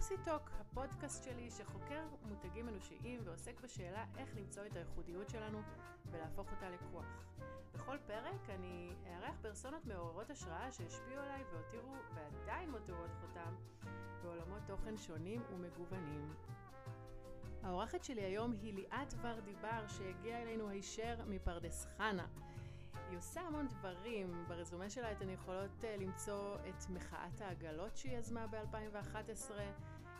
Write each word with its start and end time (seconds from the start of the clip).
לוסי 0.00 0.14
טוק, 0.24 0.50
הפודקאסט 0.60 1.24
שלי 1.24 1.50
שחוקר 1.50 2.02
מותגים 2.28 2.68
אנושיים 2.68 3.20
ועוסק 3.24 3.60
בשאלה 3.60 4.04
איך 4.16 4.36
למצוא 4.36 4.66
את 4.66 4.76
הייחודיות 4.76 5.28
שלנו 5.30 5.58
ולהפוך 6.10 6.50
אותה 6.52 6.70
לכוח. 6.70 7.24
בכל 7.74 7.96
פרק 8.06 8.50
אני 8.50 8.92
אארח 9.06 9.34
פרסונות 9.42 9.86
מעוררות 9.86 10.30
השראה 10.30 10.72
שהשפיעו 10.72 11.22
עליי 11.22 11.44
והותירו 11.52 11.94
ועדיין 12.14 12.70
מותירות 12.70 13.10
חותם 13.20 13.54
בעולמות 14.22 14.60
תוכן 14.66 14.96
שונים 14.96 15.42
ומגוונים. 15.52 16.34
האורחת 17.62 18.04
שלי 18.04 18.22
היום 18.22 18.52
היא 18.52 18.74
ליאת 18.74 19.14
ורדי 19.22 19.54
בר 19.54 19.88
שהגיעה 19.88 20.42
אלינו 20.42 20.68
הישר 20.68 21.14
מפרדס 21.26 21.86
חנה. 21.96 22.26
היא 23.10 23.18
עושה 23.18 23.40
המון 23.40 23.68
דברים. 23.68 24.44
ברזומה 24.48 24.90
שלה 24.90 25.12
אתן 25.12 25.30
יכולות 25.30 25.70
uh, 25.80 26.00
למצוא 26.00 26.54
את 26.54 26.90
מחאת 26.90 27.40
העגלות 27.40 27.96
שהיא 27.96 28.18
יזמה 28.18 28.46
ב-2011, 28.46 29.50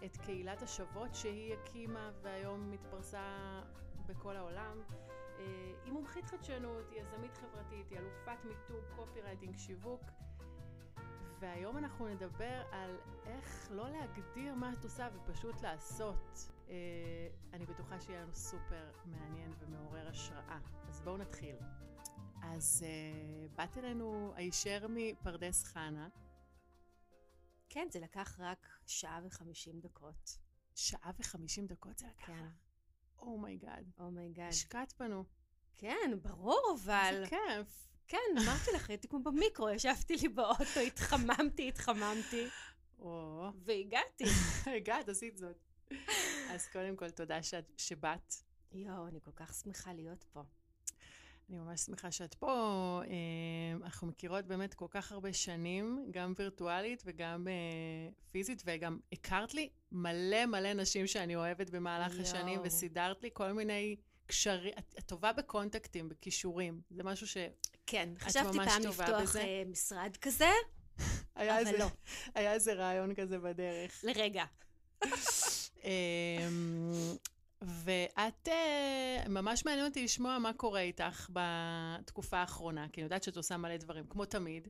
את 0.05 0.17
קהילת 0.17 0.63
השוות 0.63 1.15
שהיא 1.15 1.55
הקימה 1.55 2.11
והיום 2.23 2.71
מתפרסה 2.71 3.61
בכל 4.07 4.37
העולם. 4.37 4.83
Uh, 4.83 5.43
היא 5.85 5.93
מומחית 5.93 6.25
חדשנות, 6.25 6.91
היא 6.91 7.01
יזמית 7.01 7.37
חברתית, 7.37 7.91
היא 7.91 7.99
אלופת 7.99 8.45
מיתוג, 8.45 8.85
קופי 8.97 9.21
רייטינג, 9.21 9.59
שיווק. 9.59 10.03
והיום 11.41 11.79
אנחנו 11.79 12.09
נדבר 12.09 12.63
על 12.73 12.97
איך 13.27 13.69
לא 13.71 13.89
להגדיר 13.89 14.55
מה 14.55 14.73
את 14.73 14.85
עושה 14.85 15.09
ופשוט 15.15 15.61
לעשות. 15.63 16.51
Uh, 16.67 16.71
אני 17.53 17.67
בטוחה 17.67 18.01
שיהיה 18.01 18.23
לנו 18.23 18.35
סופר 18.35 18.91
מעניין 19.05 19.53
ומעורר 19.59 20.09
השראה. 20.09 20.59
אז 20.89 21.01
בואו 21.01 21.17
נתחיל. 21.17 21.57
אז 22.43 22.85
uh, 22.87 23.59
באת 23.59 23.79
אלינו 23.79 24.33
הישר 24.37 24.87
מפרדס 24.89 25.65
חנה. 25.65 26.09
כן, 27.71 27.89
זה 27.91 28.01
לקח 28.01 28.37
רק 28.41 28.69
שעה 28.87 29.21
וחמישים 29.25 29.81
דקות. 29.81 30.39
שעה 30.75 31.11
וחמישים 31.19 31.67
דקות 31.67 31.99
זה 31.99 32.07
לקח? 32.07 32.27
כן. 32.27 32.49
אומייגאד. 33.19 33.91
אומייגאד. 33.99 34.49
השקעת 34.49 34.95
בנו. 34.99 35.25
כן, 35.77 36.11
ברור, 36.23 36.77
אבל... 36.83 37.25
זה 37.25 37.27
כיף. 37.29 37.89
כן, 38.07 38.19
אמרתי 38.39 38.71
לך, 38.75 38.91
הייתי 38.91 39.09
כמו 39.09 39.23
במיקרו, 39.23 39.71
ישבתי 39.71 40.17
לי 40.17 40.29
באוטו, 40.29 40.81
התחממתי, 40.87 41.69
התחממתי, 41.69 42.47
או, 42.99 43.47
והגעתי. 43.65 44.25
הגעת, 44.77 45.09
עשית 45.09 45.37
זאת. 45.37 45.57
אז 46.51 46.69
קודם 46.73 46.97
כל, 46.97 47.11
תודה 47.11 47.43
שאת, 47.43 47.73
שבאת. 47.77 48.35
יואו, 48.73 49.09
אני 49.09 49.21
כל 49.21 49.33
כך 49.37 49.55
שמחה 49.55 49.93
להיות 49.93 50.25
פה. 50.25 50.43
אני 51.51 51.59
ממש 51.59 51.81
שמחה 51.81 52.11
שאת 52.11 52.35
פה. 52.35 52.53
אה, 53.07 53.85
אנחנו 53.85 54.07
מכירות 54.07 54.47
באמת 54.47 54.75
כל 54.75 54.87
כך 54.91 55.13
הרבה 55.13 55.33
שנים, 55.33 56.07
גם 56.11 56.33
וירטואלית 56.39 57.03
וגם 57.07 57.49
אה, 57.49 57.53
פיזית, 58.31 58.63
וגם 58.67 58.99
הכרת 59.13 59.55
לי 59.55 59.69
מלא 59.93 60.47
מלא 60.47 60.73
נשים 60.73 61.07
שאני 61.07 61.37
אוהבת 61.37 61.71
במהלך 61.71 62.13
יואו. 62.13 62.23
השנים, 62.23 62.61
וסידרת 62.65 63.23
לי 63.23 63.31
כל 63.33 63.53
מיני 63.53 63.97
קשרים. 64.27 64.73
את, 64.79 64.95
את 64.99 65.05
טובה 65.05 65.33
בקונטקטים, 65.33 66.09
בכישורים. 66.09 66.81
זה 66.91 67.03
משהו 67.03 67.27
ש... 67.27 67.37
כן, 67.87 68.09
חשבתי 68.19 68.59
ממש 68.59 68.69
פעם 68.69 68.83
טובה 68.83 69.05
לפתוח 69.05 69.23
בזה? 69.23 69.41
אה, 69.41 69.63
משרד 69.67 70.17
כזה, 70.21 70.51
אבל 71.37 71.49
איזה, 71.49 71.79
לא. 71.79 71.87
היה 72.35 72.53
איזה 72.53 72.73
רעיון 72.73 73.15
כזה 73.15 73.39
בדרך. 73.39 74.05
לרגע. 74.05 74.45
ואת, 77.63 78.49
אה, 78.49 79.29
ממש 79.29 79.65
מעניין 79.67 79.87
אותי 79.87 80.05
לשמוע 80.05 80.39
מה 80.39 80.53
קורה 80.53 80.81
איתך 80.81 81.31
בתקופה 81.33 82.39
האחרונה, 82.39 82.89
כי 82.89 83.01
אני 83.01 83.05
יודעת 83.05 83.23
שאת 83.23 83.37
עושה 83.37 83.57
מלא 83.57 83.77
דברים, 83.77 84.05
כמו 84.07 84.25
תמיד. 84.25 84.69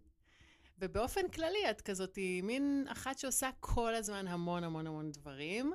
ובאופן 0.78 1.28
כללי, 1.28 1.70
את 1.70 1.80
כזאת 1.80 2.18
מין 2.42 2.84
אחת 2.88 3.18
שעושה 3.18 3.50
כל 3.60 3.94
הזמן 3.94 4.28
המון 4.28 4.64
המון 4.64 4.86
המון 4.86 5.10
דברים, 5.10 5.72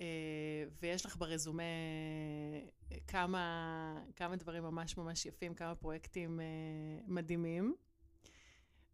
אה, 0.00 0.04
ויש 0.82 1.06
לך 1.06 1.16
ברזומה 1.16 1.62
כמה, 3.06 3.94
כמה 4.16 4.36
דברים 4.36 4.62
ממש 4.62 4.96
ממש 4.96 5.26
יפים, 5.26 5.54
כמה 5.54 5.74
פרויקטים 5.74 6.40
אה, 6.40 6.46
מדהימים. 7.06 7.74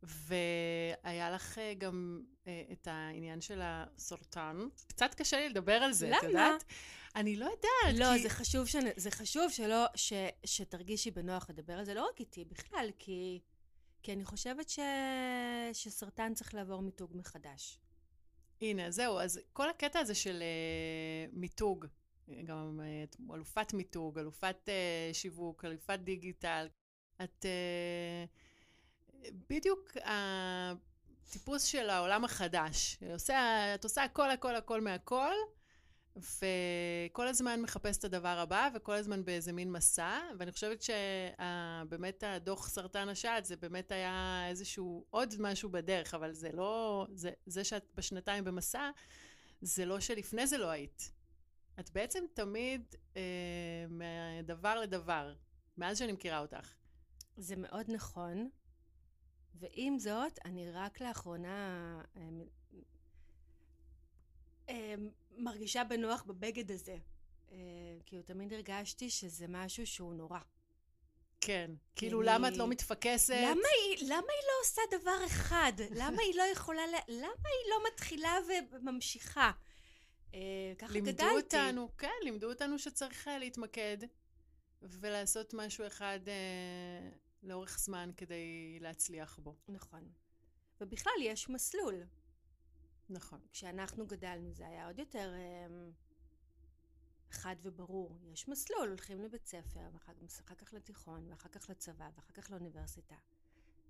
והיה 0.07 1.31
לך 1.31 1.59
אה, 1.59 1.75
גם 1.75 2.23
אה, 2.47 2.63
את 2.73 2.89
העניין 2.91 3.41
של 3.41 3.61
הסורטן. 3.63 4.59
קצת 4.87 5.15
קשה 5.15 5.37
לי 5.37 5.49
לדבר 5.49 5.73
על 5.73 5.93
זה, 5.93 6.09
את 6.09 6.23
למה? 6.23 6.29
יודעת? 6.29 6.65
אני 7.17 7.37
לא 7.37 7.45
יודעת. 7.45 7.99
לא, 7.99 8.17
כי... 8.17 8.23
זה 8.23 8.29
חשוב, 8.29 8.67
שנ... 8.67 8.85
זה 8.97 9.11
חשוב 9.11 9.51
שלא, 9.51 9.85
ש... 9.95 10.13
שתרגישי 10.45 11.11
בנוח 11.11 11.51
לדבר 11.51 11.73
על 11.73 11.85
זה, 11.85 11.95
לא 11.95 12.09
רק 12.09 12.21
איתי, 12.21 12.45
בכלל, 12.45 12.91
כי, 12.99 13.41
כי 14.03 14.13
אני 14.13 14.25
חושבת 14.25 14.69
ש... 14.69 14.79
שסרטן 15.73 16.35
צריך 16.35 16.55
לעבור 16.55 16.83
מיתוג 16.83 17.17
מחדש. 17.17 17.79
הנה, 18.61 18.91
זהו, 18.91 19.19
אז 19.19 19.41
כל 19.53 19.71
הקטע 19.71 19.99
הזה 19.99 20.15
של 20.15 20.43
uh, 20.43 21.37
מיתוג, 21.37 21.87
גם 22.45 22.81
את 23.05 23.17
אלופת 23.35 23.73
מיתוג, 23.75 24.19
אלופת 24.19 24.57
uh, 24.69 25.15
שיווק, 25.15 25.65
אלופת 25.65 25.99
דיגיטל, 25.99 26.69
את 27.25 27.45
uh, 27.45 28.44
בדיוק 29.51 29.91
הטיפוס 30.05 31.65
של 31.65 31.91
העולם 31.91 32.25
החדש. 32.25 32.99
עושה, 33.13 33.75
את 33.75 33.85
עושה 33.85 34.05
הכל, 34.05 34.31
הכל, 34.31 34.57
הכל 34.57 34.81
מהכל, 34.81 35.35
וכל 36.17 37.27
הזמן 37.27 37.63
מחפש 37.63 37.99
את 37.99 38.05
הדבר 38.05 38.39
הבא, 38.39 38.69
וכל 38.75 38.93
הזמן 38.93 39.25
באיזה 39.25 39.53
מין 39.53 39.73
מסע, 39.73 40.21
ואני 40.39 40.53
חושבת 40.53 40.83
שבאמת 40.83 42.25
הדוח 42.27 42.69
סרטן 42.69 43.09
השד, 43.09 43.41
זה 43.45 43.57
באמת 43.57 43.93
היה 43.93 44.45
איזשהו 44.49 45.07
עוד 45.11 45.35
משהו 45.39 45.69
בדרך, 45.69 46.15
אבל 46.15 46.33
זה 46.33 46.53
לא, 46.53 47.07
זה, 47.15 47.31
זה 47.47 47.65
שאת 47.65 47.85
בשנתיים 47.95 48.45
במסע, 48.45 48.91
זה 49.61 49.85
לא 49.85 50.01
שלפני 50.01 50.47
זה 50.47 50.59
לא 50.59 50.69
היית. 50.71 51.13
את 51.81 51.91
בעצם 51.91 52.25
תמיד 52.35 52.95
אה, 53.17 53.23
מדבר 53.89 54.81
לדבר, 54.81 55.35
מאז 55.79 55.99
שאני 55.99 56.13
מכירה 56.13 56.39
אותך. 56.39 56.73
זה 57.37 57.57
מאוד 57.57 57.87
נכון, 57.89 58.51
ועם 59.55 59.99
זאת, 59.99 60.39
אני 60.45 60.71
רק 60.71 61.01
לאחרונה 61.01 62.01
אה, 62.17 62.23
אה, 64.69 64.95
מרגישה 65.37 65.85
בנוח 65.85 66.23
בבגד 66.23 66.71
הזה. 66.71 66.97
כאילו, 68.07 68.23
תמיד 68.23 68.53
הרגשתי 68.53 69.11
שזה 69.11 69.47
משהו 69.49 69.87
שהוא 69.87 70.15
נורא. 70.15 70.39
כן. 71.41 71.71
כאילו, 71.97 72.21
אני- 72.21 72.29
למה 72.31 72.49
את 72.49 72.57
לא 72.57 72.67
מתפקסת? 72.69 73.35
למה 73.37 73.69
היא, 73.79 73.99
למה 74.05 74.15
היא 74.17 74.47
לא 74.47 74.53
עושה 74.63 74.83
דבר 75.01 75.27
אחד? 75.27 75.73
למה 75.91 76.23
היא 76.23 76.35
לא 76.37 76.43
יכולה, 76.43 76.87
ל... 76.87 76.95
למה 77.09 77.27
היא 77.45 77.71
לא 77.71 77.77
מתחילה 77.93 78.39
וממשיכה? 78.73 79.53
אה, 80.35 80.41
ככה 80.79 80.93
לימדו 80.93 81.13
גדלתי. 81.13 81.35
אותנו, 81.37 81.89
כן, 81.99 82.11
לימדו 82.23 82.49
אותנו 82.49 82.79
שצריך 82.79 83.29
אה, 83.29 83.39
להתמקד 83.39 83.99
ולעשות 84.83 85.55
משהו 85.55 85.87
אחד 85.87 86.19
אה, 86.29 87.09
לאורך 87.45 87.79
זמן 87.79 88.11
כדי 88.17 88.79
להצליח 88.81 89.39
בו. 89.39 89.55
נכון. 89.69 90.13
ובכלל, 90.81 91.13
יש 91.21 91.49
מסלול. 91.49 92.03
נכון. 93.09 93.41
כשאנחנו 93.53 94.07
גדלנו 94.07 94.53
זה 94.53 94.67
היה 94.67 94.87
עוד 94.87 94.99
יותר 94.99 95.35
אמ, 95.37 95.91
חד 97.31 97.57
וברור. 97.63 98.19
יש 98.33 98.49
מסלול, 98.49 98.89
הולכים 98.89 99.23
לבית 99.23 99.47
ספר, 99.47 99.89
ואחר 99.93 100.13
אחר 100.47 100.55
כך 100.55 100.75
לתיכון, 100.75 101.31
ואחר 101.31 101.49
כך 101.49 101.71
לצבא, 101.71 102.09
ואחר 102.17 102.33
כך 102.33 102.51
לאוניברסיטה. 102.51 103.17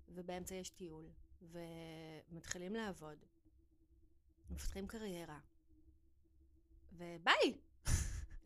ובאמצע 0.09 0.55
יש 0.55 0.69
טיול, 0.69 1.09
ומתחילים 1.41 2.75
לעבוד, 2.75 3.17
מפתחים 4.49 4.87
קריירה. 4.87 5.39
וביי! 6.91 7.57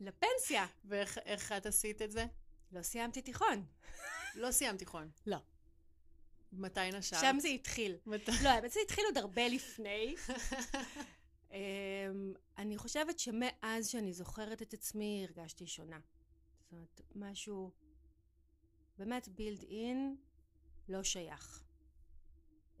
לפנסיה. 0.00 0.66
ואיך 0.84 1.18
איך 1.18 1.52
את 1.52 1.66
עשית 1.66 2.02
את 2.02 2.10
זה? 2.10 2.26
לא 2.72 2.82
סיימתי 2.82 3.22
תיכון. 3.22 3.66
לא 4.34 4.50
סיימת 4.50 4.78
תיכון. 4.78 5.10
לא. 5.26 5.38
מתי 6.52 6.90
נשרת? 6.92 7.20
שם 7.20 7.36
זה 7.40 7.48
התחיל. 7.48 7.96
מת... 8.06 8.28
לא, 8.42 8.48
האמת 8.48 8.70
זה 8.70 8.80
התחיל 8.84 9.04
עוד 9.04 9.18
הרבה 9.18 9.48
לפני. 9.48 10.14
אמ, 11.52 11.58
אני 12.58 12.78
חושבת 12.78 13.18
שמאז 13.18 13.88
שאני 13.88 14.12
זוכרת 14.12 14.62
את 14.62 14.74
עצמי, 14.74 15.26
הרגשתי 15.28 15.66
שונה. 15.66 15.98
זאת 16.62 16.72
אומרת, 16.72 17.00
משהו 17.14 17.70
באמת 18.98 19.28
בילד 19.28 19.62
אין, 19.62 20.16
לא 20.88 21.02
שייך. 21.02 21.64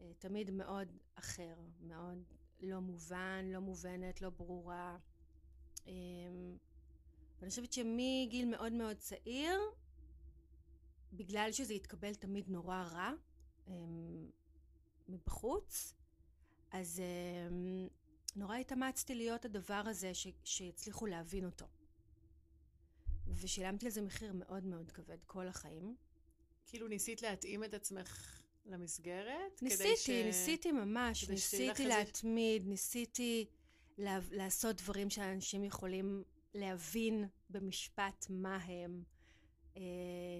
אה, 0.00 0.10
תמיד 0.18 0.50
מאוד 0.50 0.98
אחר, 1.14 1.54
מאוד 1.80 2.24
לא 2.60 2.80
מובן, 2.80 3.44
לא 3.52 3.58
מובנת, 3.58 4.22
לא 4.22 4.30
ברורה. 4.30 4.96
אמ, 5.86 6.56
ואני 7.38 7.50
חושבת 7.50 7.72
שמגיל 7.72 8.48
מאוד 8.50 8.72
מאוד 8.72 8.96
צעיר, 8.96 9.60
בגלל 11.12 11.52
שזה 11.52 11.74
התקבל 11.74 12.14
תמיד 12.14 12.48
נורא 12.48 12.82
רע, 12.92 13.12
אמ, 13.68 14.30
מבחוץ, 15.08 15.94
אז 16.70 17.00
אמ, 17.00 17.88
נורא 18.36 18.56
התאמצתי 18.56 19.14
להיות 19.14 19.44
הדבר 19.44 19.82
הזה 19.86 20.14
ש, 20.14 20.26
שיצליחו 20.44 21.06
להבין 21.06 21.44
אותו. 21.44 21.66
ושילמתי 23.26 23.86
לזה 23.86 24.02
מחיר 24.02 24.32
מאוד 24.32 24.64
מאוד 24.64 24.92
כבד 24.92 25.24
כל 25.26 25.48
החיים. 25.48 25.96
כאילו 26.66 26.88
ניסית 26.88 27.22
להתאים 27.22 27.64
את 27.64 27.74
עצמך 27.74 28.40
למסגרת? 28.66 29.62
ניסיתי, 29.62 29.96
ש... 29.96 30.10
ניסיתי 30.10 30.72
ממש, 30.72 31.28
ניסיתי 31.28 31.86
להתמיד, 31.86 32.66
ניסיתי 32.66 33.46
לעשות 34.30 34.76
דברים 34.76 35.10
שאנשים 35.10 35.64
יכולים 35.64 36.24
להבין 36.54 37.24
במשפט 37.50 38.26
מה 38.28 38.56
הם. 38.56 39.02
אה, 39.80 39.84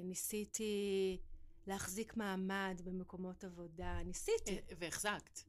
ניסיתי 0.05 1.19
להחזיק 1.67 2.17
מעמד 2.17 2.81
במקומות 2.85 3.45
עבודה, 3.45 4.03
ניסיתי. 4.03 4.51
אה, 4.51 4.59
והחזקת. 4.79 5.41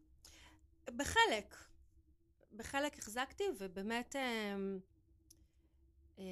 בחלק. 0.86 1.56
בחלק 2.56 3.00
החזקתי, 3.00 3.44
ובאמת 3.60 4.16
אמ, 4.16 4.80
אמ, 6.18 6.24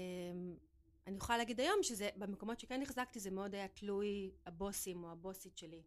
אני 1.07 1.17
יכולה 1.17 1.38
להגיד 1.38 1.59
היום 1.59 1.83
שזה, 1.83 2.09
במקומות 2.15 2.59
שכן 2.59 2.81
החזקתי 2.81 3.19
זה 3.19 3.31
מאוד 3.31 3.56
היה 3.56 3.67
תלוי 3.67 4.31
הבוסים 4.45 5.03
או 5.03 5.11
הבוסית 5.11 5.57
שלי. 5.57 5.83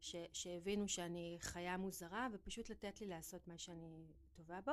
ש, 0.00 0.16
שהבינו 0.32 0.88
שאני 0.88 1.36
חיה 1.40 1.76
מוזרה 1.76 2.28
ופשוט 2.32 2.70
לתת 2.70 3.00
לי 3.00 3.06
לעשות 3.06 3.48
מה 3.48 3.58
שאני 3.58 4.06
טובה 4.36 4.60
בו 4.60 4.72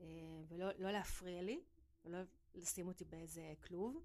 אה, 0.00 0.06
ולא 0.48 0.66
לא 0.78 0.90
להפריע 0.90 1.42
לי 1.42 1.60
ולא 2.04 2.18
לשים 2.54 2.88
אותי 2.88 3.04
באיזה 3.04 3.52
כלוב 3.66 4.02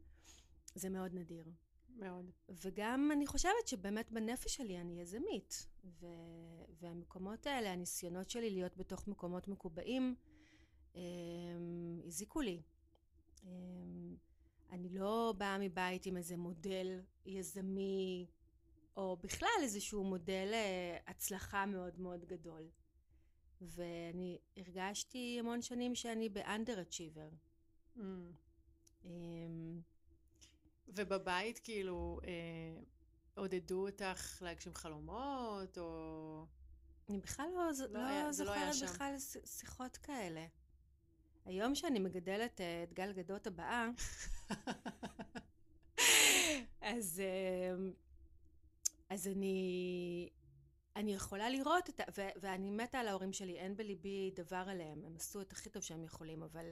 זה 0.75 0.89
מאוד 0.89 1.13
נדיר 1.13 1.45
מאוד 1.89 2.31
וגם 2.49 3.09
אני 3.13 3.27
חושבת 3.27 3.67
שבאמת 3.67 4.11
בנפש 4.11 4.55
שלי 4.55 4.81
אני 4.81 5.01
יזמית 5.01 5.67
ו, 5.85 6.07
והמקומות 6.79 7.47
האלה 7.47 7.73
הניסיונות 7.73 8.29
שלי 8.29 8.49
להיות 8.49 8.77
בתוך 8.77 9.07
מקומות 9.07 9.47
מקובעים 9.47 10.15
אה, 10.95 11.01
הזיקו 12.05 12.41
לי 12.41 12.61
אה, 13.45 13.51
אני 14.71 14.89
לא 14.89 15.33
באה 15.37 15.57
מבית 15.57 16.05
עם 16.05 16.17
איזה 16.17 16.37
מודל 16.37 17.01
יזמי 17.25 18.27
או 18.97 19.17
בכלל 19.23 19.61
איזשהו 19.61 20.03
מודל 20.03 20.49
אה, 20.53 20.97
הצלחה 21.07 21.65
מאוד 21.65 21.99
מאוד 21.99 22.25
גדול. 22.25 22.69
ואני 23.61 24.37
הרגשתי 24.57 25.37
המון 25.39 25.61
שנים 25.61 25.95
שאני 25.95 26.29
באנדר-אצ'יבר. 26.29 27.29
Mm. 27.97 28.01
אמ, 29.05 29.81
ובבית 30.87 31.59
כאילו 31.59 32.19
אה, 32.23 32.81
עודדו 33.35 33.87
אותך 33.87 34.41
להגשים 34.41 34.73
חלומות, 34.73 35.77
או... 35.77 36.45
אני 37.09 37.19
בכלל 37.19 37.45
לא, 37.55 37.69
לא, 37.79 37.87
לא, 37.89 38.05
היה, 38.05 38.25
לא 38.25 38.31
זוכרת 38.31 38.81
לא 38.81 38.87
בכלל 38.87 39.15
שיחות 39.45 39.97
כאלה. 39.97 40.45
היום 41.45 41.75
שאני 41.75 41.99
מגדלת 41.99 42.61
אה, 42.61 42.83
את 42.83 42.93
גל 42.93 43.11
גדות 43.11 43.47
הבאה, 43.47 43.89
אז... 46.81 47.21
אה, 47.25 47.75
אז 49.09 49.27
אני, 49.27 50.29
אני 50.95 51.13
יכולה 51.13 51.49
לראות 51.49 51.89
את 51.89 51.99
ה... 51.99 52.03
ו, 52.17 52.21
ואני 52.41 52.71
מתה 52.71 52.99
על 52.99 53.07
ההורים 53.07 53.33
שלי, 53.33 53.57
אין 53.57 53.77
בליבי 53.77 54.31
דבר 54.35 54.63
עליהם, 54.67 55.05
הם 55.05 55.15
עשו 55.15 55.41
את 55.41 55.51
הכי 55.51 55.69
טוב 55.69 55.83
שהם 55.83 56.03
יכולים, 56.03 56.43
אבל 56.43 56.69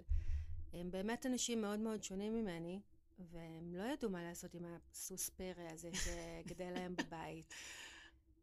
הם 0.73 0.91
באמת 0.91 1.25
אנשים 1.25 1.61
מאוד 1.61 1.79
מאוד 1.79 2.03
שונים 2.03 2.33
ממני, 2.33 2.79
והם 3.19 3.75
לא 3.75 3.83
ידעו 3.83 4.09
מה 4.09 4.23
לעשות 4.23 4.53
עם 4.53 4.65
הסוס 4.65 5.29
פרא 5.29 5.71
הזה 5.71 5.89
שגדל 5.93 6.71
להם 6.75 6.95
בבית, 6.95 7.53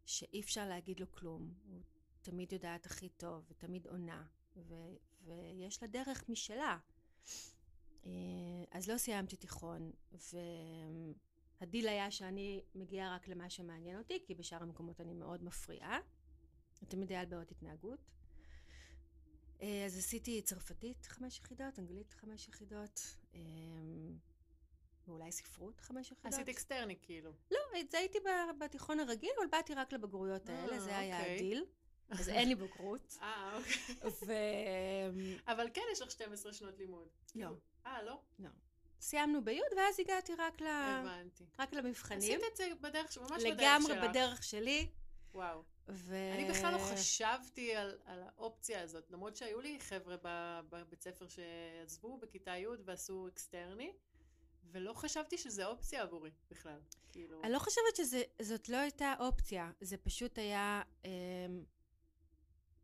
שאי 0.06 0.40
אפשר 0.40 0.68
להגיד 0.68 1.00
לו 1.00 1.12
כלום, 1.12 1.54
הוא 1.66 1.80
תמיד 2.22 2.52
יודעת 2.52 2.86
הכי 2.86 3.08
טוב, 3.08 3.44
ותמיד 3.50 3.86
עונה, 3.86 4.24
ו, 4.56 4.74
ויש 5.24 5.82
לה 5.82 5.88
דרך 5.88 6.28
משלה. 6.28 6.78
אה, 8.06 8.10
אז 8.70 8.88
לא 8.88 8.98
סיימתי 8.98 9.36
תיכון, 9.36 9.90
ו... 10.12 10.38
הדיל 11.60 11.88
היה 11.88 12.10
שאני 12.10 12.62
מגיעה 12.74 13.14
רק 13.14 13.28
למה 13.28 13.50
שמעניין 13.50 13.98
אותי, 13.98 14.22
כי 14.26 14.34
בשאר 14.34 14.62
המקומות 14.62 15.00
אני 15.00 15.14
מאוד 15.14 15.44
מפריעה. 15.44 15.98
תמיד 16.88 17.10
היה 17.10 17.20
על 17.20 17.26
בעיות 17.26 17.50
התנהגות. 17.50 17.98
אה, 19.62 19.84
אז 19.86 19.98
עשיתי 19.98 20.42
צרפתית 20.42 21.06
חמש 21.06 21.38
יחידות, 21.38 21.78
אנגלית 21.78 22.14
חמש 22.14 22.48
יחידות, 22.48 23.00
אה, 23.34 23.40
ואולי 25.10 25.32
ספרות 25.32 25.80
חמש 25.80 26.12
יחידות. 26.12 26.32
עשית 26.32 26.48
אקסטרני 26.48 26.96
כאילו. 27.02 27.32
לא, 27.50 27.58
זה 27.90 27.98
הייתי 27.98 28.18
בתיכון 28.58 29.00
הרגיל, 29.00 29.30
אבל 29.38 29.46
באתי 29.46 29.74
רק 29.74 29.92
לבגרויות 29.92 30.48
האלה, 30.48 30.80
זה 30.80 30.98
היה 30.98 31.18
אוקיי. 31.18 31.34
הדיל. 31.34 31.64
אז 32.18 32.28
אין 32.28 32.48
לי 32.48 32.54
בגרות. 32.54 33.18
אה, 33.22 33.58
אוקיי. 33.58 34.10
ו... 34.26 34.32
אבל 35.46 35.68
כן 35.74 35.82
יש 35.92 36.02
לך 36.02 36.10
12 36.10 36.52
שנות 36.52 36.78
לימוד. 36.78 37.08
לא. 37.34 37.48
אה, 37.86 38.02
לא? 38.02 38.20
לא. 38.38 38.48
סיימנו 39.00 39.44
בי' 39.44 39.60
ואז 39.76 40.00
הגעתי 40.00 40.34
רק, 40.34 40.60
ל... 40.60 40.66
הבנתי. 40.66 41.44
רק 41.58 41.72
למבחנים. 41.72 42.18
עשית 42.18 42.52
את 42.52 42.56
זה 42.56 42.68
בדרך, 42.80 43.18
ממש 43.18 43.30
בדרך 43.30 43.40
שלך. 43.40 43.58
לגמרי 43.58 44.08
בדרך 44.08 44.42
שלי. 44.42 44.88
וואו. 45.34 45.62
ו... 45.88 46.14
אני 46.34 46.50
בכלל 46.50 46.72
לא 46.72 46.78
חשבתי 46.78 47.76
על, 47.76 47.98
על 48.04 48.22
האופציה 48.22 48.82
הזאת, 48.82 49.10
למרות 49.10 49.36
שהיו 49.36 49.60
לי 49.60 49.80
חבר'ה 49.80 50.16
בבית 50.70 51.02
ספר 51.02 51.26
שעזבו 51.28 52.18
בכיתה 52.18 52.56
י' 52.56 52.66
ועשו 52.84 53.28
אקסטרני, 53.28 53.92
ולא 54.72 54.92
חשבתי 54.92 55.38
שזה 55.38 55.66
אופציה 55.66 56.02
עבורי 56.02 56.30
בכלל. 56.50 56.80
כאילו... 57.12 57.42
אני 57.44 57.52
לא 57.52 57.58
חושבת 57.58 57.96
שזאת 57.96 58.68
לא 58.68 58.76
הייתה 58.76 59.14
אופציה, 59.18 59.70
זה 59.80 59.96
פשוט 59.96 60.38
היה... 60.38 60.82
אה, 61.04 61.10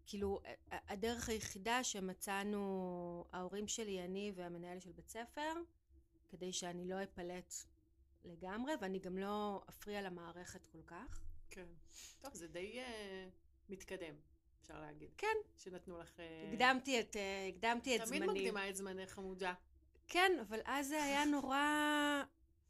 כאילו, 0.07 0.41
הדרך 0.71 1.29
היחידה 1.29 1.85
שמצאנו, 1.85 3.25
ההורים 3.33 3.69
שלי, 3.69 4.05
אני 4.05 4.33
והמנהל 4.35 4.81
של 4.81 4.93
בית 4.93 5.09
ספר, 5.09 5.53
כדי 6.29 6.53
שאני 6.53 6.89
לא 6.89 7.03
אפלט 7.03 7.55
לגמרי, 8.25 8.73
ואני 8.81 8.99
גם 8.99 9.19
לא 9.19 9.65
אפריע 9.69 10.03
למערכת 10.03 10.67
כל 10.67 10.83
כך. 10.87 11.21
כן. 11.51 11.67
טוב, 12.21 12.35
זה 12.35 12.49
די 12.49 12.81
uh, 12.81 13.31
מתקדם, 13.69 14.15
אפשר 14.63 14.81
להגיד. 14.81 15.11
כן. 15.17 15.37
שנתנו 15.59 15.99
לך... 15.99 16.19
Uh, 16.19 16.53
הקדמתי 16.53 17.01
את, 17.01 17.17
uh, 17.17 17.55
הקדמתי 17.55 17.97
את 17.97 18.07
זמני. 18.07 18.19
תמיד 18.21 18.31
מקדימה 18.31 18.69
את 18.69 18.77
זמנך 18.77 19.11
חמודה. 19.11 19.55
כן, 20.09 20.33
אבל 20.49 20.61
אז 20.65 20.89
זה 20.89 21.03
היה 21.05 21.25
נורא 21.25 21.59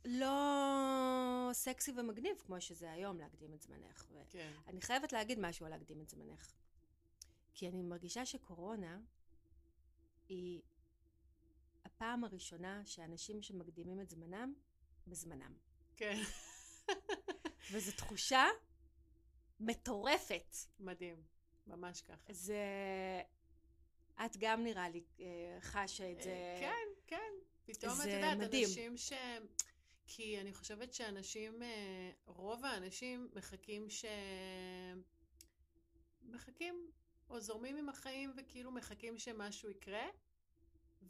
לא 0.04 1.50
סקסי 1.52 1.92
ומגניב 1.96 2.36
כמו 2.46 2.60
שזה 2.60 2.92
היום 2.92 3.18
להקדים 3.18 3.54
את 3.54 3.62
זמנך. 3.62 4.06
כן. 4.30 4.52
אני 4.66 4.80
חייבת 4.80 5.12
להגיד 5.12 5.38
משהו 5.40 5.66
על 5.66 5.72
להקדים 5.72 6.00
את 6.00 6.08
זמנך. 6.08 6.52
כי 7.54 7.68
אני 7.68 7.82
מרגישה 7.82 8.26
שקורונה 8.26 9.00
היא 10.28 10.62
הפעם 11.84 12.24
הראשונה 12.24 12.82
שאנשים 12.84 13.42
שמקדימים 13.42 14.00
את 14.00 14.10
זמנם, 14.10 14.54
בזמנם. 15.06 15.54
כן. 15.96 16.18
וזו 17.72 17.92
תחושה 17.92 18.44
מטורפת. 19.60 20.56
מדהים, 20.80 21.22
ממש 21.66 22.02
ככה. 22.02 22.32
זה... 22.32 22.56
את 24.24 24.36
גם 24.38 24.64
נראה 24.64 24.88
לי 24.88 25.04
אה, 25.20 25.58
חשה 25.60 26.12
את 26.12 26.22
זה. 26.22 26.56
כן, 26.60 26.86
כן. 27.06 27.32
פתאום 27.64 28.00
את 28.00 28.06
יודעת, 28.06 28.38
מדהים. 28.38 28.68
אנשים 28.68 28.96
ש... 28.96 29.12
כי 30.06 30.40
אני 30.40 30.52
חושבת 30.52 30.94
שאנשים, 30.94 31.62
אה, 31.62 32.10
רוב 32.26 32.64
האנשים 32.64 33.28
מחכים 33.34 33.90
ש... 33.90 34.04
מחכים, 36.22 36.90
או 37.30 37.40
זורמים 37.40 37.76
עם 37.76 37.88
החיים 37.88 38.32
וכאילו 38.36 38.70
מחכים 38.70 39.18
שמשהו 39.18 39.70
יקרה, 39.70 40.06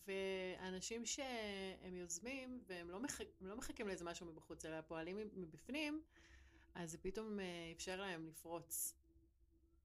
ואנשים 0.07 1.07
שהם 1.07 1.97
יוזמים 1.97 2.63
והם 2.67 2.91
לא, 2.91 3.01
מח... 3.01 3.21
לא 3.41 3.57
מחכים 3.57 3.89
לאיזה 3.89 4.05
משהו 4.05 4.27
מבחוץ, 4.27 4.65
אלא 4.65 4.81
פועלים 4.81 5.19
מבפנים, 5.33 6.03
אז 6.75 6.91
זה 6.91 6.99
פתאום 6.99 7.41
אה, 7.41 7.73
אפשר 7.77 8.01
להם 8.01 8.29
לפרוץ. 8.29 8.95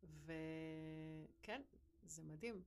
וכן, 0.03 1.61
זה 2.05 2.23
מדהים. 2.23 2.61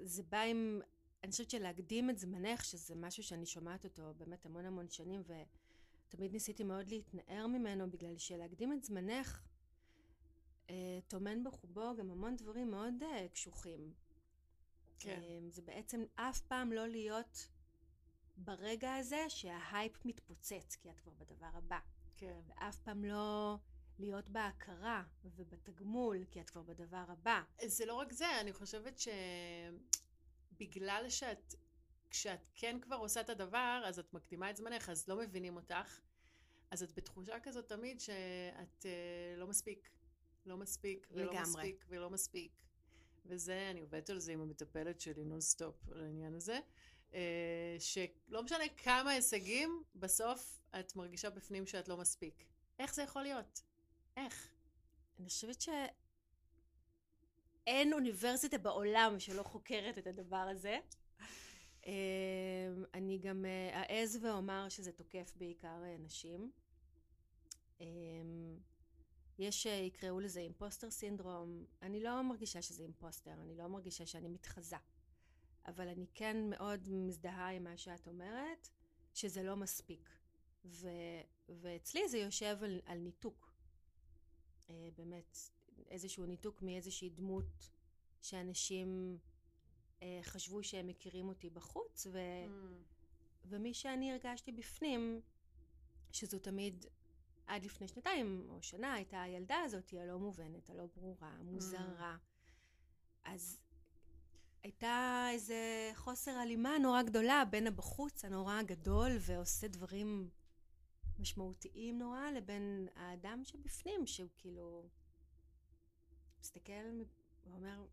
זה 0.00 0.22
בא 0.22 0.40
עם, 0.40 0.80
אני 1.22 1.30
חושבת 1.30 1.50
שלהקדים 1.50 2.10
את 2.10 2.18
זמנך, 2.18 2.64
שזה 2.64 2.94
משהו 2.94 3.22
שאני 3.22 3.46
שומעת 3.46 3.84
אותו 3.84 4.14
באמת 4.16 4.46
המון 4.46 4.64
המון 4.64 4.88
שנים, 4.88 5.22
ותמיד 5.26 6.32
ניסיתי 6.32 6.64
מאוד 6.64 6.88
להתנער 6.88 7.46
ממנו, 7.46 7.90
בגלל 7.90 8.18
שלהקדים 8.18 8.72
את 8.72 8.84
זמנך 8.84 9.42
אה, 10.70 10.98
טומן 11.08 11.44
בחובו 11.44 11.96
גם 11.98 12.10
המון 12.10 12.36
דברים 12.36 12.70
מאוד 12.70 13.02
אה, 13.02 13.28
קשוחים. 13.28 13.92
כן. 14.98 15.20
אמ, 15.22 15.50
זה 15.50 15.62
בעצם 15.62 16.04
אף 16.14 16.40
פעם 16.40 16.72
לא 16.72 16.86
להיות 16.88 17.48
ברגע 18.36 18.94
הזה 18.94 19.24
שההייפ 19.28 20.04
מתפוצץ, 20.04 20.76
כי 20.80 20.90
את 20.90 21.00
כבר 21.00 21.12
בדבר 21.18 21.50
הבא. 21.52 21.78
כן. 22.16 22.40
ואף 22.46 22.78
פעם 22.78 23.04
לא 23.04 23.56
להיות 23.98 24.28
בהכרה 24.28 25.04
ובתגמול, 25.24 26.24
כי 26.30 26.40
את 26.40 26.50
כבר 26.50 26.62
בדבר 26.62 27.04
הבא. 27.08 27.42
זה 27.66 27.86
לא 27.86 27.94
רק 27.94 28.12
זה, 28.12 28.40
אני 28.40 28.52
חושבת 28.52 28.98
שבגלל 30.56 31.08
שאת, 31.08 31.54
כשאת 32.10 32.50
כן 32.54 32.80
כבר 32.80 32.96
עושה 32.96 33.20
את 33.20 33.30
הדבר, 33.30 33.82
אז 33.86 33.98
את 33.98 34.12
מקדימה 34.12 34.50
את 34.50 34.56
זמנך, 34.56 34.88
אז 34.88 35.08
לא 35.08 35.16
מבינים 35.16 35.56
אותך. 35.56 36.00
אז 36.70 36.82
את 36.82 36.92
בתחושה 36.92 37.40
כזאת 37.40 37.68
תמיד 37.68 38.00
שאת 38.00 38.82
uh, 38.82 38.86
לא 39.38 39.46
מספיק. 39.46 39.90
לא 40.46 40.56
מספיק, 40.56 41.06
ולא 41.10 41.24
לגמרי. 41.24 41.42
מספיק, 41.42 41.84
ולא 41.88 42.10
מספיק. 42.10 42.52
וזה, 43.26 43.68
אני 43.70 43.80
עובדת 43.80 44.10
על 44.10 44.18
זה 44.18 44.32
עם 44.32 44.40
המטפלת 44.40 45.00
שלי 45.00 45.24
נונסטופ 45.24 45.88
על 45.88 46.02
העניין 46.02 46.34
הזה, 46.34 46.58
אה, 47.14 47.76
שלא 47.78 48.42
משנה 48.42 48.64
כמה 48.76 49.10
הישגים, 49.10 49.82
בסוף 49.94 50.60
את 50.80 50.96
מרגישה 50.96 51.30
בפנים 51.30 51.66
שאת 51.66 51.88
לא 51.88 51.96
מספיק. 51.96 52.44
איך 52.78 52.94
זה 52.94 53.02
יכול 53.02 53.22
להיות? 53.22 53.62
איך? 54.16 54.48
אני 55.18 55.28
חושבת 55.28 55.60
ש... 55.60 55.68
אין 57.66 57.92
אוניברסיטה 57.92 58.58
בעולם 58.58 59.14
שלא 59.18 59.42
חוקרת 59.42 59.98
את 59.98 60.06
הדבר 60.06 60.36
הזה. 60.36 60.78
אמ, 61.86 61.92
אני 62.94 63.18
גם 63.18 63.44
אה, 63.44 63.82
אעז 63.82 64.18
ואומר 64.22 64.68
שזה 64.68 64.92
תוקף 64.92 65.32
בעיקר 65.36 65.82
אה, 65.84 65.96
נשים. 65.98 66.50
אמ, 67.80 68.58
יש 69.38 69.62
שיקראו 69.62 70.20
לזה 70.20 70.40
אימפוסטר 70.40 70.90
סינדרום. 70.90 71.64
אני 71.82 72.00
לא 72.00 72.22
מרגישה 72.22 72.62
שזה 72.62 72.82
אימפוסטר, 72.82 73.32
אני 73.32 73.56
לא 73.56 73.66
מרגישה 73.66 74.06
שאני 74.06 74.28
מתחזה. 74.28 74.76
אבל 75.66 75.88
אני 75.88 76.06
כן 76.14 76.50
מאוד 76.50 76.88
מזדהה 76.88 77.50
עם 77.50 77.64
מה 77.64 77.76
שאת 77.76 78.06
אומרת, 78.06 78.68
שזה 79.14 79.42
לא 79.42 79.56
מספיק. 79.56 80.10
ו, 80.64 80.88
ואצלי 81.48 82.08
זה 82.08 82.18
יושב 82.18 82.58
על, 82.62 82.80
על 82.84 82.98
ניתוק. 82.98 83.52
אה, 84.70 84.88
באמת, 84.96 85.38
איזשהו 85.90 86.26
ניתוק 86.26 86.62
מאיזושהי 86.62 87.10
דמות 87.10 87.70
שאנשים 88.22 89.18
אה, 90.02 90.20
חשבו 90.22 90.62
שהם 90.62 90.86
מכירים 90.86 91.28
אותי 91.28 91.50
בחוץ, 91.50 92.06
ו, 92.12 92.18
mm. 92.18 92.50
ומי 93.44 93.74
שאני 93.74 94.12
הרגשתי 94.12 94.52
בפנים, 94.52 95.20
שזו 96.12 96.38
תמיד 96.38 96.86
עד 97.46 97.64
לפני 97.64 97.88
שנתיים 97.88 98.46
או 98.48 98.62
שנה 98.62 98.92
הייתה 98.92 99.22
הילדה 99.22 99.56
הזאת 99.64 99.92
הלא 99.92 100.18
מובנת, 100.18 100.70
הלא 100.70 100.86
ברורה, 100.86 101.28
המוזרה. 101.28 102.16
Mm. 102.16 102.26
אז 103.24 103.58
הייתה 104.62 105.26
איזה 105.30 105.90
חוסר 105.94 106.30
הלימה 106.30 106.78
נורא 106.78 107.02
גדולה 107.02 107.44
בין 107.50 107.66
הבחוץ 107.66 108.24
הנורא 108.24 108.58
הגדול 108.58 109.10
ועושה 109.20 109.68
דברים 109.68 110.30
משמעותיים 111.18 111.98
נורא 111.98 112.30
לבין 112.30 112.88
האדם 112.94 113.44
שבפנים 113.44 114.06
שהוא 114.06 114.28
כאילו 114.36 114.88
מסתכל 116.40 117.02
ואומר 117.46 117.86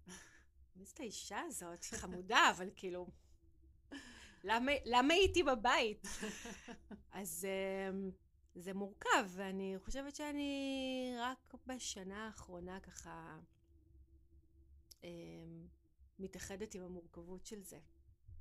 מי 0.75 0.85
זאת 0.85 1.00
האישה 1.00 1.39
הזאת? 1.39 1.83
חמודה, 2.01 2.51
אבל 2.57 2.69
כאילו 2.75 3.07
למה, 4.43 4.71
למה 4.85 5.13
הייתי 5.13 5.43
בבית? 5.43 6.07
אז 7.12 7.45
אמ, 7.45 8.12
זה 8.55 8.73
מורכב, 8.73 9.25
ואני 9.29 9.75
חושבת 9.79 10.15
שאני 10.15 11.15
רק 11.19 11.53
בשנה 11.67 12.25
האחרונה 12.25 12.79
ככה 12.79 13.39
אמ, 15.03 15.67
מתאחדת 16.19 16.75
עם 16.75 16.83
המורכבות 16.83 17.45
של 17.45 17.63
זה. 17.63 17.79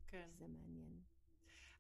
כן. 0.07 0.29
זה 0.39 0.49
מעניין. 0.49 1.01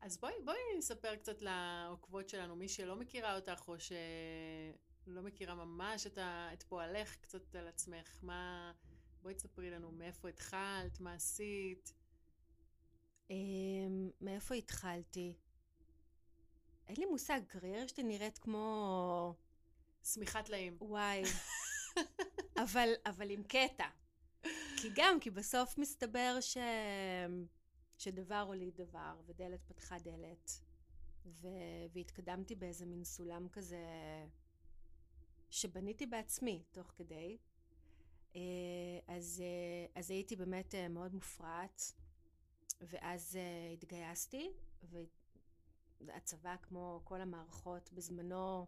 אז 0.00 0.16
בואי, 0.18 0.34
בואי 0.44 0.58
נספר 0.78 1.16
קצת 1.16 1.42
לעוקבות 1.42 2.28
שלנו, 2.28 2.56
מי 2.56 2.68
שלא 2.68 2.96
מכירה 2.96 3.36
אותך 3.36 3.68
או 3.68 3.74
שלא 5.04 5.23
מכירה 5.23 5.54
ממש 5.54 6.06
את, 6.06 6.18
ה, 6.18 6.49
את 6.52 6.62
פועלך, 6.62 7.16
קצת 7.16 7.54
על 7.54 7.68
עצמך. 7.68 8.18
מה... 8.23 8.73
בואי 9.23 9.35
תספרי 9.35 9.71
לנו 9.71 9.92
מאיפה 9.92 10.28
התחלת, 10.28 11.00
מה 11.00 11.14
עשית. 11.14 11.94
אמ, 13.30 14.11
מאיפה 14.21 14.54
התחלתי? 14.54 15.35
אין 16.88 16.97
לי 16.99 17.04
מושג, 17.04 17.40
קריירה 17.47 17.88
שלי 17.88 18.02
נראית 18.02 18.38
כמו... 18.38 19.35
שמיכת 20.04 20.44
טלאים. 20.44 20.76
וואי. 20.80 21.23
אבל, 22.64 22.88
אבל 23.06 23.30
עם 23.30 23.42
קטע. 23.42 23.87
כי 24.76 24.90
גם, 24.94 25.21
כי 25.21 25.30
בסוף 25.30 25.78
מסתבר 25.78 26.37
ש... 26.40 26.56
שדבר 27.99 28.40
הוליד 28.40 28.76
דבר, 28.76 29.21
ודלת 29.26 29.64
פתחה 29.64 29.99
דלת, 29.99 30.61
ו... 31.26 31.49
והתקדמתי 31.92 32.54
באיזה 32.54 32.87
מין 32.87 33.04
סולם 33.04 33.49
כזה 33.49 33.85
שבניתי 35.52 36.06
בעצמי 36.06 36.62
תוך 36.71 36.87
כדי. 36.97 37.38
אה, 38.37 38.40
אז, 39.06 39.42
אה, 39.44 40.00
אז 40.00 40.11
הייתי 40.11 40.37
באמת 40.37 40.75
אה, 40.75 40.88
מאוד 40.88 41.14
מופרעת, 41.14 41.92
ואז 42.80 43.38
התגייסתי, 43.73 44.52
והצבא, 46.00 46.56
כמו 46.62 47.00
כל 47.04 47.21
המערכות 47.21 47.92
בזמנו, 47.92 48.66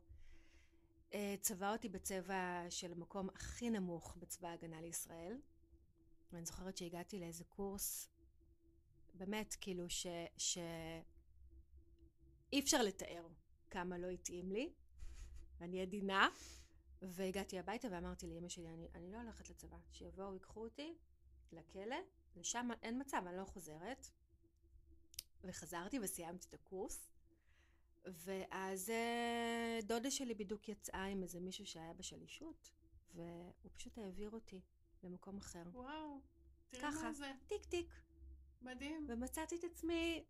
צבע 1.40 1.72
אותי 1.72 1.88
בצבע 1.88 2.66
של 2.70 2.92
המקום 2.92 3.28
הכי 3.28 3.70
נמוך 3.70 4.16
בצבא 4.16 4.48
ההגנה 4.48 4.80
לישראל. 4.80 5.38
ואני 6.32 6.46
זוכרת 6.46 6.76
שהגעתי 6.76 7.20
לאיזה 7.20 7.44
קורס, 7.44 8.08
באמת, 9.14 9.56
כאילו, 9.60 9.90
ש... 9.90 10.06
ש... 10.36 10.58
אי 12.52 12.60
אפשר 12.60 12.82
לתאר 12.82 13.26
כמה 13.70 13.98
לא 13.98 14.06
התאים 14.06 14.52
לי. 14.52 14.72
אני 15.60 15.82
עדינה, 15.82 16.28
והגעתי 17.08 17.58
הביתה 17.58 17.88
ואמרתי 17.90 18.26
לאמא 18.26 18.48
שלי, 18.48 18.68
אני, 18.68 18.88
אני 18.94 19.12
לא 19.12 19.18
הולכת 19.18 19.50
לצבא, 19.50 19.76
שיבואו, 19.92 20.34
ייקחו 20.34 20.64
אותי 20.64 20.94
לכלא, 21.52 21.96
לשם 22.36 22.68
אין 22.82 23.00
מצב, 23.00 23.22
אני 23.26 23.36
לא 23.36 23.44
חוזרת. 23.44 24.08
וחזרתי 25.44 25.98
וסיימתי 26.02 26.46
את 26.48 26.54
הקורס. 26.54 27.08
ואז 28.06 28.90
אה, 28.90 29.78
דודה 29.82 30.10
שלי 30.10 30.34
בדיוק 30.34 30.68
יצאה 30.68 31.04
עם 31.04 31.22
איזה 31.22 31.40
מישהו 31.40 31.66
שהיה 31.66 31.92
בשלישות, 31.92 32.70
והוא 33.14 33.70
פשוט 33.74 33.98
העביר 33.98 34.30
אותי 34.30 34.60
למקום 35.02 35.36
אחר. 35.36 35.62
וואו, 35.72 36.20
תראי 36.70 36.82
ככה, 36.82 37.02
מה 37.02 37.12
זה. 37.12 37.32
טיק 37.46 37.64
טיק. 37.64 37.94
מדהים. 38.62 39.06
ומצאתי 39.08 39.56
את 39.56 39.64
עצמי 39.64 40.24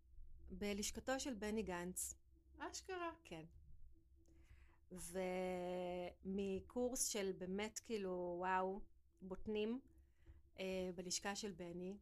בלשכתו 0.50 1.20
של 1.20 1.34
בני 1.34 1.62
גנץ. 1.62 2.14
אשכרה. 2.58 3.12
כן. 3.24 3.44
ומקורס 6.24 7.06
של 7.06 7.32
באמת 7.38 7.78
כאילו 7.78 8.36
וואו, 8.38 8.80
בוטנים, 9.22 9.80
אה, 10.58 10.90
בלשכה 10.94 11.36
של 11.36 11.52
בני. 11.52 11.96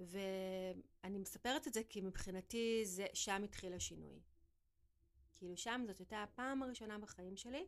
ואני 0.00 1.18
מספרת 1.18 1.66
את 1.66 1.74
זה 1.74 1.80
כי 1.88 2.00
מבחינתי 2.00 2.80
זה, 2.84 3.06
שם 3.14 3.42
התחיל 3.44 3.72
השינוי. 3.72 4.20
כאילו 5.38 5.56
שם 5.56 5.84
זאת 5.86 5.98
הייתה 5.98 6.22
הפעם 6.22 6.62
הראשונה 6.62 6.98
בחיים 6.98 7.36
שלי 7.36 7.66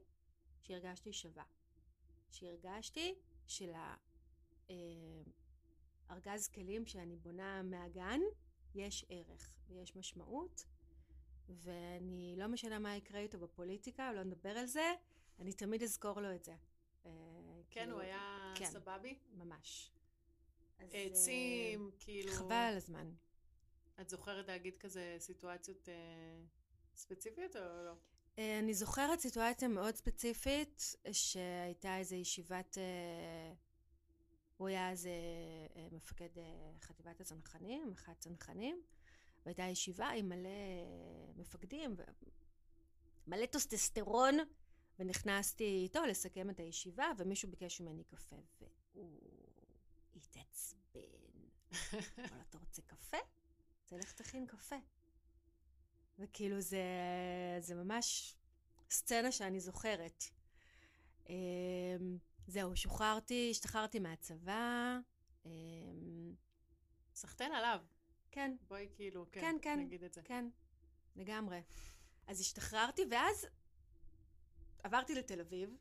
שהרגשתי 0.61 1.13
שווה. 1.13 1.45
שהרגשתי 2.31 3.15
של 3.47 3.73
הארגז 6.09 6.49
כלים 6.49 6.87
שאני 6.87 7.17
בונה 7.17 7.63
מהגן, 7.63 8.21
יש 8.75 9.05
ערך 9.09 9.51
ויש 9.69 9.97
משמעות, 9.97 10.65
ואני 11.51 12.35
לא 12.39 12.47
משנה 12.47 12.79
מה 12.79 12.97
יקרה 12.97 13.21
איתו 13.21 13.39
בפוליטיקה, 13.39 14.13
לא 14.13 14.23
נדבר 14.23 14.51
על 14.51 14.67
זה, 14.67 14.95
אני 15.39 15.53
תמיד 15.53 15.83
אזכור 15.83 16.21
לו 16.21 16.35
את 16.35 16.45
זה. 16.45 16.53
אה, 17.07 17.11
כן, 17.71 17.81
כאילו, 17.81 17.93
הוא 17.93 18.01
היה 18.01 18.53
כן, 18.57 18.71
סבבי? 18.71 19.19
ממש. 19.33 19.91
עצים, 20.79 21.91
uh, 21.93 22.05
כאילו... 22.05 22.33
חבל 22.33 22.53
על 22.53 22.77
הזמן. 22.77 23.11
את 24.01 24.09
זוכרת 24.09 24.49
להגיד 24.49 24.77
כזה 24.77 25.17
סיטואציות 25.19 25.89
uh, 25.89 26.97
ספציפיות 26.97 27.57
או 27.57 27.61
לא? 27.61 27.93
אני 28.39 28.75
זוכרת 28.75 29.21
סיטואציה 29.21 29.69
מאוד 29.69 29.95
ספציפית, 29.95 30.95
שהייתה 31.13 31.99
איזו 31.99 32.17
ישיבת... 32.17 32.79
הוא 34.57 34.69
היה 34.69 34.91
אז 34.91 35.09
מפקד 35.93 36.29
חטיבת 36.81 37.21
הצנחנים, 37.21 37.93
אחד 37.93 38.13
צנחנים, 38.19 38.83
והייתה 39.47 39.63
ישיבה 39.63 40.09
עם 40.09 40.29
מלא 40.29 40.51
מפקדים, 41.37 41.97
מלא 43.27 43.47
טוסטסטרון, 43.47 44.39
ונכנסתי 44.99 45.81
איתו 45.83 46.07
לסכם 46.07 46.51
את 46.51 46.61
הישיבה, 46.61 47.07
ומישהו 47.19 47.51
ביקש 47.51 47.81
ממני 47.81 48.05
קפה, 48.05 48.37
והוא 48.95 49.21
התעצבן. 50.17 51.01
אבל 52.25 52.41
אתה 52.49 52.59
רוצה 52.59 52.83
קפה? 52.83 53.17
תלך 53.87 54.13
תכין 54.13 54.47
קפה. 54.47 54.77
וכאילו 56.19 56.61
זה, 56.61 56.85
זה 57.61 57.75
ממש 57.75 58.37
סצנה 58.91 59.33
שאני 59.33 59.61
זוכרת. 59.61 60.25
אמ, 61.29 62.19
זהו, 62.47 62.77
שוחררתי, 62.77 63.49
השתחררתי 63.51 63.99
מהצבא. 63.99 64.99
אמ, 65.47 66.35
סחטיין 67.15 67.53
עליו. 67.53 67.81
כן. 68.31 68.57
בואי 68.69 68.89
כאילו, 68.95 69.27
כן, 69.33 69.41
כן, 69.41 69.57
כן, 69.63 69.81
נגיד 69.81 70.05
את 70.05 70.13
זה. 70.13 70.23
כן, 70.23 70.49
לגמרי. 71.17 71.63
אז 72.27 72.41
השתחררתי, 72.41 73.03
ואז 73.11 73.47
עברתי 74.83 75.15
לתל 75.15 75.41
אביב, 75.41 75.77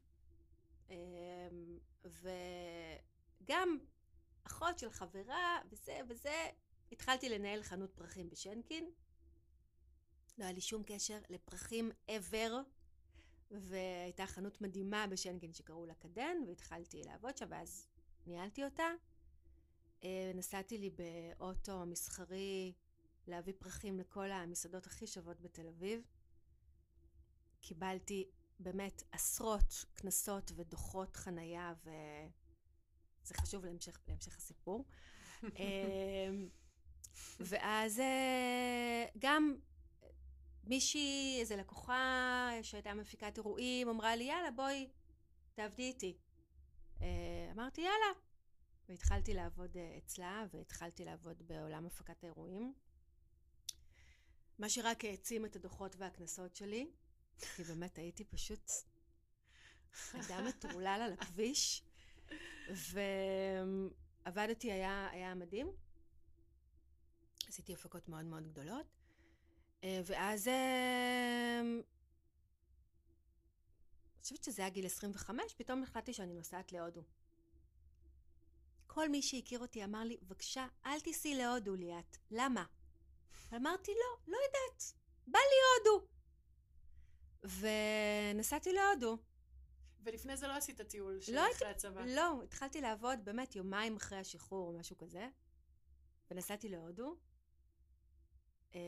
אמ, 0.89 0.95
וגם 2.05 3.79
אחות 4.43 4.79
של 4.79 4.89
חברה, 4.91 5.59
וזה 5.69 5.99
וזה, 6.07 6.49
התחלתי 6.91 7.29
לנהל 7.29 7.63
חנות 7.63 7.93
פרחים 7.93 8.29
בשנקין. 8.29 8.91
לא 10.37 10.43
היה 10.43 10.53
לי 10.53 10.61
שום 10.61 10.83
קשר 10.85 11.19
לפרחים 11.29 11.91
ever, 12.07 12.51
והייתה 13.51 14.25
חנות 14.25 14.61
מדהימה 14.61 15.07
בשנקין 15.07 15.53
שקראו 15.53 15.85
לה 15.85 15.93
קדן, 15.93 16.37
והתחלתי 16.47 17.03
לעבוד 17.03 17.37
שם, 17.37 17.45
ואז 17.49 17.87
ניהלתי 18.27 18.63
אותה. 18.65 18.87
אה, 20.03 20.31
נסעתי 20.35 20.77
לי 20.77 20.89
באוטו 20.89 21.85
מסחרי 21.85 22.73
להביא 23.27 23.53
פרחים 23.59 23.99
לכל 23.99 24.31
המסעדות 24.31 24.87
הכי 24.87 25.07
שוות 25.07 25.41
בתל 25.41 25.67
אביב. 25.67 26.01
קיבלתי 27.61 28.29
באמת 28.59 29.03
עשרות 29.11 29.85
קנסות 29.93 30.51
ודוחות 30.55 31.15
חנייה, 31.15 31.73
וזה 31.83 32.27
זה 33.23 33.33
חשוב 33.33 33.65
להמשך, 33.65 33.99
להמשך 34.07 34.37
הסיפור. 34.37 34.85
אמ, 35.43 36.49
ואז 37.39 37.99
אה, 37.99 39.05
גם 39.19 39.55
מישהי, 40.63 41.37
איזה 41.39 41.55
לקוחה 41.55 42.49
שהייתה 42.61 42.93
מפיקת 42.93 43.37
אירועים, 43.37 43.89
אמרה 43.89 44.15
לי, 44.15 44.23
יאללה, 44.23 44.51
בואי, 44.51 44.89
תעבדי 45.53 45.83
איתי. 45.83 46.17
אה, 47.01 47.07
אמרתי, 47.51 47.81
יאללה. 47.81 48.28
והתחלתי 48.89 49.33
לעבוד 49.33 49.77
אה, 49.77 49.97
אצלה, 49.97 50.45
והתחלתי 50.53 51.05
לעבוד 51.05 51.43
בעולם 51.47 51.85
הפקת 51.85 52.23
האירועים. 52.23 52.73
מה 54.59 54.69
שרק 54.69 55.05
העצים 55.05 55.45
את 55.45 55.55
הדוחות 55.55 55.95
והקנסות 55.95 56.55
שלי, 56.55 56.91
כי 57.55 57.63
באמת 57.63 57.97
הייתי 57.97 58.23
פשוט 58.23 58.71
אדם 60.13 60.45
מטורלל 60.45 61.01
על 61.05 61.13
הכביש, 61.13 61.83
ועבדתי, 64.25 64.71
היה, 64.71 65.09
היה 65.11 65.35
מדהים. 65.35 65.71
עשיתי 67.47 67.73
הפקות 67.73 68.09
מאוד 68.09 68.25
מאוד 68.25 68.47
גדולות, 68.47 68.85
אה, 69.83 70.01
ואז 70.05 70.47
אה, 70.47 71.61
אני 71.61 71.83
חושבת 74.21 74.43
שזה 74.43 74.61
היה 74.61 74.69
גיל 74.69 74.85
25, 74.85 75.53
פתאום 75.53 75.83
החלטתי 75.83 76.13
שאני 76.13 76.33
נוסעת 76.33 76.71
להודו. 76.71 77.03
כל 78.91 79.09
מי 79.09 79.21
שהכיר 79.21 79.59
אותי 79.59 79.83
אמר 79.83 80.03
לי, 80.03 80.17
בבקשה, 80.21 80.67
אל 80.85 80.99
תיסעי 80.99 81.35
להודו, 81.35 81.75
ליאת. 81.75 82.17
למה? 82.31 82.65
אמרתי, 83.55 83.91
לא, 83.91 84.31
לא 84.33 84.37
יודעת. 84.47 84.93
בא 85.27 85.39
לי 85.39 85.89
הודו. 85.91 86.07
ונסעתי 88.33 88.73
להודו. 88.73 89.17
ולפני 90.03 90.37
זה 90.37 90.47
לא 90.47 90.53
עשית 90.53 90.81
טיול 90.81 91.21
של 91.21 91.35
לא 91.35 91.39
אחרי 91.39 91.67
הייתי- 91.67 91.87
הצבא. 91.87 92.05
לא, 92.05 92.43
התחלתי 92.43 92.81
לעבוד 92.81 93.19
באמת 93.25 93.55
יומיים 93.55 93.95
אחרי 93.95 94.17
השחרור 94.17 94.67
או 94.73 94.79
משהו 94.79 94.97
כזה, 94.97 95.29
ונסעתי 96.31 96.69
להודו. 96.69 97.15
אמ, 98.73 98.79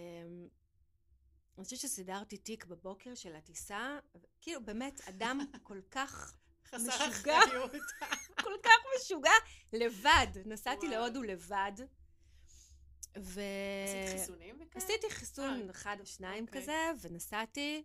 אני 1.58 1.64
חושבת 1.66 1.80
שסידרתי 1.80 2.38
תיק 2.38 2.66
בבוקר 2.66 3.16
של 3.16 3.36
הטיסה, 3.36 4.00
כאילו 4.42 4.66
באמת 4.66 5.02
אדם 5.10 5.40
כל 5.64 5.82
כך, 5.92 6.38
חסר 6.76 7.10
משוגע. 7.10 7.40
אחריות. 7.40 7.72
כל 8.44 8.54
כך 8.64 8.72
משוגע, 8.96 9.32
לבד. 9.74 10.28
נסעתי. 10.46 10.88
להודו 10.88 11.24
לבד. 11.24 11.72
ו... 13.18 13.42
עשית 13.86 14.20
חיסונים 14.20 14.56
וכאלה? 14.56 14.86
עשיתי 14.86 15.10
חיסון 15.10 15.62
אה, 15.62 15.72
אחד 15.72 15.98
או 16.00 16.06
שניים 16.06 16.46
אוקיי. 16.46 16.62
כזה, 16.62 16.92
ונסעתי, 17.02 17.84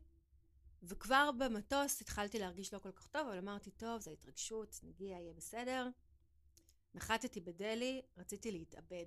וכבר 0.83 1.31
במטוס 1.39 2.01
התחלתי 2.01 2.39
להרגיש 2.39 2.75
לא 2.75 2.79
כל 2.79 2.93
כך 2.93 3.07
טוב, 3.07 3.27
אבל 3.29 3.39
אמרתי, 3.39 3.71
טוב, 3.71 4.01
זו 4.01 4.11
התרגשות, 4.11 4.81
נגיע, 4.83 5.19
יהיה 5.19 5.33
בסדר. 5.33 5.89
נחתתי 6.95 7.41
בדלהי, 7.41 8.03
רציתי 8.17 8.51
להתאבד. 8.51 9.07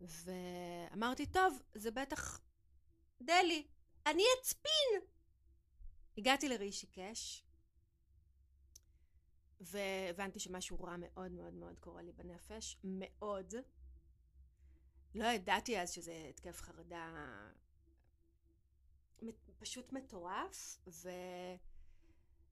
ואמרתי, 0.00 1.26
טוב, 1.26 1.62
זה 1.74 1.90
בטח 1.90 2.40
דלהי, 3.22 3.66
אני 4.06 4.22
אצפין! 4.40 5.00
הגעתי 6.18 6.48
לרישיקש, 6.48 7.45
והבנתי 9.60 10.38
שמשהו 10.38 10.80
רע 10.80 10.96
מאוד 10.98 11.32
מאוד 11.32 11.54
מאוד 11.54 11.78
קורה 11.78 12.02
לי 12.02 12.12
בנפש, 12.12 12.76
מאוד. 12.84 13.54
לא 15.14 15.24
ידעתי 15.26 15.80
אז 15.80 15.90
שזה 15.90 16.26
התקף 16.30 16.60
חרדה 16.60 17.26
פשוט 19.58 19.92
מטורף, 19.92 20.78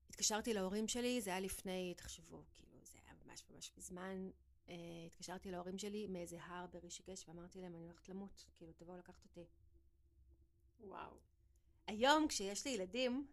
והתקשרתי 0.07 0.53
להורים 0.53 0.87
שלי, 0.87 1.21
זה 1.21 1.29
היה 1.29 1.39
לפני, 1.39 1.93
תחשבו, 1.97 2.43
כאילו, 2.55 2.79
זה 2.83 2.97
היה 3.05 3.13
ממש 3.25 3.43
ממש 3.49 3.71
מזמן. 3.77 4.29
אה, 4.69 4.75
התקשרתי 5.07 5.51
להורים 5.51 5.77
שלי 5.77 6.07
מאיזה 6.07 6.37
הר 6.41 6.65
ברישיקש, 6.67 7.27
ואמרתי 7.27 7.61
להם, 7.61 7.75
אני 7.75 7.85
הולכת 7.85 8.09
למות, 8.09 8.45
כאילו, 8.53 8.73
תבואו 8.73 8.97
לקחת 8.97 9.23
אותי. 9.23 9.45
וואו. 10.79 11.17
היום, 11.87 12.27
כשיש 12.27 12.65
לי 12.65 12.71
ילדים, 12.71 13.27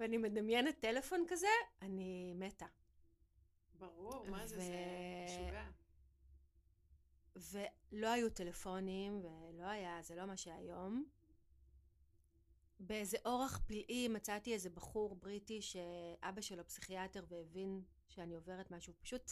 ואני 0.00 0.16
מדמיינת 0.16 0.80
טלפון 0.80 1.24
כזה, 1.28 1.46
אני 1.82 2.32
מתה. 2.34 2.66
ברור, 3.78 4.26
מה 4.30 4.46
זה, 4.46 4.56
זה 4.56 4.72
משוגע. 5.26 5.70
ולא 7.36 8.08
היו 8.08 8.30
טלפונים, 8.30 9.24
ולא 9.24 9.64
היה, 9.64 10.02
זה 10.02 10.14
לא 10.14 10.26
מה 10.26 10.36
שהיום. 10.36 11.04
באיזה 12.80 13.16
אורח 13.24 13.58
פלאי 13.66 14.08
מצאתי 14.08 14.54
איזה 14.54 14.70
בחור 14.70 15.14
בריטי 15.14 15.62
שאבא 15.62 16.40
שלו 16.40 16.66
פסיכיאטר 16.66 17.24
והבין 17.28 17.82
שאני 18.08 18.34
עוברת 18.34 18.70
משהו, 18.70 18.94
פשוט 19.00 19.30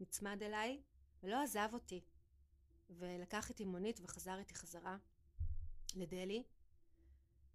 נצמד 0.00 0.42
אליי 0.42 0.82
ולא 1.22 1.42
עזב 1.42 1.68
אותי. 1.72 2.00
ולקח 2.90 3.48
איתי 3.48 3.64
מונית 3.64 4.00
וחזר 4.02 4.38
איתי 4.38 4.54
חזרה 4.54 4.96
לדלהי. 5.96 6.44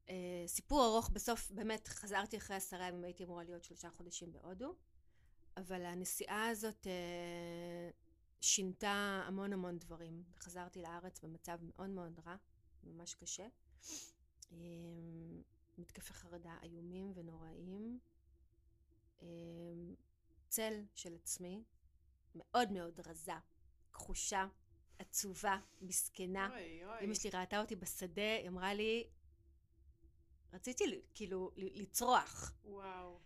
אה, 0.10 0.44
סיפור 0.48 0.86
ארוך, 0.86 1.10
בסוף 1.10 1.52
באמת 1.52 1.88
חזרתי 1.88 2.38
אחרי 2.38 2.56
עשרה 2.56 2.88
ימים, 2.88 3.04
הייתי 3.04 3.24
אמורה 3.24 3.44
להיות 3.44 3.63
שלושה 3.63 3.89
חודשים 3.89 4.32
בהודו, 4.32 4.76
אבל 5.58 5.86
הנסיעה 5.86 6.50
הזאת 6.50 6.88
אה, 6.88 7.89
שינתה 8.41 9.24
המון 9.28 9.54
המון 9.54 9.80
דברים. 9.80 10.24
חזרתי 10.39 10.82
לארץ 10.82 11.20
במצב 11.20 11.58
מאוד 11.62 11.89
מאוד 11.89 12.20
רע, 12.26 12.36
ממש 12.84 13.15
קשה. 13.15 13.48
אה, 14.52 14.58
מתקפי 15.78 16.13
חרדה 16.13 16.58
איומים 16.63 17.12
ונוראים. 17.15 18.00
אה, 19.22 19.28
צל 20.48 20.84
של 20.96 21.15
עצמי, 21.15 21.63
מאוד 22.36 22.72
מאוד 22.72 23.00
רזה, 23.08 23.32
כחושה, 23.94 24.48
עצובה, 25.00 25.58
מסכנה. 25.82 26.50
אוי, 26.50 26.86
אוי. 26.86 27.06
אמא 27.06 27.13
שלי 27.13 27.30
ראתה 27.30 27.62
אותי 27.62 27.76
בשדה, 27.76 28.36
היא 28.41 28.50
אמרה 28.50 28.74
לי, 28.74 29.08
רציתי 30.56 31.02
כאילו 31.13 31.52
לצרוח. 31.56 32.54
וואו. 32.65 33.20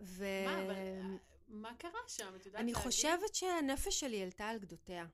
ו... 0.00 0.24
מה, 0.46 0.62
אבל 0.62 0.70
אה, 0.70 1.02
מה 1.48 1.74
קרה 1.78 2.00
שם? 2.08 2.32
את 2.36 2.46
יודעת 2.46 2.60
אני 2.62 2.72
להגיד? 2.72 2.84
חושבת 2.84 3.34
שהנפש 3.34 4.00
שלי 4.00 4.22
עלתה 4.22 4.48
על 4.48 4.58
גדותיה. 4.58 5.06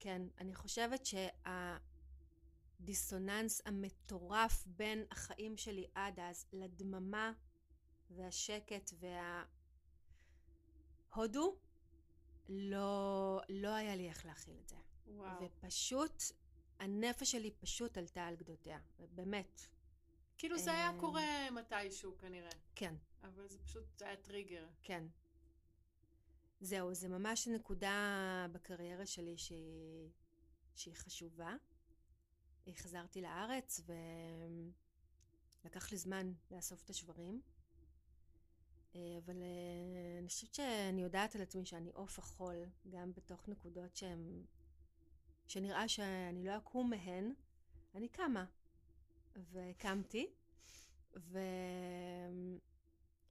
כן, 0.00 0.22
אני 0.38 0.54
חושבת 0.54 1.08
שהדיסוננס 2.80 3.62
המטורף 3.64 4.64
בין 4.66 5.04
החיים 5.10 5.56
שלי 5.56 5.86
עד 5.94 6.20
אז 6.20 6.46
לדממה 6.52 7.32
והשקט 8.10 8.92
וההודו, 11.10 11.56
לא, 12.48 13.40
לא 13.48 13.74
היה 13.74 13.96
לי 13.96 14.08
איך 14.08 14.26
להכיל 14.26 14.56
את 14.64 14.68
זה. 14.68 14.76
וואו. 15.06 15.44
ופשוט, 15.44 16.22
הנפש 16.78 17.32
שלי 17.32 17.50
פשוט 17.50 17.98
עלתה 17.98 18.26
על 18.26 18.36
גדותיה, 18.36 18.78
באמת, 19.14 19.60
כאילו 20.38 20.58
זה 20.58 20.72
היה 20.72 20.90
אה, 20.90 21.00
קורה 21.00 21.50
מתישהו 21.50 22.18
כנראה, 22.18 22.50
כן. 22.74 22.94
אבל 23.22 23.48
זה 23.48 23.58
פשוט 23.58 24.02
היה 24.02 24.16
טריגר. 24.16 24.66
כן. 24.82 25.04
זהו, 26.60 26.94
זה 26.94 27.08
ממש 27.08 27.48
נקודה 27.48 28.46
בקריירה 28.52 29.06
שלי 29.06 29.38
שהיא, 29.38 30.10
שהיא 30.76 30.94
חשובה. 30.94 31.56
חזרתי 32.74 33.22
לארץ 33.22 33.80
ולקח 35.64 35.92
לי 35.92 35.98
זמן 35.98 36.32
לאסוף 36.50 36.82
את 36.82 36.90
השברים. 36.90 37.40
אה, 38.94 39.18
אבל 39.24 39.42
אה, 39.42 40.18
אני 40.18 40.28
חושבת 40.28 40.54
שאני 40.54 41.02
יודעת 41.02 41.34
על 41.34 41.42
עצמי 41.42 41.66
שאני 41.66 41.90
עוף 41.94 42.18
החול, 42.18 42.64
גם 42.88 43.12
בתוך 43.12 43.48
נקודות 43.48 43.96
שהן... 43.96 44.44
שנראה 45.46 45.88
שאני 45.88 46.44
לא 46.44 46.56
אקום 46.56 46.90
מהן, 46.90 47.34
אני 47.94 48.08
קמה. 48.08 48.44
וקמתי, 49.52 50.30
ו... 51.16 51.38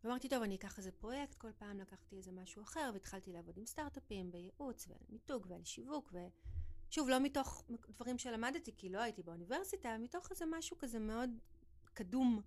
ואמרתי, 0.04 0.30
טוב, 0.30 0.43
אני 0.43 0.56
אקח 0.56 0.78
איזה 0.78 0.91
פרויקט, 0.91 1.36
כל 1.36 1.51
פעם 1.58 1.80
לקחתי 1.80 2.17
איזה 2.17 2.32
משהו 2.32 2.63
אחר, 2.63 2.89
והתחלתי 2.93 3.34
לעבוד 3.34 3.58
עם 3.58 3.65
סטארט-אפים, 3.65 4.32
בייעוץ, 4.32 4.88
ועל 4.88 4.99
מיתוג, 5.10 5.45
ועל 5.49 5.63
שיווק, 5.63 6.13
ושוב, 6.13 7.10
לא 7.10 7.19
מתוך 7.19 7.63
דברים 7.89 8.17
שלמדתי, 8.17 8.71
כי 8.78 8.89
לא 8.89 8.99
הייתי 8.99 9.23
באוניברסיטה, 9.23 9.97
מתוך 9.97 10.32
איזה 10.32 10.45
משהו 10.45 10.78
כזה 10.78 10.99
מאוד 10.99 11.30
קדום 11.93 12.41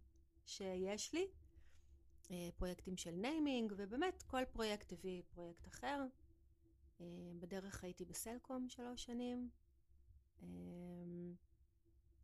שיש 0.47 1.13
לי. 1.13 1.29
אה, 2.31 2.49
פרויקטים 2.57 2.97
של 2.97 3.11
naming, 3.11 3.73
ובאמת 3.77 4.23
כל 4.23 4.45
פרויקט 4.45 4.93
הביא 4.93 5.23
פרויקט 5.31 5.69
אחר. 5.69 6.05
אה, 7.01 7.07
בדרך 7.39 7.85
הייתי 7.85 8.05
בסלקום 8.05 8.69
שלוש 8.69 9.05
שנים. 9.05 9.49
אה, 10.43 10.49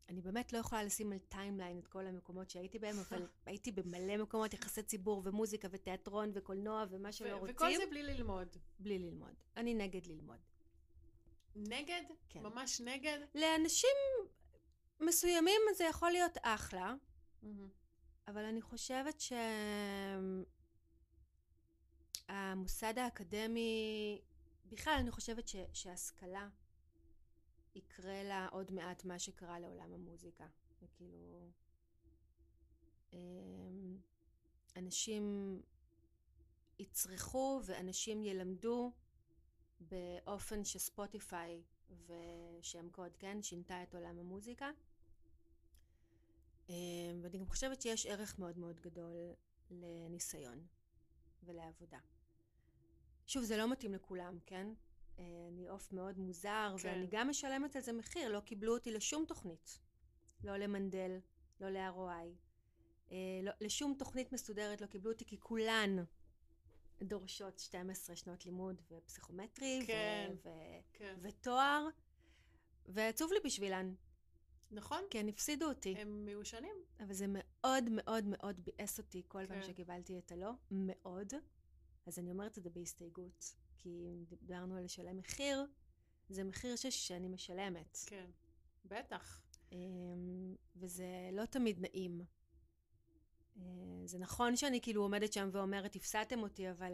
אני 0.09 0.21
באמת 0.21 0.53
לא 0.53 0.59
יכולה 0.59 0.85
לשים 0.85 1.13
על 1.13 1.19
timeline 1.19 1.79
את 1.79 1.87
כל 1.89 2.07
המקומות 2.07 2.51
שהייתי 2.51 2.79
בהם, 2.79 2.97
אבל 2.99 3.27
הייתי 3.47 3.73
במלא 3.73 4.17
מקומות, 4.17 4.55
יחסי 4.55 4.83
ציבור 4.83 5.23
ומוזיקה 5.25 5.69
ותיאטרון 5.71 6.31
וקולנוע 6.35 6.85
ומה 6.91 7.13
שלא 7.13 7.37
רוצים, 7.37 7.55
וכל 7.55 7.77
זה 7.77 7.87
בלי 7.91 8.03
ללמוד. 8.03 8.57
בלי 8.79 8.99
ללמוד. 8.99 9.35
אני 9.57 9.75
נגד 9.75 10.07
ללמוד. 10.07 10.39
נגד? 11.57 12.03
כן. 12.29 12.43
ממש 12.43 12.81
נגד? 12.81 13.19
לאנשים 13.35 13.97
מסוימים 15.01 15.61
זה 15.77 15.85
יכול 15.85 16.11
להיות 16.11 16.39
אחלה, 16.43 16.95
אבל 18.29 18.45
אני 18.45 18.63
חושבת 18.63 19.21
ש... 19.21 19.33
המוסד 22.29 22.99
האקדמי, 22.99 24.21
בכלל 24.71 24.97
אני 25.01 25.11
חושבת 25.11 25.49
ש, 25.49 25.57
שהשכלה 25.73 26.49
יקרה 27.75 28.23
לה 28.23 28.49
עוד 28.53 28.73
מעט 28.73 29.05
מה 29.05 29.19
שקרה 29.19 29.59
לעולם 29.59 29.95
המוזיקה. 29.95 30.47
וכאילו, 30.83 31.51
אמ, 33.13 33.99
אנשים 34.77 35.63
יצרכו 36.79 37.61
ואנשים 37.65 38.25
ילמדו 38.25 38.93
באופן 39.81 40.65
שספוטיפיי 40.65 41.63
ושם 42.07 42.91
קוד, 42.91 43.17
כן, 43.17 43.43
שינתה 43.43 43.83
את 43.83 43.95
עולם 43.95 44.19
המוזיקה. 44.19 44.71
אמ, 46.69 47.21
ואני 47.23 47.39
גם 47.39 47.47
חושבת 47.47 47.83
שיש 47.83 48.07
ערך 48.07 48.39
מאוד 48.39 48.59
מאוד 48.59 48.81
גדול 48.81 49.15
לניסיון 49.71 50.67
ולעבודה. 51.45 51.99
שוב, 53.27 53.45
זה 53.45 53.57
לא 53.57 53.71
מתאים 53.73 53.95
לכולם, 53.95 54.39
כן? 54.47 54.67
אה, 55.19 55.25
אני 55.49 55.69
עוף 55.69 55.93
מאוד 55.93 56.19
מוזר, 56.19 56.75
כן. 56.79 56.89
ואני 56.89 57.07
גם 57.11 57.29
משלמת 57.29 57.77
על 57.77 57.83
זה 57.83 57.93
מחיר. 57.93 58.33
לא 58.33 58.41
קיבלו 58.41 58.75
אותי 58.75 58.93
לשום 58.93 59.25
תוכנית. 59.29 59.79
לא 60.45 60.57
למנדל, 60.57 61.19
לא 61.61 61.69
ל-ROI. 61.69 62.27
אה, 63.13 63.17
לא, 63.43 63.53
לשום 63.61 63.95
תוכנית 63.99 64.33
מסודרת 64.33 64.81
לא 64.81 64.87
קיבלו 64.87 65.13
אותי, 65.13 65.25
כי 65.25 65.37
כולן 65.41 66.05
דורשות 67.03 67.59
12 67.59 68.17
שנות 68.17 68.47
לימוד 68.47 68.83
ופסיכומטרי, 68.91 69.85
כן, 69.87 70.33
ו- 70.45 70.49
ו- 70.49 70.51
כן. 70.93 71.17
ותואר, 71.23 71.89
ועצוב 72.87 73.33
לי 73.33 73.39
בשבילן. 73.45 73.95
נכון. 74.71 75.03
כי 75.11 75.19
הן 75.19 75.29
הפסידו 75.29 75.69
אותי. 75.69 75.95
הם 75.99 76.25
מיושנים. 76.25 76.77
אבל 77.01 77.13
זה 77.13 77.27
מאוד 77.29 77.85
מאוד 77.91 78.25
מאוד 78.27 78.61
ביאס 78.61 78.99
אותי 78.99 79.23
כל 79.29 79.39
כן. 79.39 79.47
פעם 79.47 79.63
שקיבלתי 79.63 80.19
את 80.19 80.33
הלא, 80.33 80.51
מאוד. 80.71 81.33
אז 82.07 82.19
אני 82.19 82.31
אומרת 82.31 82.59
את 82.59 82.63
זה 82.63 82.71
בהסתייגות, 82.71 83.55
כי 83.79 83.89
אם 83.89 84.25
דיברנו 84.29 84.77
על 84.77 84.85
לשלם 84.85 85.17
מחיר, 85.17 85.67
זה 86.29 86.45
מחיר 86.45 86.77
ש- 86.77 86.87
שאני 86.87 87.29
משלמת. 87.29 87.99
כן, 88.07 88.31
בטח. 88.85 89.41
אמ, 89.73 90.55
וזה 90.77 91.07
לא 91.33 91.45
תמיד 91.45 91.81
נעים. 91.81 92.21
אה, 93.57 93.63
זה 94.05 94.19
נכון 94.19 94.57
שאני 94.57 94.81
כאילו 94.81 95.03
עומדת 95.03 95.33
שם 95.33 95.49
ואומרת, 95.53 95.97
הפסדתם 95.97 96.43
אותי, 96.43 96.71
אבל 96.71 96.93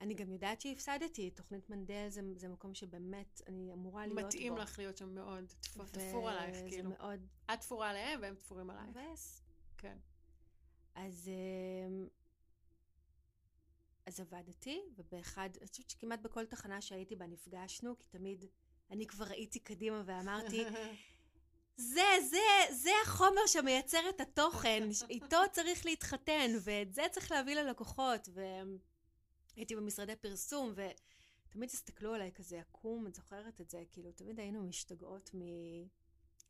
אני 0.00 0.14
גם 0.14 0.32
יודעת 0.32 0.60
שהפסדתי. 0.60 1.30
תוכנית 1.30 1.70
מנדל 1.70 2.06
זה, 2.08 2.20
זה 2.36 2.48
מקום 2.48 2.74
שבאמת 2.74 3.42
אני 3.46 3.72
אמורה 3.72 4.06
להיות 4.06 4.20
בו. 4.20 4.26
מתאים 4.26 4.56
לך 4.56 4.78
להיות 4.78 4.96
שם 4.96 5.14
מאוד. 5.14 5.52
תפור 5.92 6.28
עלייך, 6.30 6.56
כאילו. 6.68 6.90
מאוד... 6.90 7.26
את 7.54 7.60
תפורה 7.60 7.90
עליהם 7.90 8.20
והם 8.22 8.34
תפורים 8.34 8.70
עלייך. 8.70 8.88
מבאס. 8.88 9.42
כן. 9.78 9.98
אז... 10.94 11.30
אז 14.06 14.20
עבדתי, 14.20 14.80
ובאחד, 14.96 15.50
אני 15.60 15.66
חושבת 15.66 15.90
שכמעט 15.90 16.20
בכל 16.20 16.46
תחנה 16.46 16.80
שהייתי 16.80 17.16
בה 17.16 17.26
נפגשנו, 17.26 17.98
כי 17.98 18.06
תמיד 18.08 18.44
אני 18.90 19.06
כבר 19.06 19.24
ראיתי 19.24 19.58
קדימה 19.58 20.02
ואמרתי, 20.06 20.64
זה, 21.76 22.02
זה, 22.30 22.74
זה 22.74 22.90
החומר 23.04 23.46
שמייצר 23.46 24.08
את 24.08 24.20
התוכן, 24.20 24.88
איתו 25.10 25.36
צריך 25.52 25.86
להתחתן, 25.86 26.50
ואת 26.60 26.94
זה 26.94 27.02
צריך 27.10 27.30
להביא 27.30 27.54
ללקוחות, 27.54 28.28
והייתי 29.54 29.76
במשרדי 29.76 30.16
פרסום, 30.16 30.74
ותמיד 31.48 31.70
הסתכלו 31.70 32.14
עליי 32.14 32.32
כזה 32.34 32.60
עקום, 32.60 33.06
את 33.06 33.14
זוכרת 33.14 33.60
את 33.60 33.70
זה, 33.70 33.84
כאילו, 33.92 34.12
תמיד 34.12 34.40
היינו 34.40 34.62
משתגעות 34.62 35.30
מ... 35.34 35.40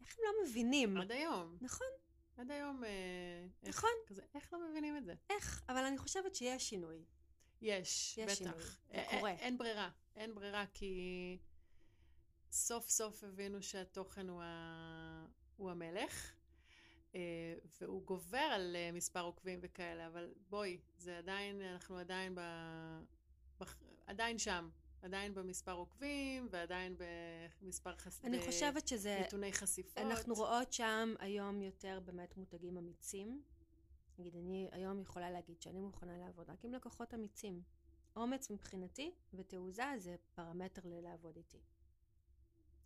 איך 0.01 0.16
הם 0.19 0.25
לא 0.25 0.45
מבינים? 0.45 0.97
עד 0.97 1.12
היום. 1.12 1.59
נכון. 1.61 1.87
עד 2.37 2.51
היום... 2.51 2.85
אה, 2.85 3.47
נכון. 3.62 3.90
איך, 4.03 4.09
כזה, 4.09 4.23
איך 4.35 4.53
לא 4.53 4.71
מבינים 4.71 4.97
את 4.97 5.05
זה? 5.05 5.14
איך? 5.31 5.62
אבל 5.69 5.85
אני 5.85 5.99
חושבת 5.99 6.35
שיש 6.35 6.69
שינוי. 6.69 7.05
יש, 7.62 8.19
יש 8.19 8.25
בטח. 8.25 8.37
שינוי, 8.37 8.64
זה 8.92 9.05
קורה. 9.11 9.31
אין 9.31 9.59
ברירה, 9.59 9.90
אין 10.16 10.35
ברירה, 10.35 10.64
כי 10.75 11.38
סוף 12.51 12.88
סוף 12.88 13.25
הבינו 13.25 13.62
שהתוכן 13.62 14.29
הוא, 14.29 14.42
ה... 14.42 15.27
הוא 15.57 15.71
המלך, 15.71 16.33
אה, 17.14 17.21
והוא 17.81 18.03
גובר 18.03 18.38
על 18.38 18.77
אה, 18.77 18.92
מספר 18.92 19.21
עוקבים 19.21 19.59
וכאלה, 19.62 20.07
אבל 20.07 20.33
בואי, 20.49 20.79
זה 20.99 21.19
עדיין, 21.19 21.62
אנחנו 21.62 21.99
עדיין 21.99 22.35
ב... 22.35 22.40
עדיין 24.07 24.38
שם. 24.38 24.69
עדיין 25.03 25.35
במספר 25.35 25.73
עוקבים, 25.73 26.49
ועדיין 26.51 26.97
במספר 27.62 27.97
חס... 27.97 28.25
אני 28.25 28.47
חושבת 28.47 28.88
שזה... 28.88 29.21
נתוני 29.27 29.53
חשיפות. 29.53 29.99
אנחנו 29.99 30.35
רואות 30.35 30.73
שם 30.73 31.14
היום 31.19 31.62
יותר 31.62 32.01
באמת 32.05 32.37
מותגים 32.37 32.77
אמיצים. 32.77 33.42
נגיד, 34.19 34.37
אני 34.37 34.69
היום 34.73 35.01
יכולה 35.01 35.31
להגיד 35.31 35.63
שאני 35.63 35.81
מוכנה 35.81 36.19
לעבוד 36.19 36.51
רק 36.51 36.65
עם 36.65 36.75
לקוחות 36.75 37.15
אמיצים. 37.15 37.63
אומץ 38.17 38.51
מבחינתי 38.51 39.15
ותעוזה 39.35 39.93
זה 39.99 40.17
פרמטר 40.35 40.83
ללעבוד 40.85 41.37
איתי. 41.37 41.59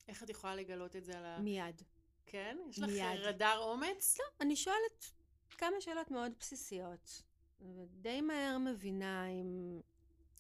איך 0.09 0.23
את 0.23 0.29
יכולה 0.29 0.55
לגלות 0.55 0.97
את 0.97 1.05
זה 1.05 1.19
על 1.19 1.25
ה... 1.25 1.39
מיד. 1.39 1.83
כן? 2.27 2.59
יש 2.71 2.79
לך 2.79 2.91
מיד. 2.91 3.21
רדאר 3.21 3.59
אומץ? 3.59 4.19
לא, 4.19 4.25
אני 4.41 4.57
שואלת 4.57 5.13
כמה 5.51 5.81
שאלות 5.81 6.11
מאוד 6.11 6.33
בסיסיות. 6.41 7.23
ודי 7.61 8.21
מהר 8.21 8.59
מבינה 8.59 9.27
אם 9.27 9.81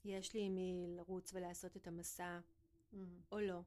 יש 0.04 0.34
לי 0.34 0.40
עם 0.40 0.54
מי 0.54 0.86
לרוץ 0.96 1.30
ולעשות 1.34 1.76
את 1.76 1.86
המסע 1.86 2.38
mm-hmm. 2.38 2.96
או 3.32 3.40
לא. 3.40 3.60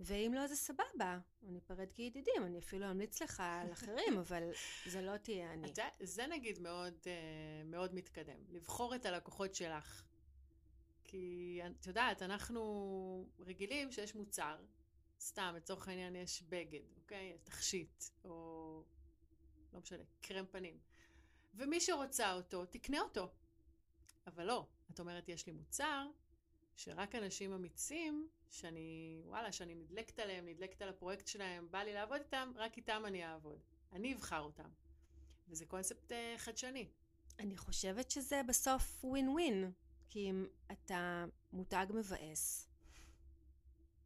ואם 0.00 0.32
לא, 0.34 0.46
זה 0.46 0.56
סבבה. 0.56 1.18
אני 1.48 1.58
אפרד 1.58 1.92
כידידים, 1.92 2.44
אני 2.44 2.58
אפילו 2.58 2.90
אמליץ 2.90 3.22
לך 3.22 3.40
על 3.40 3.72
אחרים, 3.72 4.18
אבל 4.28 4.50
זה 4.86 5.02
לא 5.02 5.16
תהיה 5.16 5.52
אני. 5.52 5.72
אתה, 5.72 5.82
זה 6.00 6.26
נגיד 6.26 6.58
מאוד, 6.58 6.94
אה, 7.06 7.64
מאוד 7.64 7.94
מתקדם. 7.94 8.38
לבחור 8.48 8.94
את 8.94 9.06
הלקוחות 9.06 9.54
שלך. 9.54 10.04
כי 11.04 11.60
את 11.80 11.86
יודעת, 11.86 12.22
אנחנו 12.22 13.28
רגילים 13.40 13.92
שיש 13.92 14.14
מוצר, 14.14 14.56
סתם, 15.20 15.54
לצורך 15.56 15.88
העניין 15.88 16.16
יש 16.16 16.42
בגד, 16.42 16.80
אוקיי? 16.96 17.38
תכשיט, 17.44 18.04
או 18.24 18.82
לא 19.72 19.80
משנה, 19.80 20.02
קרם 20.20 20.46
פנים. 20.50 20.78
ומי 21.54 21.80
שרוצה 21.80 22.32
אותו, 22.32 22.66
תקנה 22.66 23.00
אותו. 23.00 23.28
אבל 24.26 24.44
לא, 24.44 24.66
את 24.90 25.00
אומרת, 25.00 25.28
יש 25.28 25.46
לי 25.46 25.52
מוצר 25.52 26.06
שרק 26.78 27.14
אנשים 27.14 27.52
אמיצים, 27.52 28.28
שאני, 28.50 29.20
וואלה, 29.24 29.52
שאני 29.52 29.74
נדלקת 29.74 30.18
עליהם, 30.18 30.48
נדלקת 30.48 30.82
על 30.82 30.88
הפרויקט 30.88 31.26
שלהם, 31.26 31.70
בא 31.70 31.82
לי 31.82 31.92
לעבוד 31.92 32.20
איתם, 32.20 32.52
רק 32.56 32.76
איתם 32.76 33.02
אני 33.06 33.26
אעבוד. 33.26 33.58
אני 33.92 34.14
אבחר 34.14 34.40
אותם. 34.40 34.68
וזה 35.48 35.66
קונספט 35.66 36.12
uh, 36.12 36.14
חדשני. 36.38 36.88
אני 37.38 37.56
חושבת 37.56 38.10
שזה 38.10 38.40
בסוף 38.48 39.04
ווין 39.04 39.28
ווין. 39.28 39.72
כי 40.10 40.30
אם 40.30 40.46
אתה 40.72 41.24
מותג 41.52 41.86
מבאס, 41.90 42.68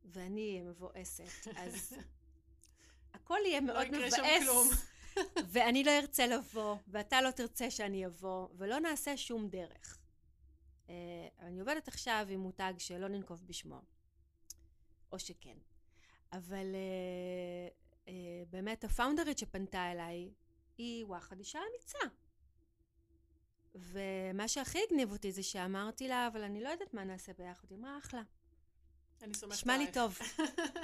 ואני 0.04 0.50
אהיה 0.50 0.62
מבואסת, 0.62 1.48
אז 1.62 1.96
הכל 3.14 3.38
יהיה 3.44 3.60
מאוד 3.60 3.88
מבאס. 3.88 4.12
לא 4.12 4.24
יקרה 4.24 4.40
שם 4.40 4.44
כלום. 4.44 4.68
ואני 5.52 5.84
לא 5.84 5.90
ארצה 5.98 6.26
לבוא, 6.26 6.76
ואתה 6.88 7.22
לא 7.22 7.30
תרצה 7.30 7.70
שאני 7.70 8.06
אבוא, 8.06 8.48
ולא 8.56 8.78
נעשה 8.78 9.16
שום 9.16 9.48
דרך. 9.48 10.01
Uh, 10.92 11.42
אני 11.42 11.60
עובדת 11.60 11.88
עכשיו 11.88 12.26
עם 12.30 12.40
מותג 12.40 12.72
שלא 12.78 13.08
ננקוב 13.08 13.46
בשמו, 13.46 13.80
או 15.12 15.18
שכן. 15.18 15.56
אבל 16.32 16.66
uh, 16.74 18.06
uh, 18.06 18.10
באמת 18.50 18.84
הפאונדרית 18.84 19.38
שפנתה 19.38 19.92
אליי 19.92 20.30
היא 20.78 21.04
וואחד 21.04 21.38
אישה 21.38 21.58
אמיצה. 21.70 21.98
ומה 23.74 24.48
שהכי 24.48 24.78
הגניב 24.88 25.12
אותי 25.12 25.32
זה 25.32 25.42
שאמרתי 25.42 26.08
לה, 26.08 26.28
אבל 26.28 26.42
אני 26.42 26.62
לא 26.62 26.68
יודעת 26.68 26.94
מה 26.94 27.04
נעשה 27.04 27.32
ביחד. 27.38 27.70
היא 27.70 27.78
אמרה, 27.78 27.98
אחלה. 27.98 28.22
אני 29.22 29.34
סומכת 29.34 29.42
עלייך. 29.42 29.60
שמע 29.60 29.78
לי 29.78 29.92
טוב. 29.92 30.18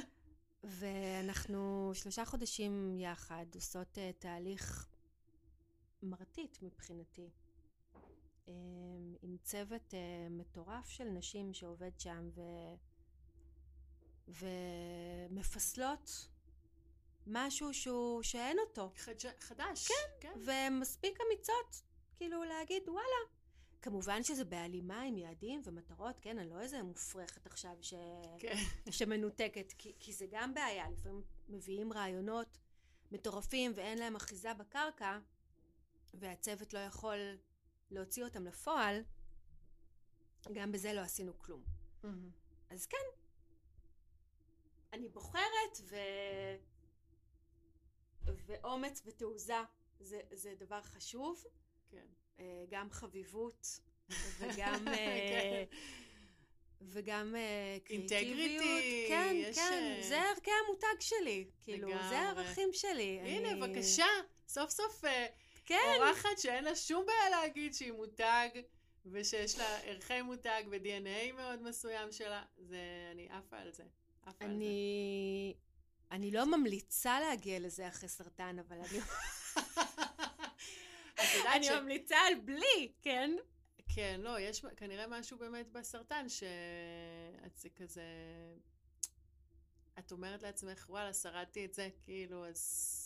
ואנחנו 0.78 1.90
שלושה 1.94 2.24
חודשים 2.24 2.96
יחד 2.98 3.46
עושות 3.54 3.98
uh, 3.98 4.00
תהליך 4.18 4.86
מרטיט 6.02 6.58
מבחינתי. 6.62 7.30
Um, 8.48 8.50
עם 9.22 9.36
צוות 9.42 9.94
uh, 9.94 9.96
מטורף 10.30 10.88
של 10.88 11.04
נשים 11.04 11.54
שעובד 11.54 11.90
שם 11.98 12.28
ו... 12.34 12.40
ומפסלות 14.28 16.28
משהו 17.26 17.74
שהוא, 17.74 18.22
שאין 18.22 18.58
אותו. 18.58 18.92
חדש, 18.96 19.26
חדש. 19.40 19.88
כן, 19.88 19.94
כן. 20.20 20.32
ומספיק 20.44 21.18
אמיצות 21.26 21.82
כאילו 22.16 22.44
להגיד, 22.44 22.88
וואלה. 22.88 23.38
כמובן 23.82 24.22
שזה 24.22 24.44
בהלימה 24.44 25.02
עם 25.02 25.18
יעדים 25.18 25.60
ומטרות, 25.64 26.20
כן, 26.20 26.38
אני 26.38 26.50
לא 26.50 26.60
איזה 26.60 26.82
מופרכת 26.82 27.46
עכשיו 27.46 27.76
ש... 27.80 27.94
כן. 28.38 28.56
שמנותקת, 28.90 29.72
כי, 29.78 29.92
כי 30.00 30.12
זה 30.12 30.26
גם 30.30 30.54
בעיה, 30.54 30.90
לפעמים 30.90 31.22
מביאים 31.48 31.92
רעיונות 31.92 32.58
מטורפים 33.12 33.72
ואין 33.74 33.98
להם 33.98 34.16
אחיזה 34.16 34.54
בקרקע, 34.54 35.18
והצוות 36.14 36.74
לא 36.74 36.78
יכול 36.78 37.16
להוציא 37.90 38.24
אותם 38.24 38.46
לפועל, 38.46 39.02
גם 40.52 40.72
בזה 40.72 40.92
לא 40.92 41.00
עשינו 41.00 41.38
כלום. 41.38 41.62
Mm-hmm. 42.02 42.06
אז 42.70 42.86
כן, 42.86 43.06
אני 44.92 45.08
בוחרת 45.08 45.78
ו... 45.82 45.96
ואומץ 48.46 49.02
ותעוזה 49.06 49.54
זה, 50.00 50.20
זה 50.32 50.54
דבר 50.58 50.82
חשוב. 50.82 51.44
כן. 51.90 52.06
אה, 52.40 52.64
גם 52.70 52.90
חביבות 52.90 53.80
וגם... 54.38 54.88
אה, 54.88 54.94
כן. 55.30 55.76
וגם 56.80 57.36
אה, 57.36 57.78
קריאיטיביות. 57.84 58.22
אינטגריטי, 58.22 59.04
כן, 59.08 59.32
יש, 59.34 59.56
כן, 59.58 60.00
זה 60.02 60.20
ערכי 60.20 60.50
המותג 60.64 61.00
שלי. 61.00 61.50
כאילו, 61.62 61.88
זה. 61.88 62.18
הערכים 62.18 62.68
שלי. 62.72 63.20
הנה, 63.22 63.50
אני- 63.50 63.60
בבקשה, 63.60 64.06
סוף 64.48 64.70
סוף 64.70 65.04
כן, 65.68 65.96
אורחת 65.96 66.38
שאין 66.38 66.64
לה 66.64 66.76
שום 66.76 67.06
בעיה 67.06 67.30
להגיד 67.30 67.74
שהיא 67.74 67.92
מותג, 67.92 68.48
ושיש 69.06 69.58
לה 69.58 69.78
ערכי 69.78 70.22
מותג 70.22 70.62
ו-DNA 70.70 71.32
מאוד 71.32 71.62
מסוים 71.62 72.12
שלה. 72.12 72.42
זה, 72.56 73.08
אני 73.12 73.28
עפה 73.30 73.56
על 73.58 73.72
זה. 73.72 73.82
עפה 74.22 74.44
על 74.44 74.50
זה. 74.50 74.56
אני... 74.56 75.54
אני 76.10 76.30
לא 76.30 76.44
ממליצה 76.44 77.20
להגיע 77.20 77.58
לזה 77.58 77.88
אחרי 77.88 78.08
סרטן, 78.08 78.58
אבל 78.58 78.76
אני, 78.76 79.00
אני 81.56 81.66
ש... 81.66 81.70
ממליצה 81.70 82.16
על 82.16 82.34
בלי, 82.34 82.92
כן? 83.02 83.30
כן, 83.94 84.20
לא, 84.22 84.40
יש 84.40 84.64
כנראה 84.76 85.06
משהו 85.06 85.38
באמת 85.38 85.72
בסרטן, 85.72 86.28
שאת 86.28 87.56
זה 87.56 87.68
כזה... 87.76 88.02
את 89.98 90.12
אומרת 90.12 90.42
לעצמך, 90.42 90.86
וואלה, 90.88 91.14
שרדתי 91.14 91.64
את 91.64 91.74
זה, 91.74 91.88
כאילו, 92.04 92.46
אז... 92.46 92.97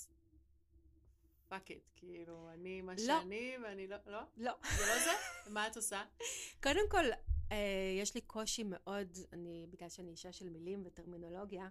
fuck 1.52 1.70
it, 1.70 1.90
כאילו, 1.96 2.50
אני 2.54 2.80
מה 2.82 2.92
לא. 2.92 2.98
שאני, 2.98 3.54
ואני 3.64 3.86
לא... 3.86 3.96
לא? 4.06 4.20
לא. 4.36 4.52
זה 4.76 4.86
לא 4.86 5.04
זה? 5.04 5.10
מה 5.50 5.66
את 5.66 5.76
עושה? 5.76 6.04
קודם 6.62 6.88
כל, 6.90 7.04
אה, 7.52 7.56
יש 8.00 8.14
לי 8.14 8.20
קושי 8.20 8.62
מאוד, 8.64 9.18
אני, 9.32 9.66
בגלל 9.70 9.88
שאני 9.88 10.10
אישה 10.10 10.32
של 10.32 10.48
מילים 10.48 10.82
וטרמינולוגיה, 10.86 11.68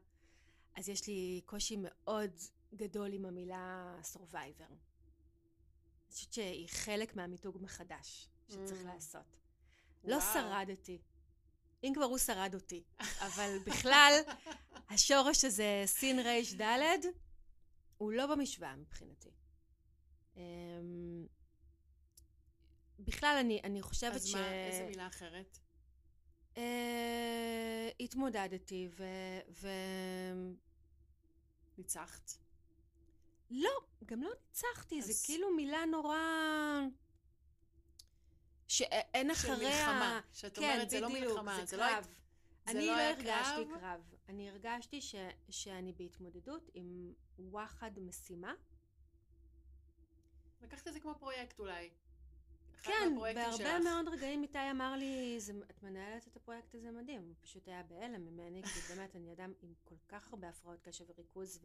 אז 0.76 0.90
יש 0.90 1.08
לי 1.08 1.42
קושי 1.46 1.76
מאוד 1.80 2.32
גדול 2.76 3.14
עם 3.14 3.26
המילה 3.26 3.96
survivor. 4.14 4.64
אני 4.70 4.78
חושבת 6.12 6.34
שהיא 6.34 6.70
חלק 6.70 7.16
מהמיתוג 7.16 7.58
מחדש 7.62 8.28
שצריך 8.50 8.82
Mm. 8.84 8.88
לעשות. 8.88 9.38
לא 10.04 10.16
וואו. 10.16 10.34
שרדתי. 10.34 10.98
אם 11.84 11.92
כבר 11.96 12.06
הוא 12.06 12.18
שרד 12.18 12.56
אותי. 12.56 12.84
אבל 13.28 13.58
בכלל, 13.66 14.14
השורש 14.90 15.46
הזה, 15.46 15.84
סין 15.86 16.20
ריש 16.20 16.54
דלת, 16.54 17.06
הוא 17.98 18.12
לא 18.12 18.28
במשוואה 18.36 18.76
מבחינתי. 18.76 19.30
אמ, 20.42 21.28
בכלל, 23.00 23.38
אני, 23.40 23.62
אני 23.64 23.82
חושבת 23.82 24.16
אז 24.16 24.28
ש... 24.28 24.36
מה, 24.36 24.54
איזה 24.54 24.86
מילה 24.86 25.08
אחרת? 25.08 25.60
אה, 26.58 27.90
התמודדתי, 28.00 28.90
ו... 28.98 29.04
ו... 29.62 29.68
ניצחת? 31.78 32.32
לא, 33.52 33.70
גם 34.06 34.24
לא 34.24 34.30
ניצחתי, 34.48 35.00
אז- 35.00 35.06
זה 35.06 35.14
כאילו 35.26 35.52
מילה 35.56 35.86
נורא... 35.86 36.18
שאין 38.68 39.28
של 39.28 39.32
אחריה... 39.32 39.70
מלחמה. 39.70 40.22
שאת 40.34 40.56
כן, 40.58 40.64
אומרת, 40.64 40.90
זה 40.90 41.00
לא 41.00 41.10
בדיוק, 41.10 41.32
מלחמה, 41.32 41.60
זה 41.60 41.66
זה 41.66 41.78
לא 41.78 41.88
קרב. 41.90 42.04
זה 42.66 42.72
אני 42.72 42.88
לא 42.88 42.96
לא 42.96 43.02
הרגשתי 43.02 43.66
קרב? 43.66 43.80
קרב. 43.80 44.02
אני 44.30 44.50
הרגשתי 44.50 45.02
ש... 45.02 45.16
שאני 45.50 45.94
בהתמודדות 45.94 46.70
עם 46.74 47.14
וואחד 47.40 47.92
משימה. 48.00 48.54
לקחת 50.64 50.88
את 50.88 50.94
זה 50.94 51.00
כמו 51.00 51.16
פרויקט 51.20 51.60
אולי. 51.60 51.90
כן, 52.84 53.16
בהרבה 53.20 53.58
שלך. 53.58 53.84
מאוד 53.84 54.08
רגעים 54.08 54.44
איתי 54.44 54.72
אמר 54.72 54.96
לי, 54.96 55.36
"זה- 55.40 55.54
את 55.70 55.84
מנהלת 55.84 56.28
את 56.28 56.36
הפרויקט 56.36 56.76
הזה 56.76 56.92
מדהים. 56.92 57.22
הוא 57.22 57.36
פשוט 57.42 57.68
היה 57.68 57.84
בהלם 57.84 58.26
ממני, 58.26 58.64
כי 58.64 58.80
באמת 58.96 59.16
אני 59.16 59.34
אדם 59.34 59.54
עם 59.62 59.74
כל 59.84 59.96
כך 60.10 60.30
הרבה 60.30 60.50
הפרעות 60.50 60.82
קשב 60.82 61.06
וריכוז, 61.10 61.60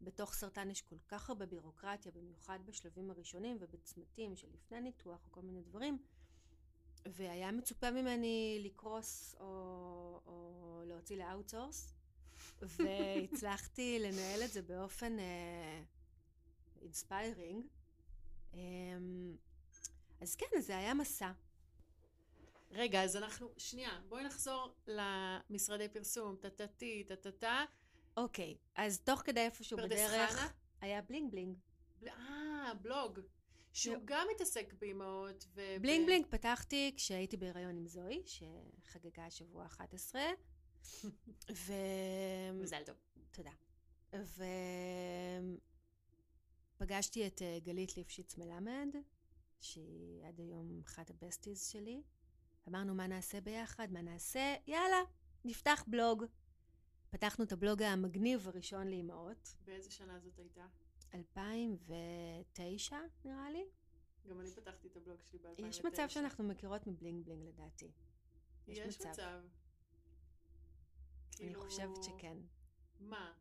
ובתוך 0.00 0.34
סרטן 0.34 0.70
יש 0.70 0.82
כל 0.82 0.96
כך 1.08 1.28
הרבה 1.28 1.46
בירוקרטיה, 1.46 2.12
במיוחד 2.12 2.58
בשלבים 2.64 3.10
הראשונים 3.10 3.56
ובצמתים 3.60 4.36
של 4.36 4.48
לפני 4.54 4.80
ניתוח 4.80 5.26
או 5.26 5.32
כל 5.32 5.40
מיני 5.42 5.62
דברים. 5.62 5.98
והיה 7.06 7.52
מצופה 7.52 7.90
ממני 7.90 8.60
לקרוס 8.64 9.34
או, 9.40 9.46
או 10.26 10.82
להוציא 10.86 11.16
ל 11.16 11.23
outsource, 11.23 11.94
והצלחתי 12.62 13.98
לנהל 13.98 14.42
את 14.44 14.50
זה 14.52 14.62
באופן 14.62 15.16
Inspiring. 16.82 17.64
Uh, 17.64 17.79
אז 20.20 20.36
כן, 20.38 20.60
זה 20.60 20.76
היה 20.76 20.94
מסע. 20.94 21.32
רגע, 22.70 23.04
אז 23.04 23.16
אנחנו, 23.16 23.48
שנייה, 23.56 24.00
בואי 24.08 24.24
נחזור 24.24 24.74
למשרדי 24.86 25.88
פרסום, 25.88 26.36
טטטי, 26.40 27.04
טטטה. 27.08 27.64
אוקיי, 28.16 28.56
אז 28.74 29.00
תוך 29.00 29.20
כדי 29.20 29.40
איפשהו 29.40 29.78
בדרך, 29.78 30.30
חנה? 30.30 30.48
היה 30.80 31.02
Bling 31.02 31.30
Bling. 31.32 31.56
בל- 32.00 32.08
אה, 32.08 32.72
בלוג. 32.82 33.20
שהוא 33.72 33.94
לא. 33.96 34.00
גם 34.04 34.26
מתעסק 34.34 34.74
באימהות. 34.78 35.46
וב- 35.54 35.82
בלינג 35.82 36.06
בלינג 36.06 36.26
פתחתי 36.30 36.92
כשהייתי 36.96 37.36
בהיריון 37.36 37.76
עם 37.76 37.86
זוהי, 37.86 38.22
שחגגה 38.26 39.26
השבוע 39.26 39.66
11, 39.66 40.22
ו... 41.66 41.72
מזל 42.54 42.82
טוב. 42.86 42.96
תודה. 43.30 43.50
ופגשתי 46.80 47.26
את 47.26 47.42
אה, 47.42 47.58
גלית 47.62 47.96
ליפשיץ 47.96 48.36
מלמד, 48.36 48.88
שהיא 49.60 50.24
עד 50.26 50.40
היום 50.40 50.80
אחת 50.86 51.10
הבסטיז 51.10 51.66
שלי. 51.66 52.02
אמרנו 52.68 52.94
מה 52.94 53.06
נעשה 53.06 53.40
ביחד, 53.40 53.92
מה 53.92 54.02
נעשה, 54.02 54.54
יאללה, 54.66 55.02
נפתח 55.44 55.84
בלוג. 55.86 56.24
פתחנו 57.10 57.44
את 57.44 57.52
הבלוג 57.52 57.82
המגניב 57.82 58.48
הראשון 58.48 58.88
לאימהות, 58.88 59.54
באיזה 59.64 59.90
שנה 59.90 60.18
זאת 60.18 60.38
הייתה? 60.38 60.66
2009 61.14 62.96
נראה 63.24 63.50
לי. 63.50 63.64
גם 64.28 64.40
אני 64.40 64.50
פתחתי 64.50 64.88
את 64.88 64.96
הבלוג 64.96 65.20
שלי 65.22 65.38
ב-2009. 65.38 65.66
יש 65.66 65.84
מצב 65.84 66.08
שאנחנו 66.08 66.44
מכירות 66.44 66.86
מבלינג 66.86 67.24
בלינג 67.24 67.42
לדעתי. 67.48 67.90
יש 68.68 68.78
יש 68.78 69.00
מצב. 69.00 69.10
מצב. 69.10 69.40
אני 69.40 71.36
כאילו, 71.36 71.60
חושבת 71.60 72.04
שכן. 72.04 72.36
מה? 73.00 73.32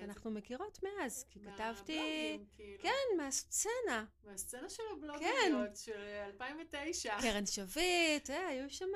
שאנחנו 0.00 0.30
מכירות 0.30 0.78
מאז, 0.82 1.24
כי 1.30 1.40
כתבתי... 1.40 2.38
כאילו. 2.56 2.82
כן, 2.82 3.16
מהסצנה. 3.16 4.04
מהסצנה 4.24 4.68
של 4.70 4.82
הבלוגיות 4.92 5.20
כן. 5.68 5.74
של 5.74 5.98
2009. 6.26 7.16
קרן 7.22 7.46
שביט, 7.46 8.30
אה, 8.30 8.46
היו 8.48 8.70
שם 8.70 8.86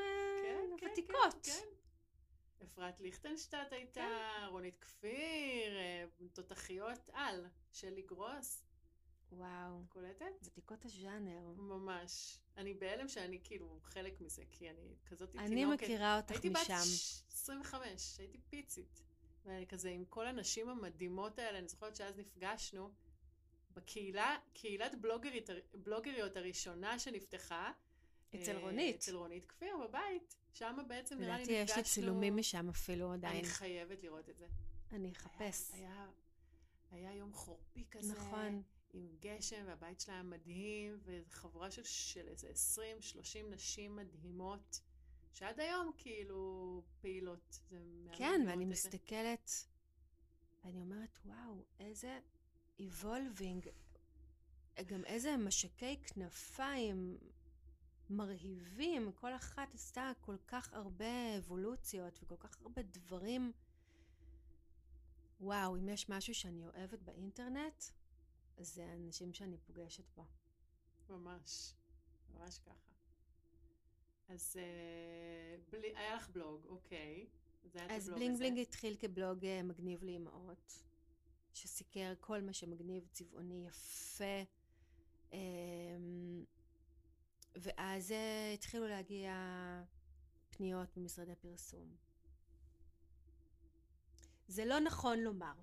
כן, 0.43 0.77
כן, 0.79 0.87
ותיקות. 0.93 1.35
כן, 1.43 1.53
כן. 1.53 2.65
אפרת 2.65 3.01
ליכטנשטט 3.01 3.73
הייתה, 3.73 4.07
רונית 4.49 4.79
כפיר, 4.81 5.77
אה, 5.77 6.05
תותחיות 6.33 7.11
על, 7.13 7.47
שלי 7.73 8.03
גרוס, 8.03 8.63
וואו, 9.33 9.81
את 9.85 9.89
קולטת? 9.89 10.27
ותיקות 10.43 10.85
הז'אנר. 10.85 11.41
ממש. 11.57 12.39
אני 12.57 12.75
בהלם 12.75 13.09
שאני 13.09 13.39
כאילו 13.45 13.81
חלק 13.83 14.21
מזה, 14.21 14.43
כי 14.51 14.71
אני 14.71 14.95
כזאת 15.07 15.37
אני 15.37 15.49
תינוקת. 15.49 15.83
מכירה 15.83 16.17
אותך 16.17 16.31
הייתי 16.31 16.51
בת 16.51 16.57
משם. 16.61 16.75
ש- 16.85 17.23
25, 17.33 18.19
הייתי 18.19 18.39
פיצית. 18.51 19.03
ואני 19.45 19.67
כזה 19.67 19.91
עם 19.91 20.05
כל 20.05 20.27
הנשים 20.27 20.69
המדהימות 20.69 21.39
האלה, 21.39 21.59
אני 21.59 21.69
זוכרת 21.69 21.97
שאז 21.97 22.19
נפגשנו, 22.19 22.91
בקהילה, 23.75 24.37
קהילת 24.53 25.01
בלוגרית, 25.01 25.51
בלוגריות 25.75 26.37
הראשונה 26.37 26.99
שנפתחה. 26.99 27.73
אצל 28.35 28.57
אה, 28.57 28.61
רונית. 28.61 28.97
אצל 28.97 29.17
רונית 29.17 29.45
כפיר 29.45 29.77
בבית. 29.77 30.37
שם 30.53 30.77
בעצם 30.89 31.19
נראה 31.19 31.37
לי 31.37 31.43
לדעתי 31.43 31.63
נפגשנו. 31.63 31.81
יש 31.81 31.87
לי 31.87 32.03
צילומים 32.03 32.37
משם 32.37 32.69
אפילו 32.69 33.13
עדיין. 33.13 33.37
אני 33.37 33.45
חייבת 33.45 34.03
לראות 34.03 34.29
את 34.29 34.39
זה. 34.39 34.47
אני 34.93 35.13
אחפש. 35.13 35.71
היה, 35.73 36.07
היה 36.91 37.15
יום 37.15 37.33
חורפי 37.33 37.85
כזה. 37.91 38.13
נכון. 38.13 38.63
עם 38.93 39.09
גשם, 39.21 39.65
והבית 39.67 40.01
שלה 40.01 40.15
היה 40.15 40.23
מדהים, 40.23 40.99
וחבורה 41.05 41.71
של, 41.71 41.85
של 41.85 42.29
איזה 42.29 42.49
20-30 42.79 42.81
נשים 43.51 43.97
מדהימות, 43.97 44.81
שעד 45.33 45.61
היום 45.61 45.91
כאילו 45.99 46.83
פעילות. 47.01 47.61
זה 47.71 47.79
כן, 48.13 48.41
ואני 48.47 48.65
את 48.65 48.69
זה. 48.69 48.73
מסתכלת, 48.73 49.51
ואני 50.65 50.81
אומרת, 50.81 51.19
וואו, 51.25 51.65
איזה 51.81 52.21
evolving, 52.81 53.69
גם 54.87 55.05
איזה 55.05 55.37
משקי 55.37 55.97
כנפיים 55.97 57.19
מרהיבים, 58.11 59.13
כל 59.13 59.37
אחת 59.37 59.75
עשתה 59.75 60.13
כל 60.21 60.37
כך 60.47 60.73
הרבה 60.73 61.39
אבולוציות 61.39 62.19
וכל 62.23 62.37
כך 62.37 62.61
הרבה 62.61 62.83
דברים. 62.83 63.53
וואו, 65.41 65.77
אם 65.77 65.89
יש 65.89 66.09
משהו 66.09 66.35
שאני 66.35 66.67
אוהבת 66.67 66.99
באינטרנט, 67.03 67.85
זה 68.57 68.87
האנשים 68.87 69.35
שאני 69.35 69.59
פוגשת 69.59 70.05
בו. 70.17 70.25
ממש, 71.09 71.75
ממש 72.31 72.59
ככה. 72.59 73.00
אז 74.31 74.57
אה, 74.57 75.57
בלי, 75.71 75.93
היה 75.97 76.15
לך 76.17 76.29
בלוג, 76.31 76.67
אוקיי. 76.67 77.27
אז 77.75 78.09
הבלוג 78.09 78.19
בלינג 78.19 78.35
הזה. 78.35 78.45
בלינג 78.45 78.59
התחיל 78.59 78.97
כבלוג 78.97 79.45
אה, 79.45 79.63
מגניב 79.63 80.05
לאימהות, 80.05 80.83
שסיקר 81.55 82.13
כל 82.21 82.41
מה 82.41 82.53
שמגניב, 82.53 83.07
צבעוני, 83.13 83.67
יפה. 83.67 84.43
אמ, 85.33 86.45
ואז 87.57 88.13
אה, 88.13 88.53
התחילו 88.55 88.89
להגיע 88.89 89.35
פניות 90.51 90.97
ממשרדי 90.97 91.35
פרסום. 91.35 91.97
זה 94.49 94.65
לא 94.65 94.81
נכון 94.81 95.19
לומר. 95.19 95.55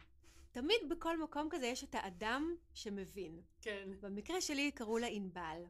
תמיד 0.51 0.77
בכל 0.89 1.23
מקום 1.23 1.47
כזה 1.51 1.65
יש 1.65 1.83
את 1.83 1.95
האדם 1.95 2.55
שמבין. 2.73 3.41
כן. 3.61 3.89
במקרה 4.01 4.41
שלי 4.41 4.71
קראו 4.71 4.97
לה 4.97 5.07
ענבל. 5.07 5.63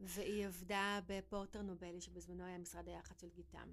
והיא 0.00 0.46
עבדה 0.46 1.00
בפורטר 1.06 1.62
נובלי, 1.62 2.00
שבזמנו 2.00 2.44
היה 2.44 2.58
משרד 2.58 2.88
היח"צ 2.88 3.20
של 3.20 3.28
גיתם. 3.28 3.68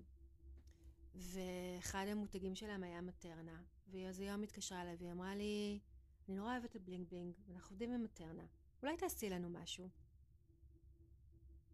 ואחד 1.15 2.05
המותגים 2.07 2.55
שלהם 2.55 2.83
היה 2.83 3.01
מטרנה, 3.01 3.61
והיא 3.87 4.07
אז 4.07 4.19
היום 4.19 4.43
התקשרה 4.43 4.81
אליי 4.81 4.95
והיא 4.95 5.11
אמרה 5.11 5.35
לי, 5.35 5.79
אני 6.27 6.35
נורא 6.35 6.51
אוהבת 6.51 6.75
את 6.75 6.81
בלינג 6.81 7.07
בלינג, 7.09 7.35
ואנחנו 7.47 7.73
עובדים 7.73 7.91
עם 7.91 8.03
מטרנה, 8.03 8.45
אולי 8.83 8.97
תעשי 8.97 9.29
לנו 9.29 9.49
משהו. 9.49 9.89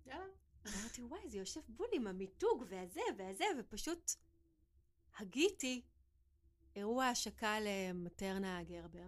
יאללה. 0.06 0.26
אמרתי, 0.68 1.04
וואי, 1.04 1.30
זה 1.30 1.38
יושב 1.38 1.62
בול 1.68 1.88
עם 1.94 2.08
המיתוג 2.08 2.66
והזה 2.70 3.02
והזה, 3.18 3.46
ופשוט 3.60 4.12
הגיתי 5.18 5.82
אירוע 6.76 7.06
השקה 7.06 7.58
למטרנה 7.62 8.64
גרבר. 8.64 9.08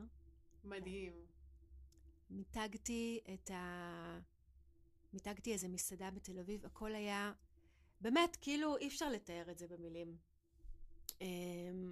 מדהים. 0.64 1.14
מיתגתי 2.30 3.20
את 3.34 3.52
ה... 3.52 4.20
מיתגתי 5.16 5.54
איזה 5.54 5.68
מסעדה 5.68 6.12
בתל 6.12 6.40
אביב, 6.40 6.66
הכל 6.66 6.96
היה... 6.96 7.34
באמת, 8.02 8.38
כאילו, 8.42 8.78
אי 8.78 8.88
אפשר 8.88 9.10
לתאר 9.10 9.52
את 9.52 9.58
זה 9.58 9.68
במילים. 9.68 10.18
אמ, 11.22 11.92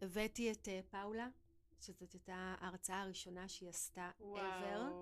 הבאתי 0.00 0.52
את 0.52 0.68
אה, 0.68 0.80
פאולה, 0.90 1.28
שזאת 1.80 2.12
הייתה 2.12 2.54
ההרצאה 2.60 3.02
הראשונה 3.02 3.48
שהיא 3.48 3.68
עשתה 3.68 4.10
ever. 4.20 4.92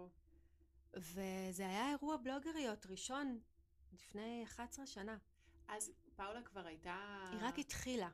וזה 0.96 1.66
היה 1.66 1.90
אירוע 1.90 2.16
בלוגריות 2.16 2.87
ראשון 2.87 3.40
לפני 3.92 4.44
11 4.44 4.87
שנה. 4.87 5.18
אז 5.68 5.92
פאולה 6.16 6.42
כבר 6.42 6.66
הייתה... 6.66 7.29
היא 7.33 7.40
רק 7.42 7.59
התחילה. 7.59 8.11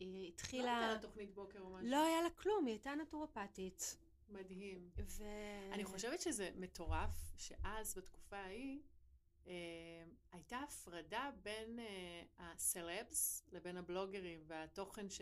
היא 0.00 0.22
לא 0.22 0.28
התחילה... 0.28 0.78
הייתה 0.78 0.94
לה 0.94 1.00
תוכנית 1.02 1.34
בוקר 1.34 1.60
או 1.60 1.70
משהו. 1.70 1.88
לא 1.88 2.04
היה 2.04 2.22
לה 2.22 2.30
כלום, 2.30 2.66
היא 2.66 2.72
הייתה 2.72 2.94
נטורופטית. 2.94 3.96
מדהים. 4.28 4.90
ו... 5.06 5.24
אני 5.72 5.84
חושבת 5.84 6.20
שזה 6.20 6.50
מטורף 6.56 7.32
שאז, 7.36 7.94
בתקופה 7.94 8.36
ההיא, 8.36 8.80
אה, 9.46 9.52
הייתה 10.32 10.58
הפרדה 10.58 11.30
בין 11.42 11.78
אה, 11.78 12.22
הסלבס 12.38 13.42
לבין 13.52 13.76
הבלוגרים 13.76 14.44
והתוכן 14.46 15.10
ש... 15.10 15.20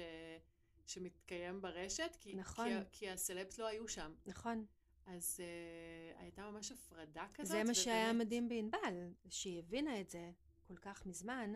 שמתקיים 0.87 1.61
ברשת, 1.61 2.17
כי, 2.21 2.35
נכון. 2.35 2.69
כי, 2.69 2.99
כי 2.99 3.11
הסלבס 3.11 3.59
לא 3.59 3.67
היו 3.67 3.89
שם. 3.89 4.15
נכון. 4.27 4.67
אז 5.07 5.41
אה, 5.41 6.21
הייתה 6.21 6.51
ממש 6.51 6.73
הפרדה 6.73 7.27
כזאת. 7.35 7.53
זה 7.53 7.65
מה 7.65 7.75
שהיה 7.75 8.11
ובאמת- 8.11 8.27
מדהים 8.27 8.49
בענבל, 8.49 9.13
שהיא 9.29 9.59
הבינה 9.59 10.01
את 10.01 10.11
זה 10.11 10.31
כל 10.69 10.77
כך 10.77 11.07
מזמן, 11.07 11.53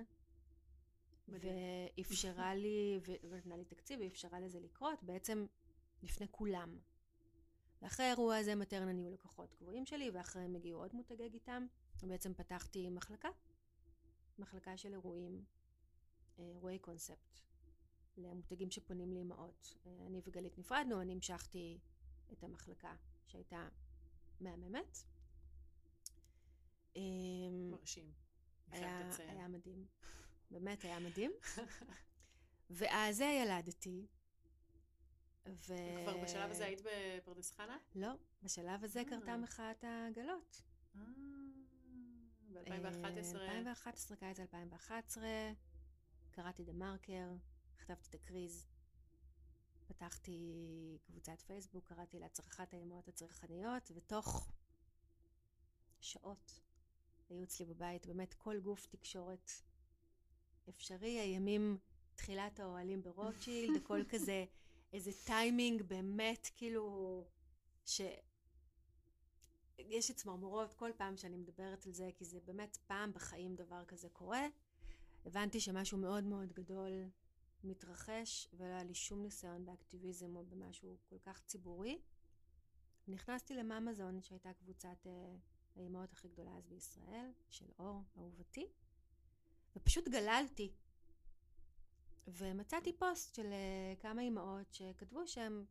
מדהים. 1.28 1.54
ואפשרה 1.98 2.54
לי, 2.54 3.00
ונתנה 3.22 3.56
לי 3.56 3.64
תקציב, 3.64 4.00
ואפשרה 4.00 4.40
לזה 4.40 4.60
לקרות 4.60 5.02
בעצם 5.02 5.46
לפני 6.02 6.26
כולם. 6.30 6.78
ואחרי 7.82 8.06
האירוע 8.06 8.36
הזה 8.36 8.54
מטרנה 8.54 8.92
נהיו 8.92 9.10
לקוחות 9.10 9.54
קבועים 9.54 9.86
שלי, 9.86 10.10
ואחריהם 10.10 10.54
הגיעו 10.54 10.80
עוד 10.80 10.94
מותגי 10.94 11.28
גיתם, 11.28 11.66
ובעצם 12.02 12.34
פתחתי 12.34 12.90
מחלקה, 12.90 13.28
מחלקה 14.38 14.76
של 14.76 14.92
אירועים, 14.92 15.44
אה, 16.38 16.44
אירועי 16.44 16.78
קונספט, 16.78 17.40
למותגים 18.16 18.70
שפונים 18.70 19.12
לאמהות. 19.12 19.76
אה, 19.86 20.06
אני 20.06 20.20
וגלית 20.26 20.58
נפרדנו, 20.58 21.00
אני 21.00 21.12
המשכתי 21.12 21.78
את 22.32 22.44
המחלקה 22.44 22.94
שהייתה 23.26 23.68
מהממת. 24.40 24.98
אמ, 26.96 27.70
מרשים. 27.70 28.12
היה. 28.70 29.10
היה 29.18 29.48
מדהים. 29.48 29.86
באמת 30.50 30.84
היה 30.84 30.98
מדהים. 30.98 31.32
ואז 32.70 33.16
זה 33.16 33.24
ילדתי. 33.24 34.06
ו... 35.68 35.74
כבר 36.04 36.16
בשלב 36.16 36.50
הזה 36.50 36.64
היית 36.64 36.80
בפרדס 36.82 37.52
חנה? 37.52 37.78
לא, 37.94 38.12
בשלב 38.42 38.84
הזה 38.84 39.00
אה. 39.00 39.04
קרתה 39.04 39.36
מחאת 39.36 39.84
העגלות. 39.84 40.62
אה, 40.96 41.00
ב-2011. 42.52 43.36
אה, 43.36 43.58
2011, 43.58 44.16
קיץ 44.16 44.40
2011, 44.40 45.28
קראתי 46.30 46.64
דה 46.64 46.72
מרקר, 46.72 47.28
כתבתי 47.78 48.08
את 48.08 48.14
הקריז, 48.14 48.66
פתחתי 49.86 50.98
קבוצת 51.06 51.40
פייסבוק, 51.40 51.88
קראתי 51.88 52.18
לה 52.18 52.28
צרכת 52.28 52.74
האמהות 52.74 53.08
הצרכניות, 53.08 53.90
ותוך 53.94 54.50
שעות 56.00 56.60
היו 57.30 57.42
אצלי 57.42 57.66
בבית 57.66 58.06
באמת 58.06 58.34
כל 58.34 58.60
גוף 58.60 58.86
תקשורת 58.86 59.50
אפשרי, 60.68 61.20
הימים, 61.20 61.78
תחילת 62.14 62.60
האוהלים 62.60 63.02
ברוטשילד, 63.02 63.76
הכל 63.76 64.04
כזה, 64.08 64.44
איזה 64.92 65.10
טיימינג 65.24 65.82
באמת, 65.82 66.48
כאילו, 66.56 67.24
ש... 67.84 68.00
יש 69.78 70.08
לי 70.08 70.14
צמרמורות 70.14 70.74
כל 70.74 70.90
פעם 70.96 71.16
שאני 71.16 71.36
מדברת 71.36 71.86
על 71.86 71.92
זה, 71.92 72.10
כי 72.16 72.24
זה 72.24 72.40
באמת 72.40 72.76
פעם 72.86 73.12
בחיים 73.12 73.56
דבר 73.56 73.84
כזה 73.84 74.08
קורה. 74.08 74.46
הבנתי 75.24 75.60
שמשהו 75.60 75.98
מאוד 75.98 76.24
מאוד 76.24 76.52
גדול 76.52 76.92
מתרחש, 77.64 78.48
ולא 78.52 78.64
היה 78.64 78.84
לי 78.84 78.94
שום 78.94 79.22
ניסיון 79.22 79.64
באקטיביזם 79.64 80.36
או 80.36 80.44
במשהו 80.44 80.96
כל 81.08 81.18
כך 81.18 81.42
ציבורי. 81.46 82.00
נכנסתי 83.08 83.54
לממזון, 83.54 84.22
שהייתה 84.22 84.52
קבוצת 84.52 85.06
אה, 85.06 85.36
האימהות 85.76 86.12
הכי 86.12 86.28
גדולה 86.28 86.56
אז 86.56 86.66
בישראל, 86.66 87.30
של 87.48 87.66
אור, 87.78 88.02
אהובתי, 88.16 88.66
ופשוט 89.76 90.08
גללתי. 90.08 90.72
ומצאתי 92.36 92.92
פוסט 92.92 93.34
של 93.34 93.52
אה, 93.52 93.94
כמה 94.00 94.22
אימהות 94.22 94.74
שכתבו 94.74 95.26
שהן 95.26 95.64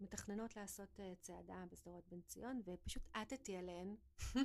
מתכננות 0.00 0.56
לעשות 0.56 1.00
אה, 1.00 1.12
צעדה 1.20 1.64
בשדרות 1.70 2.04
בן 2.08 2.20
ציון, 2.20 2.62
ופשוט 2.64 3.02
עטתי 3.12 3.56
עליהן. 3.56 3.96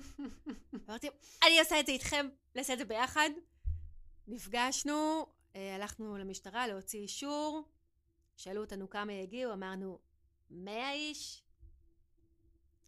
אמרתי, 0.87 1.07
אני 1.47 1.59
עושה 1.59 1.79
את 1.79 1.85
זה 1.85 1.91
איתכם, 1.91 2.27
נעשה 2.55 2.73
את 2.73 2.77
זה 2.77 2.85
ביחד. 2.85 3.29
נפגשנו, 4.27 5.25
אה, 5.55 5.75
הלכנו 5.75 6.17
למשטרה 6.17 6.67
להוציא 6.67 6.99
אישור, 6.99 7.63
שאלו 8.37 8.61
אותנו 8.61 8.89
כמה 8.89 9.13
יגיעו, 9.13 9.53
אמרנו, 9.53 9.99
100 10.49 10.91
איש. 10.91 11.43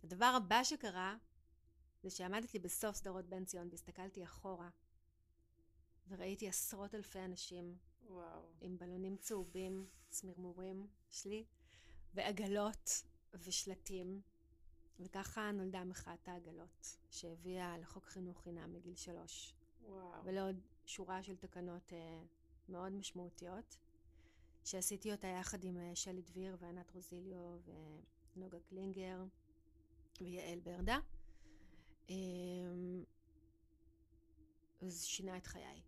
הדבר 0.03 0.33
הבא 0.37 0.63
שקרה, 0.63 1.15
זה 2.03 2.09
שעמדתי 2.09 2.59
בסוף 2.59 2.97
שדרות 2.97 3.25
בן 3.25 3.45
ציון 3.45 3.67
והסתכלתי 3.71 4.23
אחורה, 4.23 4.69
וראיתי 6.07 6.47
עשרות 6.47 6.95
אלפי 6.95 7.19
אנשים 7.19 7.77
וואו. 8.11 8.41
עם 8.61 8.77
בלונים 8.77 9.17
צהובים, 9.17 9.87
צמרמורים 10.09 10.87
שלי, 11.09 11.45
ועגלות 12.13 13.03
ושלטים. 13.33 14.21
וככה 15.01 15.51
נולדה 15.51 15.83
מחאת 15.83 16.27
העגלות, 16.27 16.97
שהביאה 17.09 17.77
לחוק 17.77 18.05
חינוך 18.05 18.41
חינם 18.41 18.73
מגיל 18.73 18.95
שלוש, 18.95 19.53
וואו. 19.85 20.23
ולעוד 20.23 20.61
שורה 20.85 21.23
של 21.23 21.35
תקנות 21.35 21.93
אה, 21.93 22.23
מאוד 22.69 22.91
משמעותיות, 22.91 23.77
שעשיתי 24.63 25.11
אותה 25.11 25.27
יחד 25.27 25.63
עם 25.63 25.77
אה, 25.77 25.95
שלי 25.95 26.21
דביר 26.21 26.57
וענת 26.59 26.91
רוזיליו 26.91 27.59
ונוגה 28.35 28.59
קלינגר 28.59 29.23
ויעל 30.21 30.59
ברדה. 30.59 30.99
אה, 32.09 32.15
זה 34.81 35.05
שינה 35.05 35.37
את 35.37 35.47
חיי. 35.47 35.81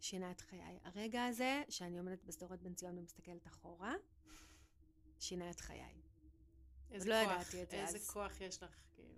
שינה 0.00 0.30
את 0.30 0.40
חיי. 0.40 0.78
הרגע 0.84 1.24
הזה, 1.24 1.62
שאני 1.68 1.98
עומדת 1.98 2.24
בשדרות 2.24 2.62
בן 2.62 2.74
ציון 2.74 2.98
ומסתכלת 2.98 3.46
אחורה, 3.46 3.94
שינה 5.18 5.50
את 5.50 5.60
חיי. 5.60 6.00
איזה 6.90 7.08
לא 7.08 7.14
כוח, 7.24 7.32
ידעתי 7.32 7.62
את 7.62 7.70
זה 7.70 7.76
איזה 7.76 7.98
אז. 7.98 8.10
כוח 8.10 8.40
יש 8.40 8.62
לך, 8.62 8.74
כאילו. 8.94 9.14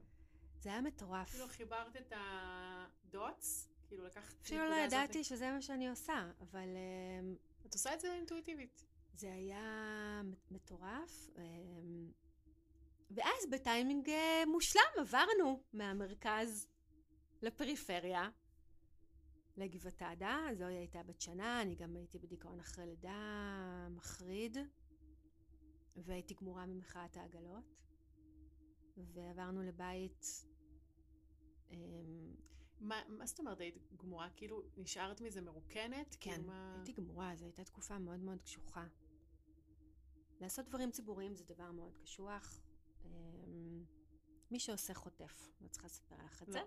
זה 0.61 0.71
היה 0.71 0.81
מטורף. 0.81 1.31
כאילו 1.31 1.49
חיברת 1.49 1.97
את 1.97 2.13
הדוטס, 2.17 3.69
כאילו 3.89 4.05
לקחת 4.05 4.35
אפילו 4.43 4.59
לא 4.59 4.65
הנקודה 4.65 4.85
הזאת. 4.85 4.93
ידעתי 4.93 5.25
שזה 5.25 5.51
מה 5.51 5.63
שאני 5.63 5.89
עושה, 5.89 6.31
אבל 6.41 6.69
אמ, 7.21 7.37
את 7.67 7.75
עושה 7.75 7.95
את 7.95 8.01
זה 8.01 8.13
אינטואיטיבית. 8.13 8.85
זה 9.15 9.33
היה 9.33 10.23
מטורף. 10.51 11.31
אמ, 11.39 12.11
ואז 13.11 13.47
בטיימינג 13.51 14.11
אה, 14.11 14.43
מושלם 14.47 14.83
עברנו 14.99 15.63
מהמרכז 15.73 16.67
לפריפריה, 17.43 18.29
לגבעתדה. 19.57 20.39
זוהי 20.55 20.77
הייתה 20.77 21.03
בת 21.03 21.21
שנה, 21.21 21.63
אני 21.63 21.75
גם 21.75 21.97
הייתי 21.97 22.19
בדיכאון 22.19 22.61
אחרי 22.61 22.87
לידה 22.87 23.89
מחריד, 23.91 24.57
והייתי 25.97 26.35
גמורה 26.35 26.67
ממחאת 26.67 27.17
העגלות. 27.17 27.65
ועברנו 28.97 29.63
לבית... 29.63 30.47
אמ, 31.71 32.35
מה, 32.81 33.03
מה 33.09 33.27
זאת 33.27 33.39
אומרת 33.39 33.61
היית 33.61 33.79
גמורה? 33.97 34.31
כאילו, 34.37 34.63
נשארת 34.77 35.21
מזה 35.21 35.41
מרוקנת? 35.41 36.17
כן, 36.21 36.31
כאילו, 36.31 36.47
מה... 36.47 36.75
הייתי 36.77 36.93
גמורה, 36.93 37.37
זו 37.37 37.45
הייתה 37.45 37.65
תקופה 37.65 37.99
מאוד 37.99 38.21
מאוד 38.21 38.43
קשוחה. 38.43 38.87
לעשות 40.41 40.67
דברים 40.67 40.91
ציבוריים 40.91 41.35
זה 41.35 41.45
דבר 41.45 41.73
מאוד 41.73 41.99
קשוח. 42.03 42.61
מי 44.53 44.59
שעושה 44.59 44.95
חוטף, 44.95 45.51
לא 45.61 45.69
צריכה 45.69 45.87
לספר 45.87 46.17
לך 46.25 46.43
את 46.43 46.49
לא. 46.49 46.55
זה. 46.55 46.61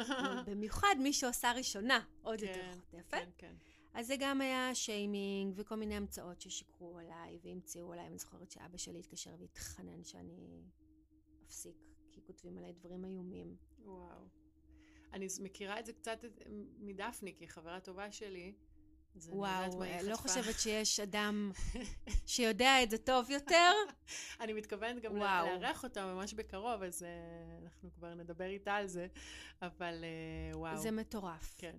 אבל 0.00 0.42
במיוחד 0.46 0.94
מי 0.98 1.12
שעושה 1.12 1.52
ראשונה, 1.52 2.04
עוד 2.22 2.42
יותר 2.42 2.54
כן, 2.54 2.78
חוטפת. 2.80 3.10
כן, 3.10 3.30
כן. 3.38 3.54
אז 3.94 4.06
זה 4.06 4.14
גם 4.18 4.40
היה 4.40 4.74
שיימינג 4.74 5.52
וכל 5.56 5.74
מיני 5.74 5.94
המצאות 5.94 6.40
ששיקרו 6.40 6.98
עליי 6.98 7.38
והמציאו 7.42 7.92
עליי. 7.92 8.06
אני 8.06 8.18
זוכרת 8.18 8.50
שאבא 8.50 8.76
שלי 8.76 8.98
התקשר 8.98 9.36
והתחנן 9.38 10.04
שאני 10.04 10.62
אפסיק, 11.46 11.76
כי 12.12 12.20
כותבים 12.26 12.58
עליי 12.58 12.72
דברים 12.72 13.04
איומים. 13.04 13.56
וואו. 13.78 14.24
אני 15.12 15.26
מכירה 15.42 15.80
את 15.80 15.86
זה 15.86 15.92
קצת 15.92 16.24
מדפני, 16.78 17.34
כי 17.36 17.48
חברה 17.48 17.80
טובה 17.80 18.12
שלי. 18.12 18.54
וואו, 19.26 19.82
לא 20.02 20.16
חושבת 20.16 20.58
שיש 20.60 21.00
אדם 21.00 21.52
שיודע 22.26 22.82
את 22.82 22.90
זה 22.90 22.98
טוב 22.98 23.30
יותר. 23.30 23.72
אני 24.40 24.52
מתכוונת 24.52 25.02
גם 25.02 25.16
לארח 25.16 25.84
אותה 25.84 26.14
ממש 26.14 26.34
בקרוב, 26.34 26.82
אז 26.82 27.02
uh, 27.02 27.06
אנחנו 27.62 27.90
כבר 27.94 28.14
נדבר 28.14 28.46
איתה 28.46 28.74
על 28.74 28.86
זה, 28.86 29.06
אבל 29.62 30.04
uh, 30.52 30.56
וואו. 30.56 30.76
זה 30.76 30.90
מטורף. 30.90 31.54
כן. 31.58 31.76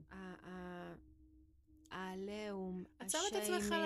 העליהום, 1.91 2.83
השיימינג. 2.99 3.31
שמה 3.31 3.39
את 3.39 3.43
עצמך 3.43 3.71
על, 3.71 3.83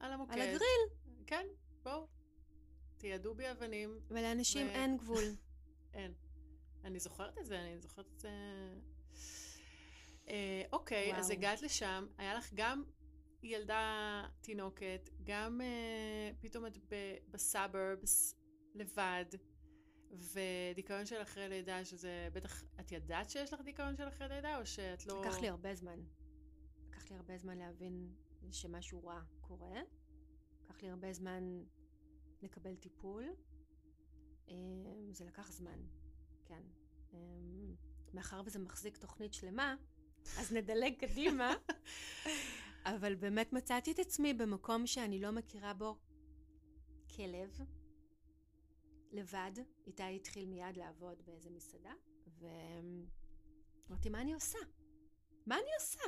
על 0.00 0.12
המוקד. 0.12 0.32
על 0.32 0.40
הגריל. 0.40 0.80
כן, 1.26 1.46
בואו. 1.82 2.06
תיעדו 2.98 3.34
בי 3.34 3.50
אבנים. 3.50 3.98
ולאנשים 4.08 4.66
ו... 4.66 4.70
אין 4.70 4.96
גבול. 4.96 5.24
אין. 5.94 6.12
אני 6.84 6.98
זוכרת 6.98 7.38
את 7.38 7.46
זה, 7.46 7.60
אני 7.60 7.78
זוכרת 7.78 8.06
את 8.14 8.20
זה... 8.20 8.30
אה, 10.28 10.62
אוקיי, 10.72 11.08
וואו. 11.08 11.20
אז 11.20 11.30
הגעת 11.30 11.62
לשם, 11.62 12.06
היה 12.18 12.34
לך 12.34 12.50
גם 12.54 12.84
ילדה 13.42 14.24
תינוקת, 14.40 15.10
גם 15.24 15.60
אה, 15.60 16.30
פתאום 16.40 16.66
את 16.66 16.78
בסאברבס, 17.30 18.34
לבד, 18.74 19.24
ודיכאון 20.12 21.06
של 21.06 21.22
אחרי 21.22 21.48
לידה, 21.48 21.84
שזה 21.84 22.28
בטח, 22.32 22.64
את 22.80 22.92
ידעת 22.92 23.30
שיש 23.30 23.52
לך 23.52 23.60
דיכאון 23.60 23.96
של 23.96 24.08
אחרי 24.08 24.28
לידה, 24.28 24.58
או 24.58 24.66
שאת 24.66 25.06
לא... 25.06 25.20
לקח 25.20 25.40
לי 25.40 25.48
הרבה 25.48 25.74
זמן. 25.74 26.00
לקח 26.88 27.10
לי 27.10 27.16
הרבה 27.16 27.38
זמן 27.38 27.58
להבין 27.58 28.14
שמשהו 28.50 29.04
רע 29.04 29.20
קורה. 29.40 29.80
לקח 30.64 30.82
לי 30.82 30.90
הרבה 30.90 31.12
זמן 31.12 31.62
לקבל 32.42 32.76
טיפול. 32.76 33.24
אה, 34.48 34.54
זה 35.10 35.24
לקח 35.24 35.52
זמן, 35.52 35.80
כן. 36.44 36.62
אה, 37.14 37.18
מאחר 38.14 38.42
וזה 38.46 38.58
מחזיק 38.58 38.96
תוכנית 38.96 39.34
שלמה, 39.34 39.74
אז 40.38 40.52
נדלג 40.52 40.94
קדימה. 40.98 41.54
אבל 42.94 43.14
באמת 43.14 43.52
מצאתי 43.52 43.92
את 43.92 43.98
עצמי 43.98 44.34
במקום 44.34 44.86
שאני 44.86 45.20
לא 45.20 45.30
מכירה 45.30 45.74
בו 45.74 45.96
כלב, 47.16 47.58
לבד. 49.12 49.52
איתי 49.86 50.16
התחיל 50.16 50.46
מיד 50.46 50.76
לעבוד 50.76 51.22
באיזה 51.26 51.50
מסעדה, 51.50 51.92
ואמרתי, 52.38 54.08
מה 54.08 54.20
אני 54.20 54.34
עושה? 54.34 54.58
מה 55.46 55.54
אני 55.54 55.70
עושה? 55.80 56.00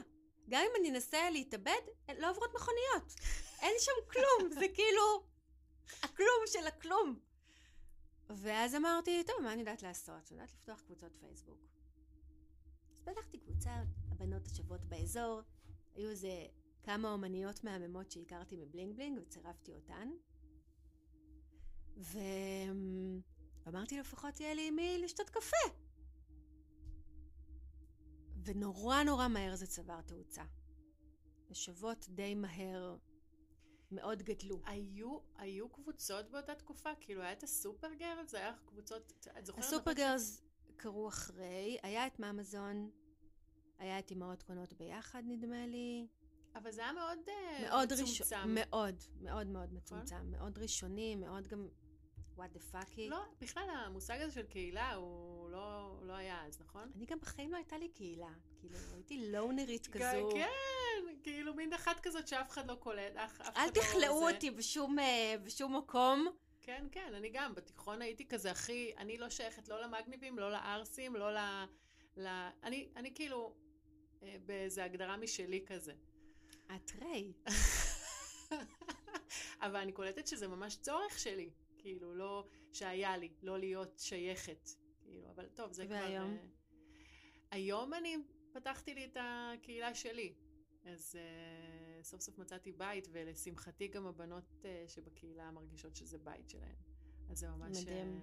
גם 0.48 0.62
אם 0.70 0.80
אני 0.80 0.90
אנסה 0.90 1.30
להתאבד, 1.30 1.80
לא 2.18 2.30
עוברות 2.30 2.54
מכוניות. 2.54 3.14
אין 3.60 3.74
שם 3.78 4.10
כלום, 4.10 4.52
זה 4.52 4.66
כאילו 4.74 5.24
הכלום 6.02 6.42
של 6.46 6.66
הכלום. 6.66 7.18
ואז 8.30 8.74
אמרתי, 8.74 9.24
טוב, 9.26 9.36
מה 9.42 9.52
אני 9.52 9.60
יודעת 9.60 9.82
לעשות? 9.82 10.32
אני 10.32 10.40
יודעת 10.40 10.52
לפתוח 10.52 10.80
קבוצות 10.80 11.12
פייסבוק. 11.20 11.77
פתחתי 13.08 13.38
קבוצה, 13.38 13.82
הבנות 14.10 14.46
השוות 14.46 14.84
באזור, 14.84 15.40
היו 15.94 16.10
איזה 16.10 16.46
כמה 16.82 17.12
אומניות 17.12 17.64
מהממות 17.64 18.10
שהכרתי 18.10 18.56
מ 18.56 18.63
Bling 18.63 18.96
Bling 18.96 19.18
וצירפתי 19.18 19.74
אותן. 19.74 20.10
ואמרתי 23.66 23.98
לפחות 23.98 24.40
יהיה 24.40 24.54
לי 24.54 24.70
מי 24.70 24.98
לשתות 24.98 25.30
קפה. 25.30 25.56
ונורא 28.44 29.02
נורא 29.02 29.28
מהר 29.28 29.56
זה 29.56 29.66
צבר 29.66 30.00
תאוצה. 30.00 30.44
השוות 31.50 32.06
די 32.08 32.34
מהר 32.34 32.96
מאוד 33.90 34.22
גדלו. 34.22 34.60
היו, 34.64 35.18
היו 35.36 35.68
קבוצות 35.68 36.30
באותה 36.30 36.54
תקופה? 36.54 36.90
כאילו 37.00 37.22
היה 37.22 37.32
את 37.32 37.42
ה 37.42 37.51
Super 37.51 37.94
Girls? 37.94 38.30
זה 38.30 38.36
היה 38.36 38.52
קבוצות, 38.66 39.28
את 39.38 39.46
זוכרת? 39.46 39.64
ה 39.64 39.69
Super 39.69 39.92
Girls 39.92 40.47
קרו 40.78 41.08
אחרי, 41.08 41.78
היה 41.82 42.06
את 42.06 42.18
ממזון, 42.18 42.90
היה 43.78 43.98
את 43.98 44.12
אמהות 44.12 44.42
קונות 44.42 44.72
ביחד 44.72 45.22
נדמה 45.26 45.66
לי. 45.66 46.06
אבל 46.54 46.70
זה 46.70 46.82
היה 46.82 46.92
מאוד, 46.92 47.18
אה, 47.28 47.68
מאוד 47.68 47.92
מצומצם. 47.92 48.36
ראש... 48.36 48.46
מאוד, 48.46 48.94
מאוד 49.20 49.46
מאוד 49.46 49.72
מצומצם. 49.72 50.16
נכון? 50.16 50.30
מאוד 50.30 50.58
ראשוני, 50.58 51.16
מאוד 51.16 51.46
גם 51.46 51.68
וואט 52.36 52.52
דה 52.52 52.60
פאקי. 52.60 53.08
לא, 53.08 53.22
בכלל 53.40 53.70
המושג 53.70 54.20
הזה 54.20 54.32
של 54.32 54.46
קהילה 54.46 54.94
הוא 54.94 55.50
לא, 55.50 55.98
לא 56.02 56.12
היה 56.12 56.46
אז, 56.46 56.60
נכון? 56.60 56.90
אני 56.96 57.06
גם 57.06 57.18
בחיים 57.20 57.52
לא 57.52 57.56
הייתה 57.56 57.78
לי 57.78 57.88
קהילה. 57.88 58.30
כאילו, 58.60 58.78
הייתי 58.94 59.30
לונרית 59.30 59.86
כזו. 59.86 60.30
כן, 60.32 61.16
כאילו 61.22 61.54
מין 61.54 61.72
אחת 61.72 62.00
כזאת 62.00 62.28
שאף 62.28 62.50
אחד 62.50 62.66
לא 62.66 62.74
קולט, 62.74 63.16
אף, 63.16 63.40
אף 63.40 63.48
אחד 63.48 63.54
לא... 63.56 63.62
אל 63.62 63.70
תכלאו 63.70 64.30
אותי 64.30 64.50
בשום, 64.50 64.98
אה, 64.98 65.34
בשום 65.44 65.76
מקום. 65.76 66.28
כן, 66.68 66.86
כן, 66.92 67.14
אני 67.14 67.30
גם, 67.32 67.54
בתיכון 67.54 68.02
הייתי 68.02 68.26
כזה 68.26 68.50
הכי, 68.50 68.92
אני 68.96 69.18
לא 69.18 69.28
שייכת 69.28 69.68
לא 69.68 69.82
למגניבים, 69.82 70.38
לא 70.38 70.50
לערסים, 70.50 71.16
לא 71.16 71.34
ל... 71.34 71.38
ל... 72.16 72.26
אני, 72.62 72.88
אני 72.96 73.14
כאילו 73.14 73.54
אה, 74.22 74.36
באיזה 74.46 74.84
הגדרה 74.84 75.16
משלי 75.16 75.64
כזה. 75.66 75.92
את 76.76 76.90
ריי. 77.00 77.32
אבל 79.64 79.76
אני 79.76 79.92
קולטת 79.92 80.26
שזה 80.26 80.48
ממש 80.48 80.76
צורך 80.76 81.18
שלי. 81.18 81.50
כאילו, 81.78 82.14
לא 82.14 82.46
שהיה 82.72 83.16
לי, 83.16 83.28
לא 83.42 83.58
להיות 83.58 83.98
שייכת. 83.98 84.70
כאילו, 85.04 85.30
אבל 85.30 85.46
טוב, 85.46 85.72
זה 85.72 85.86
והיום? 85.88 86.06
כבר... 86.06 86.14
והיום? 86.14 86.36
Uh, 86.36 87.50
היום 87.50 87.94
אני 87.94 88.16
פתחתי 88.52 88.94
לי 88.94 89.04
את 89.04 89.16
הקהילה 89.20 89.94
שלי. 89.94 90.34
אז 90.84 91.18
uh, 91.18 91.87
סוף 92.02 92.20
סוף 92.20 92.38
מצאתי 92.38 92.72
בית, 92.72 93.08
ולשמחתי 93.12 93.88
גם 93.88 94.06
הבנות 94.06 94.44
uh, 94.62 94.66
שבקהילה 94.88 95.50
מרגישות 95.50 95.96
שזה 95.96 96.18
בית 96.18 96.50
שלהן. 96.50 96.76
אז 97.30 97.38
זה 97.38 97.50
ממש... 97.50 97.82
מדהים. 97.82 98.20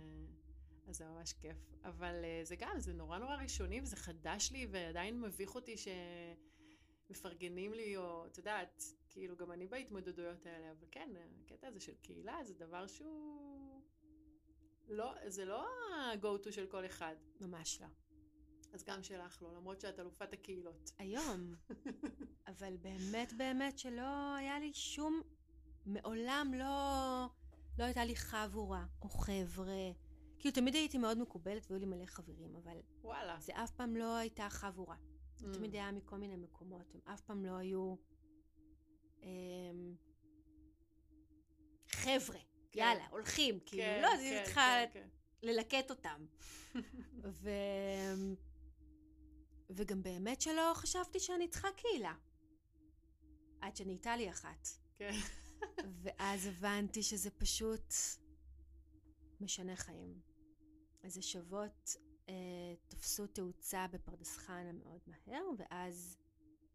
Uh, 0.86 0.89
אז 0.89 0.97
זה 0.97 1.05
ממש 1.05 1.34
כיף. 1.34 1.57
אבל 1.84 2.15
uh, 2.23 2.47
זה 2.47 2.55
גם, 2.55 2.80
זה 2.80 2.93
נורא 2.93 3.17
נורא 3.17 3.36
ראשוני, 3.36 3.82
וזה 3.82 3.95
חדש 3.95 4.51
לי, 4.51 4.67
ועדיין 4.71 5.21
מביך 5.21 5.55
אותי 5.55 5.76
שמפרגנים 7.07 7.73
לי, 7.73 7.97
או, 7.97 8.26
את 8.26 8.38
יודעת, 8.38 8.84
כאילו, 9.09 9.36
גם 9.36 9.51
אני 9.51 9.67
בהתמודדויות 9.67 10.45
האלה, 10.45 10.71
אבל 10.71 10.88
כן, 10.91 11.09
הקטע 11.45 11.67
הזה 11.67 11.80
של 11.80 11.95
קהילה 12.01 12.43
זה 12.43 12.53
דבר 12.53 12.88
שהוא... 12.88 13.82
לא, 14.88 15.13
זה 15.28 15.45
לא 15.45 15.65
ה-go 15.65 16.45
to 16.47 16.51
של 16.51 16.67
כל 16.67 16.86
אחד. 16.86 17.15
ממש 17.41 17.82
לא. 17.82 17.88
אז 18.76 18.84
גם 18.84 19.03
שלך 19.03 19.41
לא, 19.41 19.53
למרות 19.55 19.82
שאת 19.82 19.99
אלופת 19.99 20.34
הקהילות. 20.34 20.91
היום. 20.97 21.55
אבל 22.51 22.78
באמת 22.78 23.34
באמת 23.34 23.80
שלא 23.80 24.36
היה 24.36 24.59
לי 24.59 24.73
שום... 24.73 25.21
מעולם 25.86 26.53
לא... 26.53 27.26
לא 27.80 27.84
הייתה 27.84 28.05
לי 28.05 28.15
חבורה 28.15 28.86
או 29.01 29.09
חבר'ה. 29.09 29.91
כאילו 30.39 30.55
תמיד 30.55 30.76
הייתי 30.76 30.97
מאוד 30.97 31.17
מקובלת 31.17 31.65
והיו 31.71 31.80
לי 31.80 31.86
מלא 31.86 32.05
חברים, 32.05 32.55
אבל... 32.55 32.78
וואלה. 33.01 33.38
זה 33.39 33.53
אף 33.63 33.71
פעם 33.71 33.95
לא 33.95 34.15
הייתה 34.15 34.49
חבורה. 34.49 34.95
זה 35.36 35.47
mm. 35.47 35.53
תמיד 35.53 35.73
היה 35.76 35.91
מכל 35.91 36.17
מיני 36.17 36.36
מקומות, 36.36 36.93
הם 36.93 37.13
אף 37.13 37.21
פעם 37.21 37.45
לא 37.45 37.57
היו... 37.57 37.95
אמ, 39.23 39.95
חבר'ה, 41.89 42.39
כן. 42.71 42.80
יאללה, 42.80 43.07
הולכים, 43.09 43.59
כאילו, 43.65 43.84
כן, 43.84 44.01
לא, 44.01 44.13
אז 44.13 44.19
היא 44.19 44.38
כן, 44.38 44.43
צריכה 44.45 44.84
כן, 44.93 45.07
ללקט 45.43 45.89
אותם. 45.89 46.26
ו... 47.41 47.49
וגם 49.76 50.03
באמת 50.03 50.41
שלא 50.41 50.71
חשבתי 50.76 51.19
שאני 51.19 51.47
צריכה 51.47 51.67
קהילה. 51.78 52.13
עד 53.61 53.76
שנהייתה 53.76 54.15
לי 54.15 54.30
אחת. 54.30 54.67
כן. 54.97 55.13
ואז 56.01 56.45
הבנתי 56.45 57.03
שזה 57.03 57.32
פשוט 57.32 57.93
משנה 59.41 59.76
חיים. 59.76 60.21
אז 61.03 61.17
השוות 61.17 61.95
אה, 62.30 62.34
תפסו 62.88 63.28
תאוצה 63.28 63.88
בפרדס 63.91 64.38
חנה 64.38 64.71
מאוד 64.71 65.01
מהר, 65.07 65.43
ואז 65.57 66.17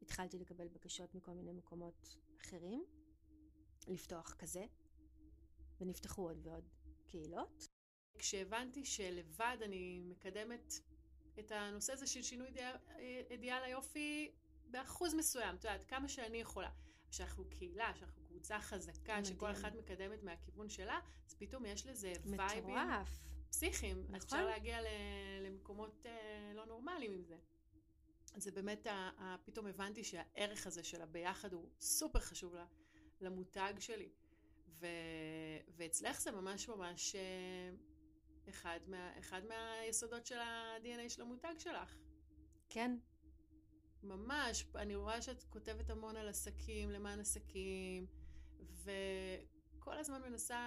התחלתי 0.03 0.39
לקבל 0.39 0.69
בקשות 0.69 1.15
מכל 1.15 1.33
מיני 1.33 1.53
מקומות 1.53 2.17
אחרים, 2.41 2.85
לפתוח 3.89 4.35
כזה, 4.39 4.65
ונפתחו 5.81 6.23
עוד 6.23 6.47
ועוד 6.47 6.69
קהילות. 7.07 7.69
כשהבנתי 8.19 8.85
שלבד 8.85 9.57
אני 9.63 10.01
מקדמת 10.05 10.75
את 11.41 11.53
הנושא 11.53 11.93
הזה 11.93 12.07
של 12.07 12.23
שינוי 12.23 12.47
אידיאל, 12.47 12.77
אידיאל 13.31 13.63
היופי 13.63 14.33
באחוז 14.71 15.15
מסוים, 15.15 15.57
את 15.57 15.65
יודעת, 15.65 15.85
כמה 15.85 16.09
שאני 16.09 16.41
יכולה. 16.41 16.71
שאנחנו 17.11 17.45
קהילה, 17.51 17.95
שאנחנו 17.95 18.23
קבוצה 18.29 18.61
חזקה, 18.61 19.19
מדהים. 19.19 19.25
שכל 19.25 19.51
אחת 19.51 19.75
מקדמת 19.75 20.23
מהכיוון 20.23 20.69
שלה, 20.69 21.01
אז 21.27 21.35
פתאום 21.35 21.65
יש 21.67 21.87
לזה 21.87 22.13
וייבים 22.25 22.77
פסיכיים. 23.51 24.03
נכון. 24.03 24.17
אפשר 24.17 24.47
להגיע 24.47 24.79
למקומות 25.41 26.07
אה, 26.07 26.53
לא 26.55 26.67
נורמליים 26.67 27.13
עם 27.13 27.25
זה. 27.25 27.37
זה 28.37 28.51
באמת, 28.51 28.87
פתאום 29.45 29.67
הבנתי 29.67 30.05
שהערך 30.05 30.67
הזה 30.67 30.85
של 30.85 31.03
הביחד 31.03 31.53
הוא 31.53 31.69
סופר 31.81 32.21
חשוב 32.21 32.55
למותג 33.21 33.75
שלי. 33.79 34.09
ו, 34.81 34.87
ואצלך 35.77 36.21
זה 36.21 36.31
ממש 36.31 36.69
ממש 36.69 37.15
אה, 37.15 37.21
אחד, 38.51 38.81
מה, 38.87 39.19
אחד 39.19 39.43
מהיסודות 39.45 40.27
של 40.27 40.39
ה-DNA 40.39 41.09
של 41.09 41.23
המותג 41.23 41.55
שלך. 41.59 41.97
כן. 42.69 42.99
ממש, 44.03 44.67
אני 44.75 44.95
רואה 44.95 45.23
שאת 45.23 45.43
כותבת 45.43 45.91
המון 45.91 46.17
על 46.17 46.29
עסקים, 46.29 46.91
למען 46.91 47.21
עסקים, 47.21 48.07
וכל 48.85 49.99
הזמן 49.99 50.23
מנסה 50.23 50.61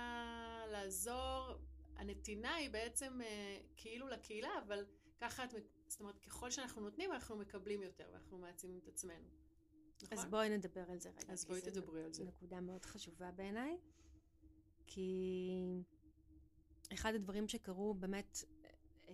לעזור 0.71 1.57
הנתינה 1.95 2.55
היא 2.55 2.69
בעצם 2.69 3.21
אה, 3.21 3.57
כאילו 3.77 4.07
לקהילה, 4.07 4.49
אבל 4.67 4.85
ככה 5.17 5.43
את, 5.43 5.53
זאת 5.87 5.99
אומרת, 5.99 6.17
ככל 6.19 6.51
שאנחנו 6.51 6.81
נותנים, 6.81 7.11
אנחנו 7.11 7.35
מקבלים 7.35 7.81
יותר, 7.81 8.09
ואנחנו 8.11 8.37
מעצימים 8.37 8.79
את 8.83 8.87
עצמנו. 8.87 9.27
נכון? 10.03 10.17
אז 10.17 10.25
בואי 10.25 10.49
נדבר 10.49 10.91
על 10.91 10.99
זה 10.99 11.09
רגע. 11.09 11.33
אז 11.33 11.45
בואי 11.45 11.61
תדברי 11.61 12.03
על 12.03 12.13
זה. 12.13 12.23
נקודה 12.23 12.61
מאוד 12.61 12.85
חשובה 12.85 13.31
בעיניי, 13.31 13.77
כי 14.87 15.83
אחד 16.93 17.15
הדברים 17.15 17.47
שקרו 17.47 17.93
באמת, 17.93 18.37
אמ, 19.09 19.13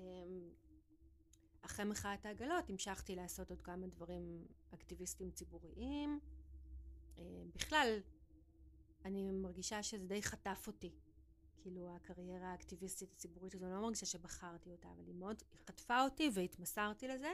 אחרי 1.61 1.85
מחאת 1.85 2.25
העגלות, 2.25 2.69
המשכתי 2.69 3.15
לעשות 3.15 3.49
עוד 3.49 3.61
כמה 3.61 3.87
דברים 3.87 4.45
אקטיביסטיים 4.73 5.31
ציבוריים. 5.31 6.19
אה, 7.17 7.23
בכלל, 7.55 7.99
אני 9.05 9.31
מרגישה 9.31 9.83
שזה 9.83 10.07
די 10.07 10.23
חטף 10.23 10.63
אותי. 10.67 10.91
כאילו 11.61 11.95
הקריירה 11.95 12.51
האקטיביסטית 12.51 13.11
הציבורית 13.11 13.55
הזו, 13.55 13.65
אני 13.65 13.73
לא 13.73 13.81
מרגישה 13.81 14.05
שבחרתי 14.05 14.71
אותה, 14.71 14.91
אבל 14.91 15.07
היא 15.07 15.15
מאוד 15.15 15.43
חטפה 15.67 16.03
אותי 16.03 16.29
והתמסרתי 16.33 17.07
לזה. 17.07 17.31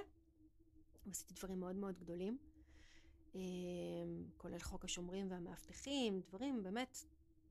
ועשיתי 1.06 1.34
דברים 1.34 1.60
מאוד 1.60 1.76
מאוד 1.76 2.00
גדולים. 2.00 2.38
אה, 3.36 3.42
כולל 4.38 4.60
חוק 4.60 4.86
השומרים 4.86 5.32
והמאבטחים, 5.32 6.22
דברים 6.22 6.64
באמת 6.64 6.98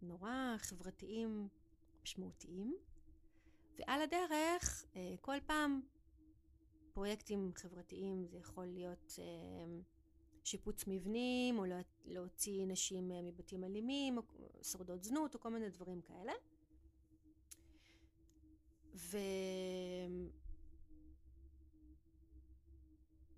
נורא 0.03 0.55
חברתיים 0.59 1.49
משמעותיים. 2.05 2.77
ועל 3.79 4.03
הדרך, 4.03 4.85
אה, 4.97 5.15
כל 5.21 5.37
פעם 5.47 5.81
פרויקטים 6.93 7.53
חברתיים, 7.57 8.27
זה 8.27 8.39
יכול 8.39 8.67
להיות 8.67 9.19
אה, 9.19 9.25
שיפוץ 10.45 10.85
מבנים, 10.87 11.59
או 11.59 11.65
להוציא 12.05 12.67
נשים 12.67 13.09
מבתים 13.09 13.65
אלימים, 13.65 14.19
או 14.19 14.23
שורדות 14.63 15.05
זנות, 15.05 15.35
או 15.35 15.41
כל 15.41 15.51
מיני 15.51 15.69
דברים 15.69 16.01
כאלה. 16.03 16.33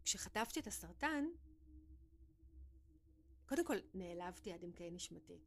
וכשחטפתי 0.04 0.60
את 0.60 0.66
הסרטן, 0.66 1.24
קודם 3.48 3.64
כל 3.64 3.76
נעלבתי 3.94 4.52
עד 4.52 4.64
עמקי 4.64 4.90
נשמתי. 4.90 5.38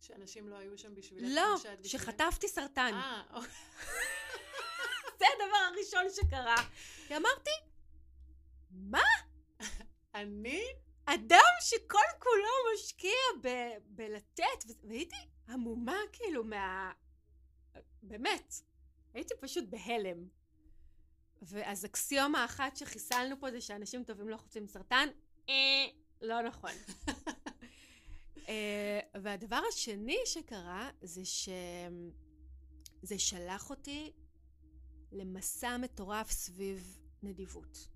שאנשים 0.00 0.48
לא 0.48 0.56
היו 0.56 0.78
שם 0.78 0.94
בשבילך? 0.94 1.32
לא, 1.34 1.56
שחטפתי 1.84 2.48
סרטן. 2.48 2.90
אה, 2.94 3.22
אוקיי. 3.30 3.50
זה 5.18 5.24
הדבר 5.34 5.56
הראשון 5.56 6.04
שקרה. 6.10 6.56
כי 7.06 7.16
אמרתי, 7.16 7.50
מה? 8.70 9.02
אני? 10.14 10.62
אדם 11.04 11.54
שכל 11.60 11.98
כולו 12.18 12.74
משקיע 12.74 13.10
ב- 13.42 13.76
בלתת, 13.86 14.64
והייתי 14.84 15.16
עמומה 15.48 15.98
כאילו 16.12 16.44
מה... 16.44 16.92
באמת, 18.02 18.54
הייתי 19.14 19.34
פשוט 19.40 19.64
בהלם. 19.68 20.28
ואז 21.42 21.84
אקסיומה 21.84 22.44
אחת 22.44 22.76
שחיסלנו 22.76 23.40
פה 23.40 23.50
זה 23.50 23.60
שאנשים 23.60 24.04
טובים 24.04 24.28
לא 24.28 24.36
חוצים 24.36 24.66
סרטן, 24.66 25.08
אה, 25.48 25.86
לא 26.20 26.42
נכון. 26.42 26.70
אה, 28.48 29.00
והדבר 29.14 29.60
השני 29.68 30.18
שקרה 30.24 30.90
זה 31.02 31.24
שזה 31.24 33.18
שלח 33.18 33.70
אותי 33.70 34.12
למסע 35.12 35.76
מטורף 35.76 36.30
סביב 36.30 36.98
נדיבות. 37.22 37.88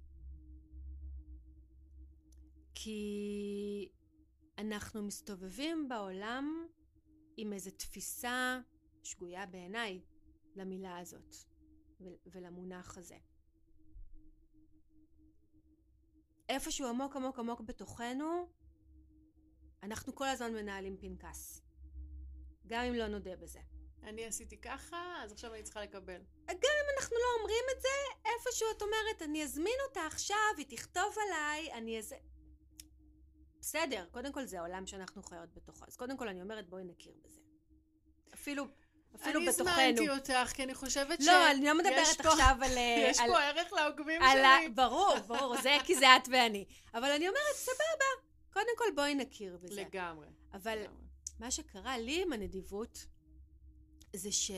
כי 2.74 3.88
אנחנו 4.58 5.02
מסתובבים 5.02 5.88
בעולם 5.88 6.66
עם 7.36 7.52
איזו 7.52 7.70
תפיסה 7.70 8.60
שגויה 9.02 9.46
בעיניי 9.46 10.00
למילה 10.56 10.98
הזאת 10.98 11.36
ולמונח 12.26 12.98
הזה. 12.98 13.18
איפשהו 16.48 16.88
עמוק 16.88 17.16
עמוק 17.16 17.38
עמוק 17.38 17.60
בתוכנו, 17.60 18.48
אנחנו 19.82 20.14
כל 20.14 20.28
הזמן 20.28 20.52
מנהלים 20.52 20.96
פנקס. 20.96 21.62
גם 22.66 22.84
אם 22.84 22.94
לא 22.94 23.06
נודה 23.06 23.36
בזה. 23.36 23.60
אני 24.02 24.26
עשיתי 24.26 24.56
ככה, 24.56 25.14
אז 25.24 25.32
עכשיו 25.32 25.54
אני 25.54 25.62
צריכה 25.62 25.82
לקבל. 25.82 26.20
גם 26.48 26.54
אם 26.54 26.98
אנחנו 26.98 27.16
לא 27.16 27.38
אומרים 27.38 27.64
את 27.76 27.82
זה, 27.82 27.88
איפשהו 28.24 28.68
את 28.76 28.82
אומרת, 28.82 29.22
אני 29.22 29.44
אזמין 29.44 29.76
אותה 29.88 30.06
עכשיו, 30.06 30.36
היא 30.56 30.66
תכתוב 30.68 31.14
עליי, 31.26 31.72
אני 31.72 31.98
אז... 31.98 32.14
בסדר, 33.60 34.06
קודם 34.10 34.32
כל 34.32 34.44
זה 34.44 34.58
העולם 34.58 34.86
שאנחנו 34.86 35.22
חיות 35.22 35.54
בתוכו. 35.54 35.84
אז 35.88 35.96
קודם 35.96 36.16
כל 36.16 36.28
אני 36.28 36.42
אומרת, 36.42 36.68
בואי 36.68 36.84
נכיר 36.84 37.14
בזה. 37.24 37.40
אפילו 38.34 38.66
אפילו 39.14 39.40
אני 39.40 39.48
בתוכנו. 39.48 39.74
אני 39.74 39.90
הזמנתי 39.90 40.10
אותך, 40.10 40.52
כי 40.54 40.62
אני 40.62 40.74
חושבת 40.74 41.20
לא, 41.20 41.24
ש... 41.24 41.28
לא, 41.28 41.50
אני 41.50 41.66
לא 41.66 41.78
מדברת 41.78 42.20
פה, 42.22 42.28
עכשיו 42.28 42.56
על... 42.62 42.72
יש 43.10 43.20
על, 43.20 43.30
פה 43.30 43.42
ערך 43.42 43.72
לעוקבים 43.72 44.22
על, 44.22 44.38
שלי. 44.38 44.68
ברור, 44.68 45.18
ברור, 45.26 45.62
זה 45.62 45.76
כי 45.84 45.94
זה 45.94 46.16
את 46.16 46.28
ואני. 46.32 46.64
אבל 46.94 47.10
אני 47.10 47.28
אומרת, 47.28 47.54
סבבה, 47.54 48.29
קודם 48.52 48.72
כל 48.78 48.84
בואי 48.96 49.14
נכיר 49.14 49.58
בזה. 49.62 49.80
לגמרי. 49.82 50.28
אבל 50.52 50.78
לגמרי. 50.78 51.04
מה 51.38 51.50
שקרה 51.50 51.98
לי 51.98 52.22
עם 52.22 52.32
הנדיבות, 52.32 53.06
זה 54.16 54.32
ש... 54.32 54.50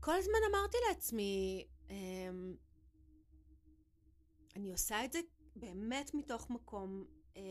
כל 0.00 0.14
הזמן 0.14 0.38
אמרתי 0.50 0.76
לעצמי, 0.88 1.66
אמ, 1.90 2.54
אני 4.56 4.72
עושה 4.72 5.04
את 5.04 5.12
זה 5.12 5.20
באמת 5.56 6.14
מתוך 6.14 6.50
מקום 6.50 7.06
אמ, 7.36 7.42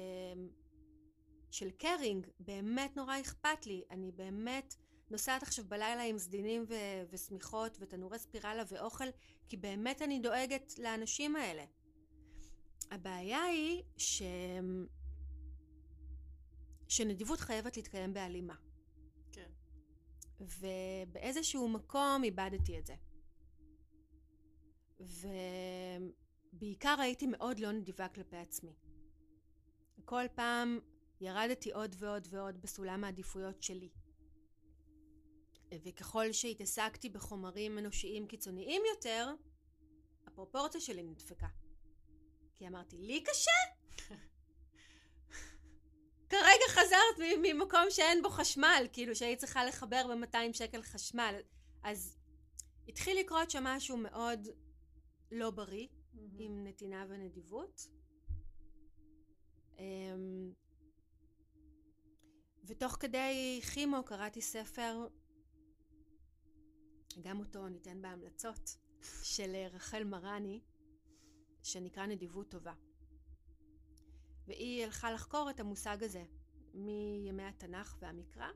של 1.51 1.71
קרינג, 1.71 2.27
באמת 2.39 2.95
נורא 2.95 3.19
אכפת 3.21 3.65
לי, 3.65 3.83
אני 3.91 4.11
באמת 4.11 4.75
נוסעת 5.09 5.43
עכשיו 5.43 5.65
בלילה 5.67 6.03
עם 6.03 6.17
סדינים 6.17 6.65
ו- 6.69 7.03
ושמיכות 7.09 7.77
ותנורי 7.79 8.19
ספירלה 8.19 8.63
ואוכל, 8.67 9.05
כי 9.47 9.57
באמת 9.57 10.01
אני 10.01 10.19
דואגת 10.19 10.73
לאנשים 10.79 11.35
האלה. 11.35 11.65
הבעיה 12.91 13.43
היא 13.43 13.83
ש... 13.97 14.21
שנדיבות 16.87 17.39
חייבת 17.39 17.77
להתקיים 17.77 18.13
בהלימה. 18.13 18.55
כן. 19.31 19.49
ובאיזשהו 20.39 21.69
מקום 21.69 22.23
איבדתי 22.23 22.79
את 22.79 22.85
זה. 22.85 22.95
ובעיקר 26.53 26.95
הייתי 26.99 27.27
מאוד 27.27 27.59
לא 27.59 27.71
נדיבה 27.71 28.07
כלפי 28.07 28.37
עצמי. 28.37 28.75
כל 30.05 30.23
פעם 30.35 30.79
ירדתי 31.21 31.71
עוד 31.71 31.95
ועוד 31.99 32.27
ועוד 32.29 32.61
בסולם 32.61 33.03
העדיפויות 33.03 33.63
שלי. 33.63 33.89
וככל 35.83 36.31
שהתעסקתי 36.31 37.09
בחומרים 37.09 37.77
אנושיים 37.77 38.27
קיצוניים 38.27 38.81
יותר, 38.95 39.33
הפרופורציה 40.27 40.81
שלי 40.81 41.03
נדפקה. 41.03 41.47
כי 42.57 42.67
אמרתי, 42.67 42.97
לי 42.97 43.23
קשה? 43.23 43.51
כרגע 46.29 46.67
חזרת 46.69 47.27
ממקום 47.41 47.85
שאין 47.89 48.23
בו 48.23 48.29
חשמל, 48.29 48.87
כאילו 48.93 49.15
שהיית 49.15 49.39
צריכה 49.39 49.65
לחבר 49.65 50.03
ב-200 50.07 50.53
שקל 50.53 50.81
חשמל. 50.81 51.35
אז 51.83 52.17
התחיל 52.87 53.19
לקרות 53.19 53.51
שם 53.51 53.63
משהו 53.63 53.97
מאוד 53.97 54.47
לא 55.31 55.51
בריא, 55.51 55.87
mm-hmm. 55.87 56.19
עם 56.39 56.67
נתינה 56.67 57.05
ונדיבות. 57.09 57.87
אמ, 59.79 60.53
ותוך 62.63 62.97
כדי 62.99 63.61
כימו 63.73 64.03
קראתי 64.03 64.41
ספר 64.41 65.07
גם 67.21 67.39
אותו 67.39 67.67
ניתן 67.67 68.01
בהמלצות, 68.01 68.77
של 69.23 69.55
רחל 69.71 70.03
מרני, 70.03 70.61
שנקרא 71.67 72.05
נדיבות 72.05 72.49
טובה. 72.49 72.73
והיא 74.47 74.83
הלכה 74.83 75.11
לחקור 75.11 75.49
את 75.49 75.59
המושג 75.59 76.03
הזה 76.03 76.25
מימי 76.73 77.43
התנ"ך 77.43 77.97
והמקרא, 77.99 78.47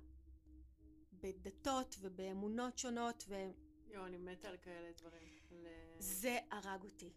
בדתות 1.14 1.96
ובאמונות 2.00 2.78
שונות 2.78 3.24
ו... 3.28 3.36
יואו, 3.88 4.06
אני 4.06 4.18
מתה 4.18 4.50
על 4.50 4.58
כאלה 4.58 4.92
דברים. 4.98 5.40
ל... 5.52 5.68
זה 6.00 6.40
הרג 6.52 6.84
אותי. 6.84 7.14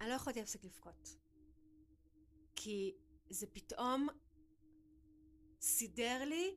אני 0.00 0.08
לא 0.08 0.14
יכולתי 0.14 0.40
להפסיק 0.40 0.64
לבכות. 0.64 1.16
כי 2.56 2.96
זה 3.30 3.46
פתאום 3.46 4.08
סידר 5.60 6.24
לי 6.24 6.56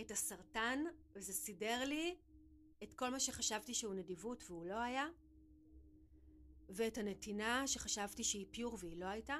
את 0.00 0.10
הסרטן, 0.10 0.84
וזה 1.12 1.32
סידר 1.32 1.84
לי 1.84 2.16
את 2.82 2.94
כל 2.94 3.10
מה 3.10 3.20
שחשבתי 3.20 3.74
שהוא 3.74 3.94
נדיבות 3.94 4.44
והוא 4.46 4.66
לא 4.66 4.80
היה, 4.80 5.06
ואת 6.70 6.98
הנתינה 6.98 7.66
שחשבתי 7.66 8.24
שהיא 8.24 8.46
פיור 8.50 8.78
והיא 8.80 8.96
לא 8.96 9.06
הייתה. 9.06 9.38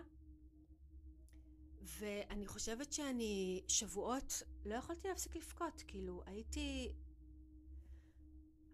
ואני 1.82 2.46
חושבת 2.46 2.92
שאני 2.92 3.62
שבועות 3.68 4.42
לא 4.64 4.74
יכולתי 4.74 5.08
להפסיק 5.08 5.36
לבכות, 5.36 5.82
כאילו 5.86 6.22
הייתי... 6.26 6.92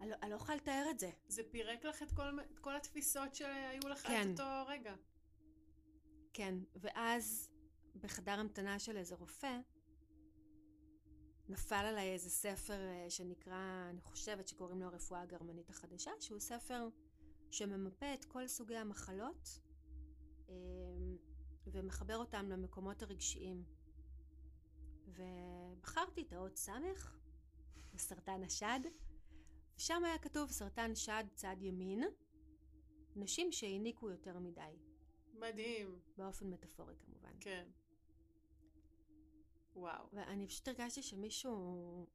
אני 0.00 0.10
לא, 0.10 0.16
אני 0.22 0.30
לא 0.30 0.36
יכולה 0.36 0.56
לתאר 0.56 0.86
את 0.90 0.98
זה. 0.98 1.10
זה 1.28 1.42
פירק 1.50 1.84
לך 1.84 2.02
את 2.02 2.12
כל, 2.12 2.40
את 2.52 2.58
כל 2.58 2.76
התפיסות 2.76 3.34
שהיו 3.34 3.88
לך 3.88 4.06
כן. 4.06 4.22
את 4.34 4.40
אותו 4.40 4.66
רגע. 4.68 4.94
כן, 6.32 6.54
ואז 6.76 7.50
בחדר 8.00 8.40
המתנה 8.40 8.78
של 8.78 8.96
איזה 8.96 9.14
רופא, 9.14 9.58
נפל 11.48 11.74
עליי 11.74 12.12
איזה 12.12 12.30
ספר 12.30 12.88
אה, 12.88 13.10
שנקרא, 13.10 13.86
אני 13.90 14.00
חושבת 14.00 14.48
שקוראים 14.48 14.80
לו 14.80 14.86
הרפואה 14.86 15.20
הגרמנית 15.20 15.70
החדשה, 15.70 16.10
שהוא 16.20 16.40
ספר 16.40 16.88
שממפה 17.50 18.14
את 18.14 18.24
כל 18.24 18.46
סוגי 18.46 18.76
המחלות 18.76 19.60
אה, 20.48 20.54
ומחבר 21.66 22.16
אותם 22.16 22.48
למקומות 22.48 23.02
הרגשיים. 23.02 23.64
ובחרתי 25.06 26.22
את 26.22 26.32
האות 26.32 26.56
סמך, 26.56 27.18
בסרטן 27.94 28.42
השד, 28.42 28.80
ושם 29.76 30.04
היה 30.04 30.18
כתוב 30.18 30.50
סרטן 30.50 30.94
שד 30.94 31.24
צד 31.34 31.56
ימין, 31.60 32.02
נשים 33.16 33.52
שהעניקו 33.52 34.10
יותר 34.10 34.38
מדי. 34.38 34.76
מדהים. 35.34 36.00
באופן 36.16 36.50
מטאפורי 36.50 36.94
כמובן. 37.00 37.32
כן. 37.40 37.68
וואו. 39.74 40.06
ואני 40.12 40.46
פשוט 40.46 40.68
הרגשתי 40.68 41.02
שמישהו 41.02 42.06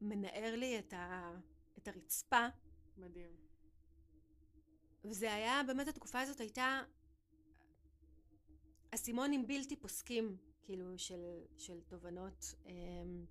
מנער 0.00 0.56
לי 0.56 0.78
את, 0.78 0.92
ה... 0.92 1.32
את 1.78 1.88
הרצפה. 1.88 2.46
מדהים. 2.96 3.43
וזה 5.04 5.34
היה, 5.34 5.60
באמת 5.66 5.88
התקופה 5.88 6.20
הזאת 6.20 6.40
הייתה 6.40 6.82
אסימונים 8.90 9.46
בלתי 9.46 9.76
פוסקים, 9.76 10.36
כאילו, 10.62 10.98
של, 10.98 11.40
של 11.58 11.80
תובנות. 11.80 12.54
אמ, 12.66 13.24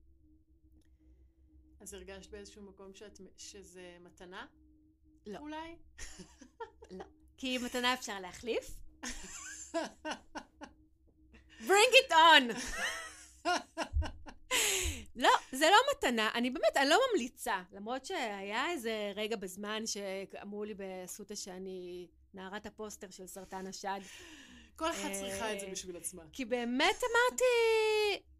אז 1.79 1.93
הרגשת 1.93 2.31
באיזשהו 2.31 2.63
מקום 2.63 2.93
שאת, 2.93 3.19
שזה 3.37 3.97
מתנה? 4.01 4.47
לא. 5.25 5.39
אולי? 5.39 5.75
לא. 6.91 7.05
כי 7.37 7.57
מתנה 7.57 7.93
אפשר 7.93 8.19
להחליף. 8.19 8.77
bring 11.67 11.93
it 12.05 12.11
on! 12.11 12.53
לא, 15.15 15.29
זה 15.51 15.65
לא 15.69 15.77
מתנה, 15.91 16.29
אני 16.33 16.49
באמת, 16.49 16.77
אני 16.77 16.89
לא 16.89 16.97
ממליצה, 17.11 17.61
למרות 17.71 18.05
שהיה 18.05 18.71
איזה 18.71 19.11
רגע 19.15 19.35
בזמן 19.35 19.85
שאמרו 19.85 20.63
לי 20.63 20.73
באסותא 20.73 21.35
שאני 21.35 22.07
נערת 22.33 22.65
הפוסטר 22.65 23.09
של 23.09 23.27
סרטן 23.27 23.67
השד. 23.67 23.99
כל 24.75 24.91
אחת 24.91 25.11
צריכה 25.13 25.53
את 25.53 25.59
זה 25.59 25.67
בשביל 25.71 25.97
עצמה. 25.97 26.23
כי 26.31 26.45
באמת 26.45 26.95
אמרתי, 27.03 27.43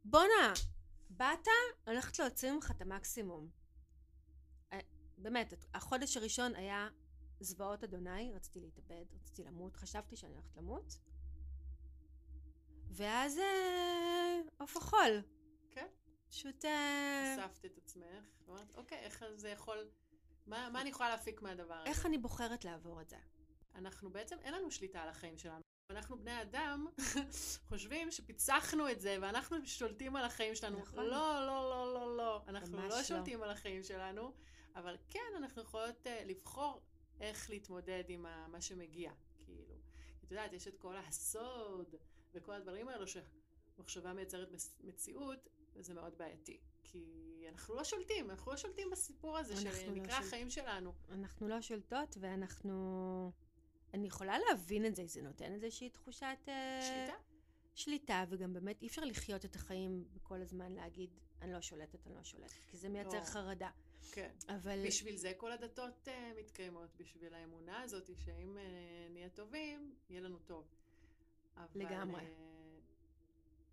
בואנה, 0.06 0.54
באת, 1.10 1.48
הולכת 1.88 2.20
להוציא 2.20 2.52
ממך 2.52 2.72
את 2.72 2.82
המקסימום. 2.82 3.50
אה, 4.74 4.80
באמת, 5.18 5.54
החודש 5.74 6.18
הראשון 6.18 6.56
היה 6.56 6.90
זוועות 7.40 7.84
אדוני, 7.84 8.32
רציתי 8.36 8.60
להתאבד, 8.60 9.06
רציתי 9.16 9.44
למות, 9.44 9.76
חשבתי 9.76 10.16
שאני 10.16 10.34
הולכת 10.34 10.58
למות. 10.58 10.98
ואז 12.90 13.38
אה, 13.38 14.40
עוף 14.58 14.78
החול. 14.78 15.22
פשוט... 16.34 16.66
אספת 16.66 17.66
את 17.66 17.78
עצמך, 17.78 18.24
ואמרת, 18.48 18.76
אוקיי, 18.76 18.98
איך 18.98 19.24
זה 19.36 19.50
יכול... 19.50 19.78
מה, 20.48 20.70
מה 20.70 20.82
אני 20.82 20.90
יכולה 20.90 21.10
להפיק 21.10 21.42
מהדבר 21.42 21.74
הזה? 21.74 21.90
איך 21.90 22.06
אני 22.06 22.18
בוחרת 22.18 22.66
לעבור 22.66 23.02
את 23.02 23.10
זה? 23.10 23.18
אנחנו 23.76 24.10
בעצם, 24.10 24.38
אין 24.44 24.54
לנו 24.54 24.72
שליטה 24.72 25.02
על 25.04 25.10
החיים 25.10 25.38
שלנו. 25.38 25.62
אנחנו 25.90 26.18
בני 26.20 26.42
אדם 26.42 26.88
חושבים 27.70 28.12
שפיצחנו 28.12 28.90
את 28.92 29.02
זה 29.02 29.18
ואנחנו 29.22 29.58
שולטים 29.66 30.16
על 30.16 30.26
החיים 30.26 30.56
שלנו. 30.56 30.80
נכון. 30.80 31.06
לא, 31.06 31.46
לא, 31.46 31.70
לא, 31.70 31.94
לא, 31.94 32.18
לא. 32.18 32.44
אנחנו 32.48 32.78
לא 32.78 32.88
לא. 32.88 33.04
שולטים 33.04 33.44
על 33.44 33.50
החיים 33.50 33.84
שלנו, 33.84 34.34
אבל 34.76 34.98
כן, 35.10 35.34
אנחנו 35.38 35.62
יכולות 35.62 36.08
uh, 36.08 36.10
לבחור 36.26 36.82
איך 37.20 37.50
להתמודד 37.50 38.04
עם 38.08 38.26
ה- 38.26 38.48
מה 38.48 38.62
שמגיע. 38.62 39.12
כאילו, 39.46 39.76
את 40.24 40.32
יודעת, 40.32 40.54
יש 40.54 40.68
את 40.68 40.78
כל 40.78 40.98
הסוד 40.98 41.96
וכל 42.34 42.54
הדברים 42.54 42.88
האלו 42.88 43.06
שמחשבה 43.08 44.14
מייצרת 44.14 44.50
מציאות, 44.84 45.50
וזה 45.76 45.94
מאוד 45.94 46.18
בעייתי. 46.18 46.58
כי 46.84 47.46
אנחנו 47.50 47.76
לא 47.76 47.84
שולטים, 47.84 48.32
אנחנו 48.32 48.52
לא 48.52 48.58
שולטים 48.58 48.90
בסיפור 48.90 49.38
הזה 49.38 49.54
לא 49.54 49.60
שנקרא 49.60 49.82
שולטים. 49.86 50.10
החיים 50.10 50.50
שלנו. 50.50 50.94
אנחנו 51.10 51.48
לא 51.48 51.62
שולטות 51.62 52.18
ואנחנו... 52.20 53.32
אני 53.94 54.08
יכולה 54.08 54.38
להבין 54.40 54.86
את 54.86 54.96
זה, 54.96 55.08
זה 55.08 55.22
נותן 55.22 55.54
איזושהי 55.54 55.90
תחושת... 55.90 56.38
אה, 56.48 56.82
שליטה? 56.82 57.20
שליטה, 57.76 58.24
וגם 58.30 58.54
באמת 58.54 58.82
אי 58.82 58.88
אפשר 58.88 59.06
לחיות 59.06 59.46
את 59.46 59.56
החיים 59.56 60.06
וכל 60.14 60.42
הזמן 60.42 60.72
להגיד, 60.72 61.10
אני 61.42 61.54
לא 61.54 61.62
שולטת, 61.62 62.08
אני 62.08 62.16
לא 62.16 62.24
שולטת, 62.24 62.64
כי 62.68 62.78
זה 62.78 62.90
מייצר 62.90 63.20
לא. 63.20 63.26
חרדה. 63.26 63.70
כן. 64.12 64.32
אבל... 64.50 64.88
בשביל 64.88 65.16
זה 65.16 65.32
כל 65.38 65.52
הדתות 65.52 66.08
uh, 66.08 66.40
מתקיימות, 66.40 66.90
בשביל 66.98 67.34
האמונה 67.34 67.82
הזאת 67.82 68.10
שאם 68.26 68.58
uh, 68.58 69.12
נהיה 69.12 69.30
טובים, 69.30 69.96
יהיה 70.10 70.22
לנו 70.22 70.40
טוב. 70.40 70.68
אבל, 71.58 71.82
לגמרי. 71.82 72.22
Uh, 72.22 72.26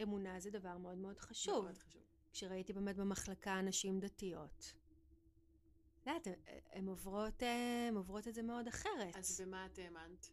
אמונה 0.02 0.40
זה 0.40 0.50
דבר 0.50 0.78
מאוד 0.78 0.98
מאוד 0.98 1.18
חשוב. 1.18 1.64
מאוד 1.64 1.78
חשוב. 1.78 2.02
כשראיתי 2.32 2.72
באמת 2.72 2.96
במחלקה 2.96 3.60
נשים 3.60 4.00
דתיות. 4.00 4.72
את 6.02 6.06
יודעת, 6.06 6.26
הן- 6.72 6.86
עוברות, 6.88 7.42
אה, 7.42 7.88
הן 7.88 7.96
עוברות 7.96 8.28
את 8.28 8.34
זה 8.34 8.42
מאוד 8.42 8.68
אחרת. 8.68 9.16
אז 9.16 9.40
במה 9.40 9.66
את 9.66 9.78
האמנת? 9.78 10.30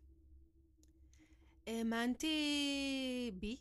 האמנתי 1.67 3.31
בי, 3.39 3.57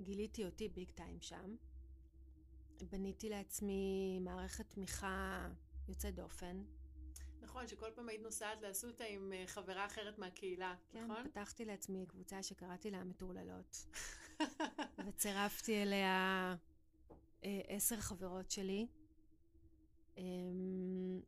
גיליתי 0.00 0.44
אותי 0.44 0.68
ביג 0.68 0.90
טיים 0.90 1.20
שם, 1.20 1.56
בניתי 2.90 3.28
לעצמי 3.28 4.18
מערכת 4.20 4.70
תמיכה 4.70 5.48
יוצאת 5.88 6.14
דופן. 6.14 6.64
נכון, 7.40 7.68
שכל 7.68 7.90
פעם 7.94 8.08
היית 8.08 8.22
נוסעת 8.22 8.62
לאסותא 8.62 9.02
עם 9.04 9.32
uh, 9.32 9.46
חברה 9.48 9.86
אחרת 9.86 10.18
מהקהילה, 10.18 10.74
כן, 10.92 11.04
נכון? 11.04 11.28
פתחתי 11.30 11.64
לעצמי 11.64 12.06
קבוצה 12.08 12.42
שקראתי 12.42 12.90
לה 12.90 12.98
המטורללות, 12.98 13.76
וצירפתי 15.06 15.82
אליה 15.82 16.56
אה, 17.44 17.60
עשר 17.68 17.96
חברות 17.96 18.50
שלי. 18.50 18.86
אמ, 20.16 21.20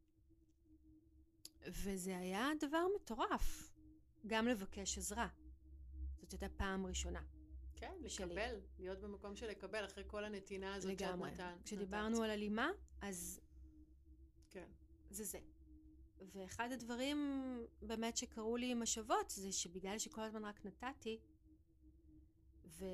וזה 1.66 2.18
היה 2.18 2.48
דבר 2.60 2.86
מטורף, 2.96 3.72
גם 4.26 4.46
לבקש 4.46 4.98
עזרה. 4.98 5.28
זאת 6.20 6.32
הייתה 6.32 6.48
פעם 6.48 6.86
ראשונה. 6.86 7.22
כן, 7.76 7.94
שלי. 8.08 8.26
לקבל, 8.26 8.60
להיות 8.78 9.00
במקום 9.00 9.36
של 9.36 9.46
לקבל, 9.46 9.84
אחרי 9.84 10.04
כל 10.06 10.24
הנתינה 10.24 10.74
הזאת 10.74 10.90
לגמרי. 10.90 11.30
שאת 11.30 11.40
נתן. 11.40 11.56
כשדיברנו 11.64 12.22
על 12.22 12.30
הלימה, 12.30 12.70
אז 13.00 13.40
כן. 14.50 14.68
זה 15.10 15.24
זה. 15.24 15.38
ואחד 16.32 16.72
הדברים 16.72 17.18
באמת 17.82 18.16
שקרו 18.16 18.56
לי 18.56 18.70
עם 18.70 18.82
השבות 18.82 19.30
זה 19.30 19.52
שבגלל 19.52 19.98
שכל 19.98 20.20
הזמן 20.20 20.44
רק 20.44 20.66
נתתי 20.66 21.18
ו... 22.78 22.84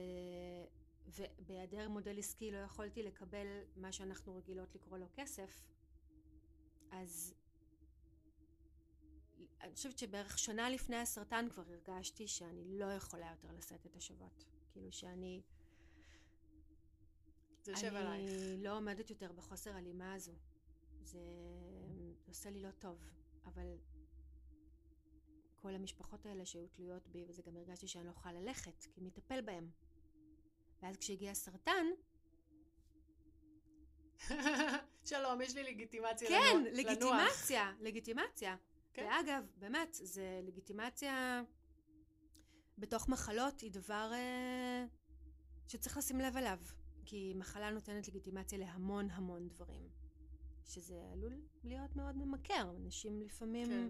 ובהיעדר 1.06 1.88
מודל 1.88 2.18
עסקי 2.18 2.50
לא 2.50 2.58
יכולתי 2.58 3.02
לקבל 3.02 3.46
מה 3.76 3.92
שאנחנו 3.92 4.36
רגילות 4.36 4.74
לקרוא 4.74 4.98
לו 4.98 5.06
כסף 5.14 5.64
אז 6.90 7.34
אני 9.60 9.74
חושבת 9.74 9.98
שבערך 9.98 10.38
שנה 10.38 10.70
לפני 10.70 10.96
הסרטן 10.96 11.46
כבר 11.50 11.62
הרגשתי 11.68 12.28
שאני 12.28 12.78
לא 12.78 12.84
יכולה 12.84 13.30
יותר 13.30 13.52
לשאת 13.52 13.86
את 13.86 13.96
השבות 13.96 14.44
כאילו 14.72 14.92
שאני 14.92 15.42
זה 17.68 17.72
יושב 17.72 17.94
עלייך. 17.94 18.32
אני 18.32 18.62
לא 18.62 18.76
עומדת 18.76 19.10
יותר 19.10 19.32
בחוסר 19.32 19.76
הלימה 19.76 20.14
הזו. 20.14 20.32
זה 21.02 21.20
עושה 22.28 22.50
לי 22.50 22.62
לא 22.62 22.70
טוב, 22.70 23.10
אבל 23.46 23.76
כל 25.62 25.74
המשפחות 25.74 26.26
האלה 26.26 26.46
שהיו 26.46 26.68
תלויות 26.68 27.08
בי, 27.08 27.24
וזה 27.28 27.42
גם 27.42 27.56
הרגשתי 27.56 27.88
שאני 27.88 28.06
לא 28.06 28.10
יכולה 28.10 28.40
ללכת, 28.40 28.86
כי 28.94 29.00
מי 29.00 29.08
יטפל 29.08 29.40
בהם. 29.40 29.70
ואז 30.82 30.96
כשהגיע 30.96 31.30
הסרטן, 31.30 31.86
שלום, 35.04 35.40
יש 35.40 35.54
לי 35.54 35.62
לגיטימציה 35.62 36.28
כן, 36.28 36.64
לנוח. 36.64 36.72
לגיטימציה, 36.72 37.72
לגיטימציה. 37.86 38.56
כן. 38.94 39.06
ואגב, 39.10 39.44
באמת, 39.56 39.94
זה 40.02 40.40
לגיטימציה 40.42 41.42
בתוך 42.78 43.08
מחלות 43.08 43.60
היא 43.60 43.70
דבר 43.70 44.10
אה, 44.12 44.84
שצריך 45.68 45.96
לשים 45.96 46.20
לב 46.20 46.36
אליו. 46.36 46.58
כי 47.04 47.32
מחלה 47.36 47.70
נותנת 47.70 48.08
לגיטימציה 48.08 48.58
להמון 48.58 49.10
המון 49.10 49.48
דברים. 49.48 49.88
שזה 50.64 51.08
עלול 51.12 51.32
להיות 51.64 51.96
מאוד 51.96 52.16
ממכר. 52.16 52.70
אנשים 52.76 53.20
לפעמים 53.20 53.66
כן. 53.66 53.88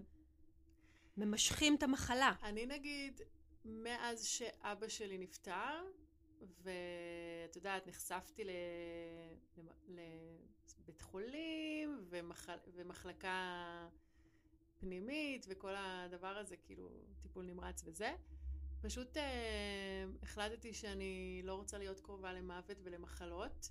ממשכים 1.19 1.75
את 1.75 1.83
המחלה. 1.83 2.33
אני 2.43 2.65
נגיד, 2.65 3.21
מאז 3.65 4.25
שאבא 4.25 4.87
שלי 4.87 5.17
נפטר, 5.17 5.83
ואת 6.41 7.55
יודעת, 7.55 7.87
נחשפתי 7.87 8.43
לבית 9.87 11.01
חולים 11.01 12.05
ומחל... 12.09 12.57
ומחלקה 12.73 13.87
פנימית 14.79 15.45
וכל 15.49 15.73
הדבר 15.77 16.37
הזה, 16.37 16.57
כאילו 16.57 16.89
טיפול 17.21 17.45
נמרץ 17.45 17.83
וזה. 17.85 18.15
פשוט 18.81 19.17
אה, 19.17 20.05
החלטתי 20.23 20.73
שאני 20.73 21.41
לא 21.43 21.55
רוצה 21.55 21.77
להיות 21.77 21.99
קרובה 21.99 22.33
למוות 22.33 22.77
ולמחלות, 22.83 23.69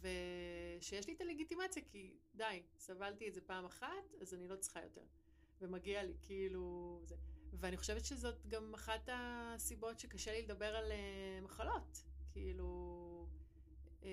ושיש 0.00 1.06
לי 1.06 1.12
את 1.14 1.20
הלגיטימציה, 1.20 1.82
כי 1.92 2.16
די, 2.34 2.62
סבלתי 2.78 3.28
את 3.28 3.34
זה 3.34 3.40
פעם 3.40 3.64
אחת, 3.64 4.14
אז 4.20 4.34
אני 4.34 4.48
לא 4.48 4.56
צריכה 4.56 4.82
יותר. 4.82 5.04
ומגיע 5.60 6.02
לי, 6.02 6.14
כאילו, 6.22 7.00
זה. 7.04 7.16
ואני 7.52 7.76
חושבת 7.76 8.04
שזאת 8.04 8.46
גם 8.46 8.74
אחת 8.74 9.08
הסיבות 9.12 9.98
שקשה 10.00 10.32
לי 10.32 10.42
לדבר 10.42 10.76
על 10.76 10.92
uh, 10.92 11.44
מחלות. 11.44 12.02
כאילו, 12.32 13.26
uh, 14.00 14.04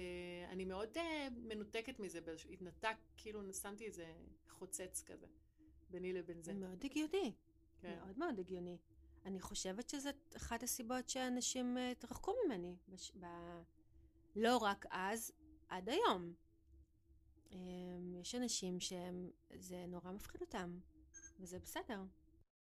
אני 0.50 0.66
מאוד 0.66 0.98
uh, 0.98 1.00
מנותקת 1.36 2.00
מזה, 2.00 2.22
באיזשהו- 2.22 2.52
התנתק, 2.52 2.96
כאילו 3.18 3.54
שמתי 3.54 3.86
איזה 3.86 4.14
חוצץ 4.50 5.04
כזה, 5.06 5.28
ביני 5.90 6.14
לבין 6.14 6.42
זה. 6.42 6.54
זה 6.54 6.60
מאוד 6.60 6.86
הגיוני. 6.86 7.34
כן. 7.82 8.00
מאוד 8.00 8.18
מאוד 8.18 8.40
הגיוני. 8.40 8.78
אני 9.26 9.40
חושבת 9.40 9.90
שזאת 9.90 10.36
אחת 10.38 10.64
הסיבות 10.64 11.10
שאנשים 11.10 11.78
התרחקו 11.92 12.34
ממני. 12.46 12.76
בש... 12.90 13.12
ב... 13.20 13.26
לא 14.36 14.58
רק 14.58 14.86
אז, 14.90 15.32
עד 15.70 15.90
היום. 15.90 16.34
יש 18.22 18.36
אנשים 18.36 18.80
שזה 18.80 19.86
נורא 19.88 20.12
מפחיד 20.12 20.42
אותם, 20.42 20.80
וזה 21.40 21.60
בסדר. 21.60 22.02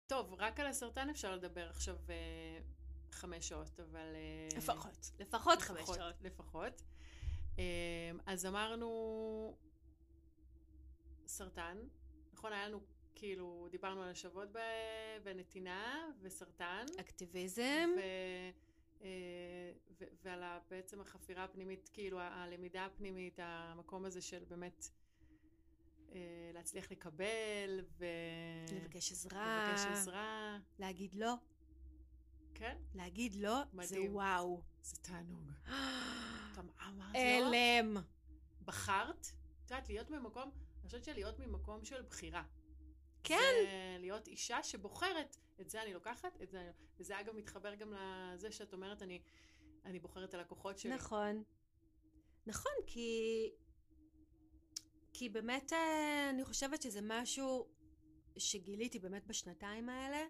טוב, 0.08 0.34
רק 0.34 0.60
על 0.60 0.68
הסרטן 0.68 1.10
אפשר 1.10 1.36
לדבר 1.36 1.70
עכשיו 1.70 1.96
אה, 2.10 2.60
חמש 3.12 3.50
שעות, 3.50 3.80
אבל... 3.80 4.16
אה, 4.16 4.58
לפחות. 4.58 5.12
לפחות 5.20 5.62
חמש 5.62 5.86
שעות. 5.86 6.16
לפחות. 6.22 6.82
אה, 7.60 8.12
אז 8.26 8.46
אמרנו 8.46 9.58
סרטן, 11.28 11.78
נכון? 12.34 12.54
היה 12.54 12.68
לנו, 12.68 12.80
כאילו, 13.16 13.68
דיברנו 13.72 14.04
על 14.04 14.10
השבות 14.10 14.50
בנתינה 15.24 16.10
וסרטן. 16.22 16.86
אקטיביזם. 17.00 17.90
ו, 17.98 18.02
אה, 19.02 19.72
ו, 20.00 20.06
ועל 20.24 20.44
בעצם 20.70 21.02
החפירה 21.02 21.44
הפנימית, 21.44 21.90
כאילו 21.94 22.20
הלמידה 22.20 22.86
הפנימית, 22.86 23.40
המקום 23.42 24.06
הזה 24.06 24.22
של 24.22 24.44
באמת 24.48 24.90
להצליח 26.53 26.91
לקבל 26.91 27.86
ו... 27.97 28.05
לבקש 28.72 29.12
עזרה. 29.12 29.70
לבקש 29.70 29.86
עזרה. 29.86 30.57
להגיד 30.80 31.16
לא. 31.16 31.34
כן, 32.55 32.78
להגיד 32.95 33.36
לא, 33.36 33.57
זה 33.72 33.78
מדהים. 33.78 34.16
וואו. 34.16 34.62
זה 34.82 34.95
תענוג. 35.01 35.51
אתה 35.66 36.62
אמרת 36.88 37.16
לא? 37.16 37.20
הלם. 37.20 37.97
בחרת, 38.66 39.28
את 39.66 39.72
יודעת, 39.72 39.89
להיות 39.89 40.10
במקום, 40.10 40.51
אני 40.80 40.86
חושבת 40.86 41.03
שלהיות 41.03 41.39
ממקום 41.39 41.86
של 41.86 42.01
בחירה. 42.01 42.43
כן. 43.24 43.36
זה 43.36 43.97
להיות 43.99 44.28
אישה 44.28 44.64
שבוחרת, 44.64 45.38
את 45.62 45.70
זה 45.70 45.82
אני 45.82 45.93
לוקחת, 45.93 46.41
את 46.41 46.51
זה 46.51 46.60
אני 46.60 46.68
לא... 46.68 46.74
וזה 46.99 47.20
אגב 47.20 47.36
מתחבר 47.36 47.76
גם 47.76 47.93
לזה 47.93 48.51
שאת 48.51 48.74
אומרת, 48.74 49.01
אני, 49.01 49.22
אני 49.86 49.99
בוחרת 49.99 50.30
את 50.30 50.34
הלקוחות 50.34 50.80
שלי. 50.80 50.95
נכון. 50.95 51.43
נכון, 52.47 52.72
כי... 52.88 53.51
כי 55.14 55.30
באמת 55.30 55.74
אה, 55.74 56.30
אני 56.30 56.45
חושבת 56.45 56.82
שזה 56.82 56.99
משהו 57.03 57.68
שגיליתי 58.38 58.99
באמת 58.99 59.28
בשנתיים 59.28 59.89
האלה. 59.89 60.26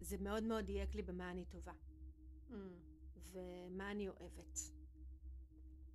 זה 0.00 0.16
מאוד 0.18 0.42
מאוד 0.42 0.64
דייק 0.64 0.94
לי 0.94 1.02
במה 1.02 1.30
אני 1.30 1.44
טובה, 1.44 1.72
Mm, 2.50 2.52
ומה 3.16 3.90
אני 3.90 4.08
אוהבת. 4.08 4.58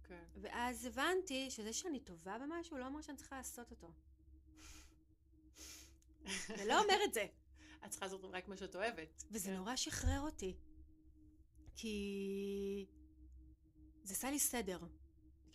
כן. 0.03 0.23
ואז 0.41 0.85
הבנתי 0.85 1.51
שזה 1.51 1.73
שאני 1.73 1.99
טובה 1.99 2.37
במשהו 2.39 2.77
לא 2.77 2.85
אומר 2.85 3.01
שאני 3.01 3.17
צריכה 3.17 3.37
לעשות 3.37 3.71
אותו. 3.71 3.91
זה 6.57 6.65
לא 6.65 6.83
אומר 6.83 6.97
את 7.05 7.13
זה. 7.13 7.25
את 7.85 7.89
צריכה 7.89 8.05
לעשות 8.05 8.21
רק 8.23 8.47
מה 8.47 8.57
שאת 8.57 8.75
אוהבת. 8.75 9.23
וזה 9.31 9.49
כן. 9.49 9.55
נורא 9.55 9.75
שחרר 9.75 10.21
אותי. 10.21 10.55
כי 11.75 12.85
זה 14.03 14.13
עשה 14.13 14.31
לי 14.31 14.39
סדר. 14.39 14.79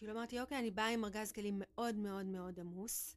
כאילו 0.00 0.12
אמרתי, 0.12 0.40
אוקיי, 0.40 0.58
אני 0.58 0.70
באה 0.70 0.88
עם 0.88 1.04
ארגז 1.04 1.32
כלים 1.32 1.54
מאוד 1.58 1.94
מאוד 1.94 2.26
מאוד 2.26 2.60
עמוס. 2.60 3.16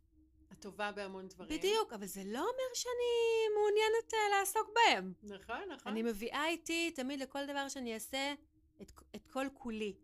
את 0.51 0.59
טובה 0.59 0.91
בהמון 0.91 1.27
דברים. 1.27 1.59
בדיוק, 1.59 1.93
אבל 1.93 2.05
זה 2.05 2.23
לא 2.25 2.39
אומר 2.39 2.73
שאני 2.73 3.53
מעוניינת 3.55 4.13
אה, 4.13 4.39
לעסוק 4.39 4.69
בהם. 4.75 5.13
נכון, 5.23 5.69
נכון. 5.69 5.91
אני 5.91 6.03
מביאה 6.03 6.47
איתי 6.47 6.91
תמיד 6.91 7.19
לכל 7.19 7.45
דבר 7.45 7.69
שאני 7.69 7.93
אעשה 7.93 8.33
את, 8.81 8.91
את 9.15 9.27
כל 9.27 9.47
כולי. 9.53 9.95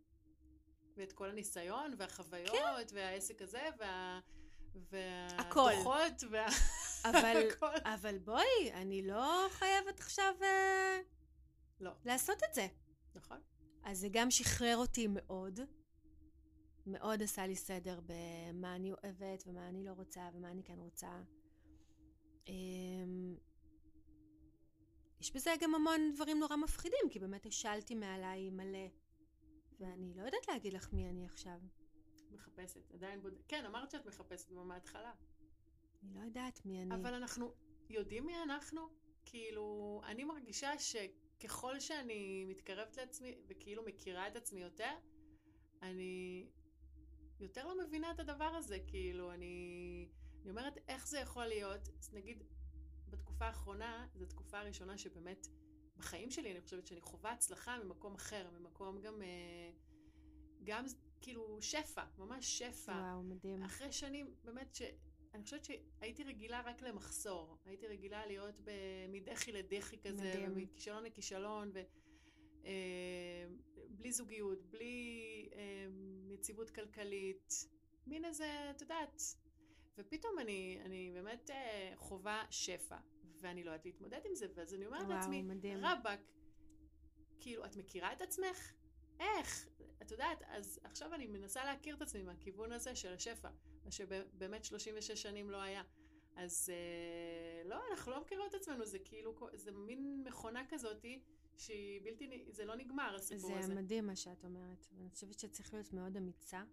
ואת 0.97 1.13
כל 1.13 1.29
הניסיון, 1.29 1.93
והחוויות, 1.97 2.89
כן. 2.89 2.95
והעסק 2.95 3.41
הזה, 3.41 3.63
וה... 3.79 4.19
והדוחות, 4.75 6.23
וה... 6.29 6.47
אבל. 7.09 7.47
אבל 7.83 8.17
בואי, 8.17 8.71
אני 8.73 9.07
לא 9.07 9.47
חייבת 9.49 9.99
עכשיו 9.99 10.33
אה, 10.41 10.99
לא, 11.79 11.91
לעשות 12.05 12.43
את 12.49 12.53
זה. 12.53 12.67
נכון. 13.15 13.37
אז 13.83 13.99
זה 13.99 14.07
גם 14.11 14.31
שחרר 14.31 14.77
אותי 14.77 15.07
מאוד. 15.07 15.59
מאוד 16.91 17.21
עשה 17.21 17.47
לי 17.47 17.55
סדר 17.55 17.99
במה 18.05 18.75
אני 18.75 18.91
אוהבת 18.91 19.43
ומה 19.47 19.69
אני 19.69 19.83
לא 19.83 19.91
רוצה 19.91 20.29
ומה 20.33 20.51
אני 20.51 20.63
כן 20.63 20.79
רוצה. 20.79 21.21
אמ, 22.47 23.35
יש 25.19 25.35
בזה 25.35 25.53
גם 25.61 25.75
המון 25.75 26.11
דברים 26.15 26.39
נורא 26.39 26.55
מפחידים, 26.55 27.09
כי 27.11 27.19
באמת 27.19 27.45
השלתי 27.45 27.95
מעליי 27.95 28.49
מלא. 28.49 28.87
ואני 29.79 30.13
לא 30.13 30.23
יודעת 30.23 30.47
להגיד 30.47 30.73
לך 30.73 30.93
מי 30.93 31.09
אני 31.09 31.25
עכשיו. 31.25 31.59
מחפשת, 32.31 32.91
עדיין 32.93 33.21
בודקת. 33.21 33.43
כן, 33.47 33.65
אמרת 33.65 33.91
שאת 33.91 34.05
מחפשת 34.05 34.47
כבר 34.47 34.63
מההתחלה. 34.63 35.13
אני 36.03 36.13
לא 36.15 36.19
יודעת 36.19 36.65
מי 36.65 36.81
אני. 36.81 36.95
אבל 36.95 37.13
אנחנו 37.13 37.53
יודעים 37.89 38.25
מי 38.25 38.43
אנחנו? 38.43 38.81
כאילו, 39.25 40.01
אני 40.05 40.23
מרגישה 40.23 40.71
שככל 40.79 41.79
שאני 41.79 42.45
מתקרבת 42.45 42.97
לעצמי 42.97 43.35
וכאילו 43.47 43.83
מכירה 43.83 44.27
את 44.27 44.35
עצמי 44.35 44.61
יותר, 44.61 44.91
אני 45.81 46.47
יותר 47.39 47.67
לא 47.67 47.85
מבינה 47.87 48.11
את 48.11 48.19
הדבר 48.19 48.43
הזה. 48.43 48.77
כאילו, 48.87 49.31
אני, 49.31 50.07
אני 50.41 50.49
אומרת, 50.49 50.77
איך 50.87 51.07
זה 51.07 51.19
יכול 51.19 51.45
להיות? 51.45 51.89
אז 51.99 52.13
נגיד, 52.13 52.43
בתקופה 53.09 53.45
האחרונה, 53.45 54.07
זו 54.15 54.23
התקופה 54.23 54.59
הראשונה 54.59 54.97
שבאמת, 54.97 55.47
בחיים 55.97 56.31
שלי, 56.31 56.51
אני 56.51 56.61
חושבת 56.61 56.87
שאני 56.87 57.01
חווה 57.01 57.31
הצלחה 57.31 57.77
ממקום 57.83 58.15
אחר, 58.15 58.49
ממקום 58.59 59.01
גם, 59.01 59.21
אה, 59.21 59.71
גם 60.63 60.85
כאילו 61.21 61.61
שפע, 61.61 62.03
ממש 62.17 62.57
שפע. 62.57 62.91
וואו, 62.91 63.23
מדהים. 63.23 63.63
אחרי 63.63 63.91
שנים, 63.91 64.35
באמת 64.43 64.75
ש... 64.75 64.81
אני 65.33 65.43
חושבת 65.43 65.65
שהייתי 65.65 66.23
רגילה 66.23 66.61
רק 66.61 66.81
למחסור. 66.81 67.57
הייתי 67.65 67.87
רגילה 67.87 68.25
להיות. 68.25 68.55
מדחי 69.09 69.51
לדחי 69.51 69.97
כזה, 69.97 70.29
מדהים. 70.29 70.51
ומכישלון 70.51 71.03
לכישלון, 71.03 71.71
ו... 71.73 71.81
אה, 72.65 73.45
בלי 73.89 74.11
זוגיות, 74.11 74.65
בלי 74.65 75.49
אה, 75.53 75.87
יציבות 76.29 76.69
כלכלית, 76.69 77.53
מין 78.07 78.25
איזה, 78.25 78.71
את 78.71 78.81
יודעת. 78.81 79.21
ופתאום 79.97 80.39
אני, 80.39 80.79
אני 80.85 81.11
באמת 81.13 81.49
אה, 81.49 81.91
חווה 81.95 82.45
שפע, 82.49 82.97
ואני 83.41 83.63
לא 83.63 83.71
יודעת 83.71 83.85
להתמודד 83.85 84.19
עם 84.25 84.35
זה, 84.35 84.47
ואז 84.55 84.73
אני 84.73 84.85
אומרת 84.85 85.01
וואו, 85.01 85.13
לעצמי, 85.13 85.41
מדהים. 85.41 85.77
רבאק, 85.85 86.19
כאילו, 87.39 87.65
את 87.65 87.75
מכירה 87.75 88.13
את 88.13 88.21
עצמך? 88.21 88.73
איך? 89.19 89.67
את 90.01 90.11
יודעת, 90.11 90.43
אז 90.47 90.79
עכשיו 90.83 91.13
אני 91.13 91.27
מנסה 91.27 91.63
להכיר 91.63 91.95
את 91.95 92.01
עצמי 92.01 92.23
מהכיוון 92.23 92.71
הזה 92.71 92.95
של 92.95 93.13
השפע, 93.13 93.49
מה 93.85 93.91
שבאמת 93.91 94.65
36 94.65 95.11
שנים 95.11 95.49
לא 95.49 95.57
היה. 95.57 95.83
אז 96.35 96.69
אה, 96.69 97.69
לא, 97.69 97.77
אנחנו 97.91 98.11
לא 98.11 98.21
מכירות 98.21 98.49
את 98.49 98.53
עצמנו, 98.53 98.85
זה 98.85 98.99
כאילו, 98.99 99.35
זה 99.53 99.71
מין 99.71 100.23
מכונה 100.25 100.63
כזאתי, 100.69 101.21
שהיא 101.59 102.01
בלתי, 102.03 102.45
זה 102.51 102.65
לא 102.65 102.75
נגמר 102.75 103.15
הסיפור 103.15 103.49
זה 103.51 103.59
הזה. 103.59 103.75
מדהים 103.75 104.05
מה 104.07 104.15
שאת 104.15 104.43
אומרת. 104.43 104.87
ואני 104.93 105.09
חושבת 105.09 105.39
שצריך 105.39 105.73
להיות 105.73 105.93
מאוד 105.93 106.17
אמיצה. 106.17 106.63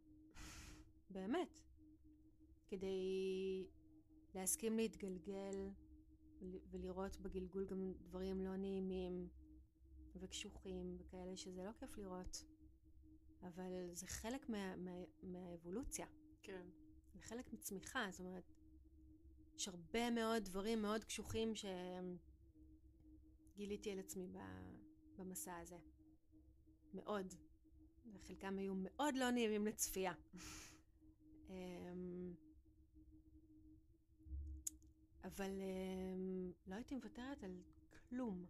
באמת. 1.10 1.60
כדי 2.68 3.66
להסכים 4.34 4.76
להתגלגל 4.76 5.70
ול- 6.40 6.60
ולראות 6.70 7.16
בגלגול 7.20 7.64
גם 7.64 7.92
דברים 8.02 8.40
לא 8.44 8.56
נעימים 8.56 9.28
וקשוחים 10.16 10.96
וכאלה 10.98 11.36
שזה 11.36 11.64
לא 11.64 11.72
כיף 11.72 11.98
לראות. 11.98 12.44
אבל 13.42 13.90
זה 13.92 14.06
חלק 14.06 14.48
מה, 14.48 14.76
מה, 14.76 14.90
מהאבולוציה. 15.22 16.06
כן. 16.42 16.66
זה 17.14 17.20
חלק 17.22 17.52
מצמיחה, 17.52 18.06
זאת 18.10 18.20
אומרת, 18.20 18.52
יש 19.56 19.68
הרבה 19.68 20.10
מאוד 20.10 20.44
דברים 20.44 20.82
מאוד 20.82 21.04
קשוחים 21.04 21.52
שגיליתי 23.56 23.92
על 23.92 23.98
עצמי 23.98 24.28
במסע 25.18 25.56
הזה. 25.56 25.76
מאוד. 26.94 27.34
וחלקם 28.12 28.58
היו 28.58 28.74
מאוד 28.76 29.16
לא 29.16 29.30
נעימים 29.30 29.66
לצפייה. 29.66 30.12
אמ, 31.50 32.34
אבל 35.24 35.50
אמ, 35.50 36.52
לא 36.66 36.74
הייתי 36.74 36.94
מוותרת 36.94 37.44
על 37.44 37.62
כלום. 38.08 38.46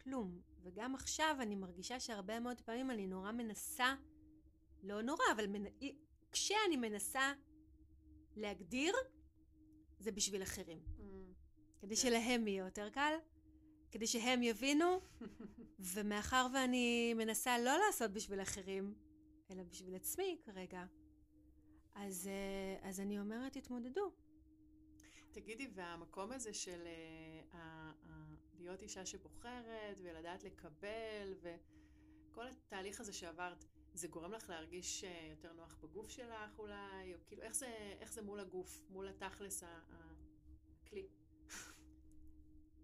כלום. 0.00 0.40
וגם 0.62 0.94
עכשיו 0.94 1.36
אני 1.40 1.54
מרגישה 1.54 2.00
שהרבה 2.00 2.40
מאוד 2.40 2.60
פעמים 2.60 2.90
אני 2.90 3.06
נורא 3.06 3.32
מנסה, 3.32 3.94
לא 4.82 5.02
נורא, 5.02 5.24
אבל 5.36 5.46
מנ... 5.46 5.64
כשאני 6.32 6.76
מנסה 6.76 7.32
להגדיר, 8.36 8.94
זה 9.98 10.12
בשביל 10.12 10.42
אחרים. 10.42 10.99
כדי. 11.80 11.96
שלהם 11.96 12.46
יהיה 12.48 12.64
יותר 12.64 12.90
קל, 12.90 13.14
כדי 13.90 14.06
שהם 14.06 14.42
יבינו, 14.42 15.00
ומאחר 15.94 16.46
ואני 16.54 17.14
מנסה 17.14 17.58
לא 17.58 17.78
לעשות 17.86 18.10
בשביל 18.10 18.42
אחרים, 18.42 18.94
אלא 19.50 19.62
בשביל 19.62 19.94
עצמי 19.94 20.38
כרגע, 20.42 20.84
אז, 21.94 22.28
אה, 22.28 22.88
אז 22.88 23.00
אני 23.00 23.20
אומרת, 23.20 23.52
תתמודדו. 23.52 24.12
תגידי, 25.32 25.68
והמקום 25.74 26.32
הזה 26.32 26.54
של 26.54 26.86
ה- 27.52 27.56
ה- 28.06 28.34
להיות 28.58 28.82
אישה 28.82 29.06
שבוחרת, 29.06 29.96
ולדעת 30.02 30.44
לקבל, 30.44 31.34
וכל 31.40 32.46
התהליך 32.46 33.00
הזה 33.00 33.12
שעברת, 33.12 33.64
זה 33.94 34.08
גורם 34.08 34.32
לך 34.32 34.48
להרגיש 34.48 35.04
אה, 35.04 35.28
יותר 35.30 35.52
נוח 35.52 35.76
בגוף 35.80 36.08
שלך 36.10 36.58
אולי, 36.58 37.14
או 37.14 37.18
כאילו 37.26 37.42
איך 37.42 37.54
זה, 37.54 37.96
איך 38.00 38.12
זה 38.12 38.22
מול 38.22 38.40
הגוף, 38.40 38.82
מול 38.90 39.08
התכלס, 39.08 39.62
הכלי. 40.82 41.08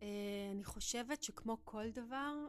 אה, 0.03 0.49
אני 0.53 0.65
חושבת 0.65 1.23
שכמו 1.23 1.57
כל 1.65 1.91
דבר, 1.91 2.47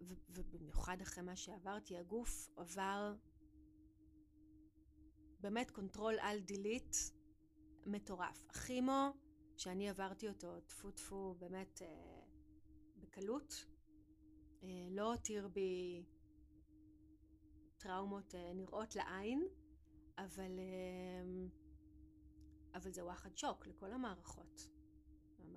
ו- 0.00 0.14
ובמיוחד 0.28 1.00
אחרי 1.00 1.24
מה 1.24 1.36
שעברתי, 1.36 1.96
הגוף 1.96 2.50
עבר 2.56 3.14
באמת 5.40 5.70
control 5.70 6.14
על 6.20 6.40
delete 6.40 6.96
מטורף. 7.86 8.46
הכימו, 8.50 9.12
שאני 9.56 9.88
עברתי 9.88 10.28
אותו 10.28 10.60
טפו 10.60 10.90
טפו 10.90 11.34
באמת 11.38 11.82
אה, 11.82 12.22
בקלות, 12.96 13.66
אה, 14.62 14.88
לא 14.90 15.12
הותיר 15.12 15.48
בי 15.48 16.04
טראומות 17.78 18.34
אה, 18.34 18.52
נראות 18.54 18.96
לעין, 18.96 19.48
אבל, 20.18 20.58
אה, 20.58 21.48
אבל 22.74 22.92
זה 22.92 23.04
וואחד 23.04 23.36
שוק 23.36 23.66
לכל 23.66 23.92
המערכות. 23.92 24.71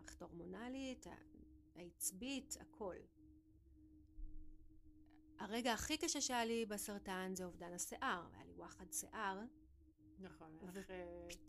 המערכת 0.05 0.21
ההורמונלית, 0.21 1.07
העצבית, 1.75 2.57
הכל. 2.59 2.95
הרגע 5.39 5.73
הכי 5.73 5.97
קשה 5.97 6.21
שהיה 6.21 6.45
לי 6.45 6.65
בסרטן 6.65 7.31
זה 7.35 7.45
אובדן 7.45 7.73
השיער. 7.73 8.23
היה 8.33 8.43
לי 8.45 8.53
וואחד 8.53 8.85
שיער, 8.91 9.39
נכון, 10.19 10.57
איך, 10.63 10.87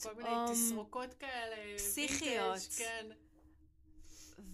כל 0.03 0.15
מיני 0.15 0.31
תסרוקות 0.53 1.15
כאלה, 1.15 1.79
פסיכיות. 1.79 2.57
וינטג', 2.57 2.79
כן. 2.79 3.07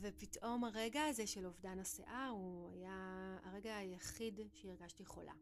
ופתאום 0.01 0.65
הרגע 0.65 1.05
הזה 1.05 1.27
של 1.27 1.47
אובדן 1.47 1.79
השיער 1.79 2.29
הוא 2.29 2.71
היה 2.71 3.39
הרגע 3.45 3.77
היחיד 3.77 4.41
שהרגשתי 4.55 5.05
חולה. 5.05 5.35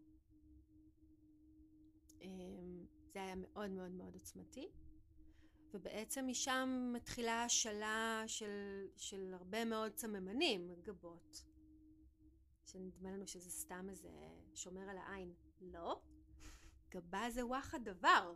אמ, 2.22 2.86
זה 3.12 3.22
היה 3.22 3.34
מאוד 3.34 3.70
מאוד 3.70 3.90
מאוד 3.90 4.14
עוצמתי, 4.14 4.68
ובעצם 5.74 6.26
משם 6.26 6.92
מתחילה 6.94 7.44
השאלה 7.44 8.24
של, 8.26 8.86
של 8.96 9.34
הרבה 9.34 9.64
מאוד 9.64 9.96
סממנים, 9.96 10.70
גבות, 10.82 11.44
שנדמה 12.66 13.10
לנו 13.10 13.26
שזה 13.26 13.50
סתם 13.50 13.86
איזה 13.90 14.08
שומר 14.54 14.90
על 14.90 14.98
העין. 14.98 15.32
לא, 15.60 16.00
גבה 16.90 17.30
זה 17.30 17.46
וואחד 17.46 17.84
דבר. 17.84 18.34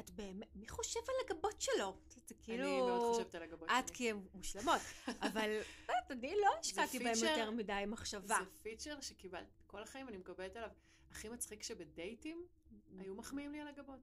את 0.00 0.10
באמת, 0.10 0.48
מי 0.54 0.68
חושב 0.68 1.00
על 1.00 1.14
הגבות 1.26 1.60
שלו? 1.60 1.96
זה 2.26 2.34
כאילו... 2.34 2.64
אני 2.64 2.76
מאוד 2.78 3.14
חושבת 3.14 3.34
על 3.34 3.42
הגבות 3.42 3.68
את 3.68 3.88
שלי. 3.88 3.96
כי 3.96 4.10
הן 4.10 4.20
מושלמות, 4.34 4.80
אבל 5.06 5.50
באמת, 5.86 6.10
אני 6.10 6.34
לא 6.42 6.50
השקעתי 6.60 6.98
בהן 6.98 7.14
יותר 7.22 7.50
מדי 7.50 7.84
מחשבה. 7.86 8.38
זה 8.38 8.62
feature 8.62 9.00
שקיבלת, 9.00 9.46
כל 9.66 9.82
החיים 9.82 10.08
אני 10.08 10.16
מקבלת 10.16 10.56
עליו. 10.56 10.70
הכי 11.10 11.28
מצחיק 11.28 11.62
שבדייטים 11.62 12.46
היו 12.98 13.14
מחמיאים 13.14 13.52
לי 13.52 13.60
על 13.60 13.68
הגבות. 13.68 14.00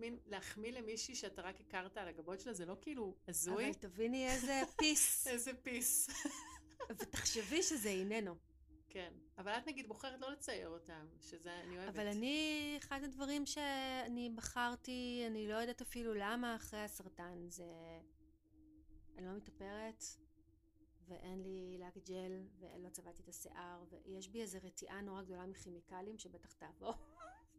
מין 0.00 0.18
להחמיא 0.26 0.72
למישהי 0.72 1.14
שאתה 1.14 1.42
רק 1.42 1.60
הכרת 1.60 1.96
על 1.96 2.08
הגבות 2.08 2.40
שלה, 2.40 2.52
זה 2.52 2.66
לא 2.66 2.76
כאילו 2.80 3.14
הזוי. 3.28 3.64
אבל 3.64 3.74
תביני 3.74 4.28
איזה 4.28 4.60
פיס, 4.78 5.26
איזה 5.26 5.54
פיס. 5.62 6.08
ותחשבי 6.98 7.62
שזה 7.62 7.88
איננו. 7.88 8.34
כן. 8.88 9.12
אבל 9.38 9.52
את 9.52 9.66
נגיד 9.66 9.88
בוחרת 9.88 10.20
לא 10.20 10.30
לצייר 10.30 10.68
אותם, 10.68 11.06
שזה 11.20 11.60
אני 11.60 11.78
אוהבת. 11.78 11.94
אבל 11.94 12.06
אני, 12.06 12.74
אחד 12.78 13.04
הדברים 13.04 13.46
שאני 13.46 14.30
בחרתי, 14.30 15.24
אני 15.26 15.48
לא 15.48 15.54
יודעת 15.54 15.80
אפילו 15.80 16.14
למה 16.14 16.56
אחרי 16.56 16.80
הסרטן, 16.80 17.48
זה... 17.48 17.64
אני 19.18 19.26
לא 19.26 19.32
מתאפרת, 19.32 20.04
ואין 21.08 21.42
לי 21.42 21.78
לק 21.78 22.08
ג'ל, 22.08 22.42
ולא 22.58 22.88
צבעתי 22.88 23.22
את 23.22 23.28
השיער, 23.28 23.84
ויש 23.90 24.28
בי 24.28 24.42
איזו 24.42 24.58
רתיעה 24.62 25.00
נורא 25.00 25.22
גדולה 25.22 25.46
מכימיקלים, 25.46 26.18
שבטח 26.18 26.52
תעבור 26.52 26.94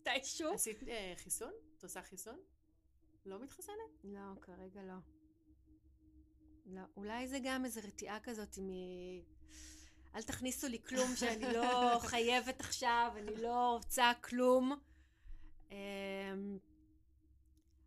מתישהו. 0.08 0.54
עשית 0.54 0.84
אה, 0.88 1.14
חיסון? 1.18 1.54
את 1.78 1.84
עושה 1.84 2.02
חיסון? 2.02 2.40
לא 3.26 3.40
מתחסנת? 3.40 4.04
לא, 4.04 4.42
כרגע 4.42 4.84
לא. 4.84 4.94
לא. 6.66 6.82
אולי 6.98 7.28
זה 7.28 7.40
גם 7.44 7.66
איזו 7.66 7.82
רתיעה 7.84 8.20
כזאת 8.20 8.58
מ... 8.58 8.70
אל 10.16 10.22
תכניסו 10.22 10.68
לי 10.68 10.84
כלום 10.84 11.16
שאני 11.16 11.54
לא 11.54 12.00
חייבת 12.10 12.60
עכשיו, 12.60 13.14
אני 13.18 13.42
לא 13.42 13.80
רוצה 13.84 14.12
כלום. 14.24 14.80
אמ, 15.72 15.78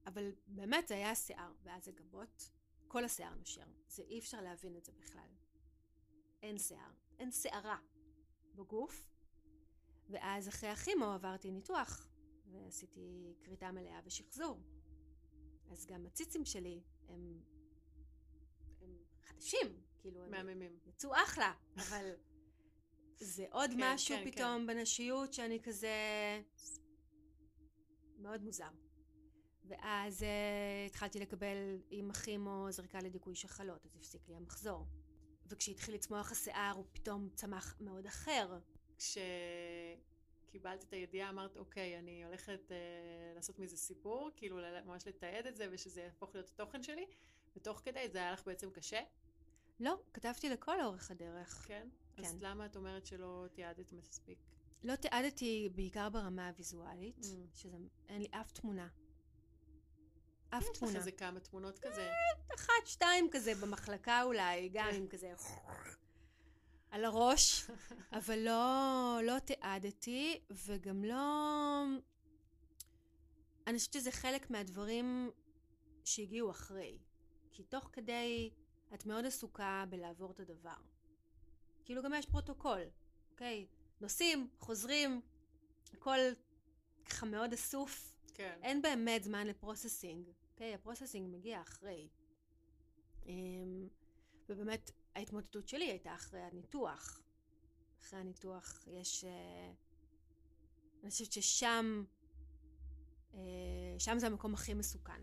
אבל 0.06 0.32
באמת 0.46 0.88
זה 0.88 0.94
היה 0.94 1.14
שיער, 1.14 1.52
ואז 1.62 1.84
זה 1.84 1.92
גבות. 1.92 2.50
כל 2.88 3.04
השיער 3.04 3.34
נושר. 3.34 3.66
זה 3.88 4.02
אי 4.02 4.18
אפשר 4.18 4.40
להבין 4.40 4.76
את 4.76 4.84
זה 4.84 4.92
בכלל. 4.92 5.28
אין 6.42 6.58
שיער, 6.58 6.90
אין 7.18 7.30
שערה 7.30 7.78
בגוף. 8.54 9.15
ואז 10.10 10.48
אחרי 10.48 10.68
הכימו 10.68 11.04
עברתי 11.04 11.50
ניתוח, 11.50 12.08
ועשיתי 12.52 13.34
כריתה 13.42 13.72
מלאה 13.72 14.00
ושחזור. 14.04 14.60
אז 15.70 15.86
גם 15.86 16.06
הציצים 16.06 16.44
שלי 16.44 16.80
הם, 17.08 17.40
הם 18.80 18.96
חדשים, 19.22 19.66
כאילו 19.98 20.24
הם 20.24 20.30
מהממים. 20.30 20.78
יצאו 20.86 21.10
אחלה, 21.24 21.52
אבל 21.76 22.10
זה 23.18 23.46
עוד 23.50 23.70
כן, 23.76 23.76
משהו 23.80 24.16
כן, 24.16 24.30
פתאום 24.30 24.66
בנשיות 24.66 25.32
שאני 25.32 25.60
כזה 25.62 25.88
מאוד 28.18 28.42
מוזר. 28.42 28.70
ואז 29.68 30.22
uh, 30.22 30.86
התחלתי 30.86 31.20
לקבל 31.20 31.78
עם 31.90 32.10
הכימו 32.10 32.66
זריקה 32.70 32.98
לדיכוי 32.98 33.34
שחלות, 33.34 33.86
אז 33.86 33.96
הפסיק 33.96 34.28
לי 34.28 34.36
המחזור. 34.36 34.86
וכשהתחיל 35.48 35.94
לצמוח 35.94 36.32
השיער 36.32 36.72
הוא 36.76 36.84
פתאום 36.92 37.28
צמח 37.34 37.76
מאוד 37.80 38.06
אחר. 38.06 38.58
כשקיבלת 38.98 40.84
את 40.84 40.92
הידיעה 40.92 41.30
אמרת, 41.30 41.56
אוקיי, 41.56 41.98
אני 41.98 42.24
הולכת 42.24 42.72
אה, 42.72 42.76
לעשות 43.34 43.58
מזה 43.58 43.76
סיפור, 43.76 44.30
כאילו 44.36 44.58
ממש 44.84 45.06
לתעד 45.06 45.46
את 45.46 45.56
זה 45.56 45.68
ושזה 45.70 46.00
יהפוך 46.00 46.34
להיות 46.34 46.48
התוכן 46.48 46.82
שלי, 46.82 47.06
ותוך 47.56 47.80
כדי 47.84 48.08
זה 48.08 48.18
היה 48.18 48.32
לך 48.32 48.46
בעצם 48.46 48.70
קשה, 48.70 49.00
לא, 49.80 49.98
כתבתי 50.14 50.48
לכל 50.48 50.80
אורך 50.82 51.10
הדרך. 51.10 51.64
כן? 51.68 51.88
כן. 52.16 52.24
אז 52.24 52.36
למה 52.42 52.66
את 52.66 52.76
אומרת 52.76 53.06
שלא 53.06 53.46
תיעדת 53.52 53.92
מספיק? 53.92 54.38
לא 54.84 54.96
תיעדתי 54.96 55.68
בעיקר 55.74 56.08
ברמה 56.08 56.48
הוויזואלית, 56.48 57.18
Mm. 57.18 57.56
שזה, 57.56 57.76
אין 58.08 58.22
לי 58.22 58.28
אף 58.30 58.52
תמונה. 58.52 58.88
אף 60.50 60.62
יש 60.62 60.68
לך 60.68 60.76
תמונה. 60.78 60.98
איזה 60.98 61.12
כמה 61.12 61.40
תמונות 61.40 61.78
כזה. 61.78 62.10
אחת, 62.54 62.72
שתיים 62.86 63.28
כזה 63.32 63.54
במחלקה 63.54 64.22
אולי, 64.22 64.68
גם 64.72 64.88
עם 64.94 65.08
כזה 65.08 65.32
על 66.96 67.04
הראש, 67.04 67.70
אבל 68.18 68.38
לא, 68.38 69.18
לא 69.22 69.38
תיעדתי, 69.38 70.40
וגם 70.50 71.04
לא... 71.04 71.84
אני 73.66 73.78
חושבת 73.78 73.92
שזה 73.92 74.10
חלק 74.10 74.50
מהדברים 74.50 75.30
שהגיעו 76.04 76.50
אחרי. 76.50 76.98
כי 77.52 77.62
תוך 77.62 77.90
כדי 77.92 78.50
את 78.94 79.06
מאוד 79.06 79.26
עסוקה 79.26 79.84
בלעבור 79.88 80.30
את 80.30 80.40
הדבר. 80.40 80.76
כאילו 81.84 82.02
גם 82.02 82.14
יש 82.14 82.26
פרוטוקול, 82.26 82.80
אוקיי? 83.30 83.66
נוסעים, 84.00 84.48
חוזרים, 84.58 85.20
הכל 85.92 86.18
ככה 87.04 87.26
מאוד 87.26 87.52
אסוף. 87.52 88.16
כן. 88.34 88.58
אין 88.62 88.82
באמת 88.82 89.24
זמן 89.24 89.46
ל 89.46 89.53
processing, 89.53 90.28
אוקיי? 90.52 90.74
ה 90.74 90.80
processing 90.80 91.36
מגיע 91.36 91.60
אחרי. 91.60 92.08
אמ, 93.26 93.88
ובאמת, 94.48 94.90
ההתמוטטות 95.16 95.68
שלי 95.68 95.84
הייתה 95.84 96.14
אחרי 96.14 96.40
הניתוח. 96.40 97.22
אחרי 98.00 98.18
הניתוח 98.18 98.84
יש... 98.86 99.24
אה, 99.24 99.72
אני 101.02 101.10
חושבת 101.10 101.32
ששם... 101.32 102.04
אה, 103.34 103.40
שם 103.98 104.18
זה 104.18 104.26
המקום 104.26 104.54
הכי 104.54 104.74
מסוכן. 104.74 105.22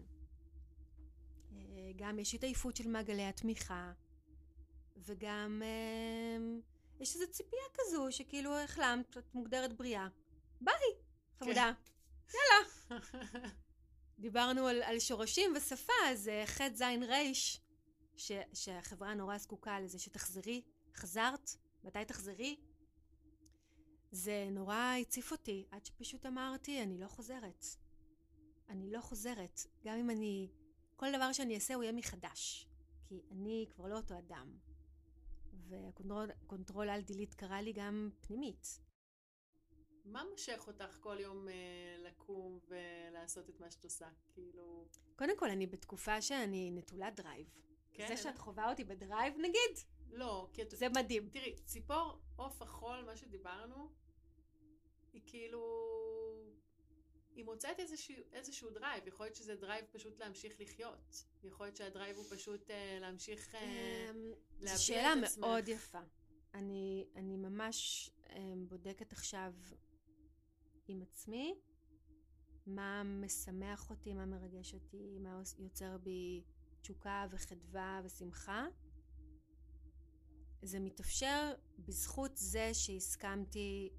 אה, 1.51 1.91
גם 1.95 2.19
יש 2.19 2.35
התעייפות 2.35 2.75
של 2.75 2.87
מעגלי 2.87 3.25
התמיכה, 3.25 3.93
וגם 4.97 5.61
יש 6.99 7.15
איזו 7.15 7.31
ציפייה 7.31 7.63
כזו 7.73 8.07
שכאילו 8.09 8.59
החלמת, 8.59 9.17
את 9.17 9.35
מוגדרת 9.35 9.73
בריאה. 9.73 10.07
ביי, 10.61 10.73
חמודה. 11.39 11.71
דיברנו 14.19 14.67
על, 14.67 14.83
על 14.83 14.99
שורשים 14.99 15.53
ושפה, 15.55 15.93
אז 16.05 16.29
ח' 16.45 16.61
ז' 16.73 16.81
ר', 16.81 17.13
ש, 18.17 18.31
שהחברה 18.53 19.13
נורא 19.13 19.37
זקוקה 19.37 19.79
לזה 19.79 19.99
שתחזרי, 19.99 20.61
חזרת, 20.95 21.49
מתי 21.83 22.05
תחזרי? 22.05 22.55
זה 24.11 24.47
נורא 24.51 24.93
הציף 25.01 25.31
אותי, 25.31 25.65
עד 25.71 25.85
שפשוט 25.85 26.25
אמרתי, 26.25 26.83
אני 26.83 26.97
לא 26.97 27.07
חוזרת. 27.07 27.65
אני 28.69 28.91
לא 28.91 29.01
חוזרת. 29.01 29.59
גם 29.85 29.97
אם 29.97 30.09
אני, 30.09 30.47
כל 30.95 31.11
דבר 31.15 31.33
שאני 31.33 31.55
אעשה 31.55 31.75
הוא 31.75 31.83
יהיה 31.83 31.93
מחדש. 31.93 32.67
כי 33.05 33.21
אני 33.31 33.65
כבר 33.75 33.87
לא 33.87 33.97
אותו 33.97 34.17
אדם. 34.17 34.57
וה 35.69 35.83
control 35.83 36.29
control 36.47 36.89
alt 36.89 37.01
delete 37.01 37.33
קרה 37.33 37.61
לי 37.61 37.73
גם 37.73 38.09
פנימית. 38.21 38.79
מה 40.05 40.23
מושך 40.31 40.63
אותך 40.67 40.97
כל 40.99 41.17
יום 41.19 41.47
אה, 41.47 41.53
לקום 41.99 42.59
ולעשות 42.67 43.49
את 43.49 43.59
מה 43.59 43.71
שאת 43.71 43.83
עושה? 43.83 44.09
כאילו... 44.33 44.85
קודם 45.15 45.37
כל, 45.37 45.49
אני 45.49 45.67
בתקופה 45.67 46.21
שאני 46.21 46.71
נטולת 46.71 47.15
drive. 47.15 47.47
כן? 47.93 48.07
זה 48.07 48.17
שאת 48.17 48.37
חווה 48.37 48.69
אותי 48.69 48.83
ב 48.83 48.90
drive, 48.90 49.33
נגיד, 49.37 49.79
לא, 50.11 50.47
כי. 50.53 50.61
זה 50.69 50.89
מדהים. 50.89 51.29
תראי, 51.29 51.55
ציפור 51.65 52.19
עוף 52.35 52.61
החול, 52.61 53.03
מה 53.05 53.15
שדיברנו, 53.15 53.89
היא 55.13 55.21
כאילו... 55.25 55.93
היא 57.35 57.45
מוצאת 57.45 57.79
איזשהו, 57.79 58.15
איזשהו 58.33 58.69
drive, 58.69 59.07
יכול 59.07 59.25
להיות 59.25 59.35
שזה 59.35 59.55
drive 59.55 59.85
פשוט 59.91 60.19
להמשיך 60.19 60.61
לחיות. 60.61 61.25
יכול 61.43 61.65
להיות 61.65 61.75
שה 61.75 61.91
drive 61.91 62.17
הוא 62.17 62.25
פשוט 62.29 62.71
אה, 62.71 62.97
להמשיך 63.01 63.55
אה, 63.55 64.09
אמ, 64.09 64.31
זו 64.59 64.85
שאלה 64.85 65.13
את 65.13 65.23
עצמך. 65.23 65.37
מאוד 65.37 65.67
יפה. 65.67 65.99
אני, 66.53 67.07
אני 67.15 67.37
ממש 67.37 68.09
אמ, 68.29 68.65
בודקת 68.69 69.11
עכשיו 69.11 69.53
עם 70.87 71.01
עצמי 71.01 71.55
מה 72.65 73.03
משמח 73.03 73.89
אותי, 73.89 74.13
מה 74.13 74.25
מרגש 74.25 74.73
אותי, 74.73 75.17
מה 75.19 75.41
יוצר 75.59 75.97
בי 75.97 76.43
תשוקה 76.83 77.25
וחדווה 77.29 78.01
ושמחה. 78.03 78.65
זה 80.61 80.79
מתאפשר 80.79 81.53
בזכות 81.79 82.31
זה 82.37 82.73
שהסכמתי 82.73 83.89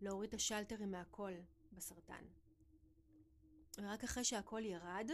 להוריד 0.00 0.28
את 0.28 0.34
השלטרים 0.34 0.90
מהכל 0.90 1.32
בסרטן. 1.72 2.24
ורק 3.78 4.04
אחרי 4.04 4.24
שהכל 4.24 4.62
ירד, 4.64 5.10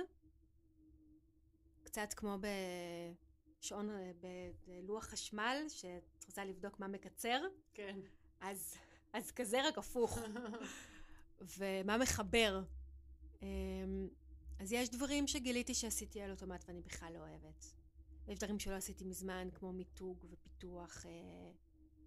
קצת 1.82 2.14
כמו 2.16 2.36
בשעון, 3.58 3.90
בלוח 4.66 5.04
חשמל, 5.04 5.64
שאת 5.68 6.24
רוצה 6.26 6.44
לבדוק 6.44 6.80
מה 6.80 6.88
מקצר, 6.88 7.42
כן. 7.74 8.00
אז, 8.40 8.74
אז 9.12 9.30
כזה 9.30 9.68
רק 9.68 9.78
הפוך. 9.78 10.18
ומה 11.58 11.98
מחבר. 11.98 12.62
אז 14.58 14.72
יש 14.72 14.88
דברים 14.88 15.26
שגיליתי 15.26 15.74
שעשיתי 15.74 16.20
על 16.20 16.30
אוטומט 16.30 16.64
ואני 16.68 16.80
בכלל 16.80 17.12
לא 17.12 17.18
אוהבת. 17.18 17.74
יש 18.28 18.38
דברים 18.38 18.58
שלא 18.58 18.74
עשיתי 18.74 19.04
מזמן, 19.04 19.48
כמו 19.54 19.72
מיתוג 19.72 20.24
ופיתוח 20.30 21.06
אה, 21.06 21.52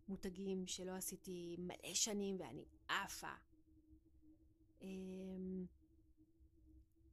מותגים 0.07 0.67
שלא 0.67 0.91
עשיתי 0.91 1.55
מלא 1.59 1.93
שנים 1.93 2.39
ואני 2.39 2.65
עפה. 2.87 3.33
אמ, 4.81 5.65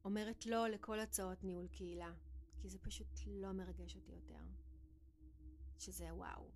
אומרת 0.05 0.45
לא 0.45 0.67
לכל 0.67 0.99
הצעות 0.99 1.43
ניהול 1.43 1.67
קהילה, 1.67 2.13
כי 2.61 2.69
זה 2.69 2.79
פשוט 2.79 3.07
לא 3.27 3.51
מרגש 3.51 3.95
אותי 3.95 4.11
יותר. 4.11 4.43
שזה 5.79 6.13
וואו. 6.13 6.49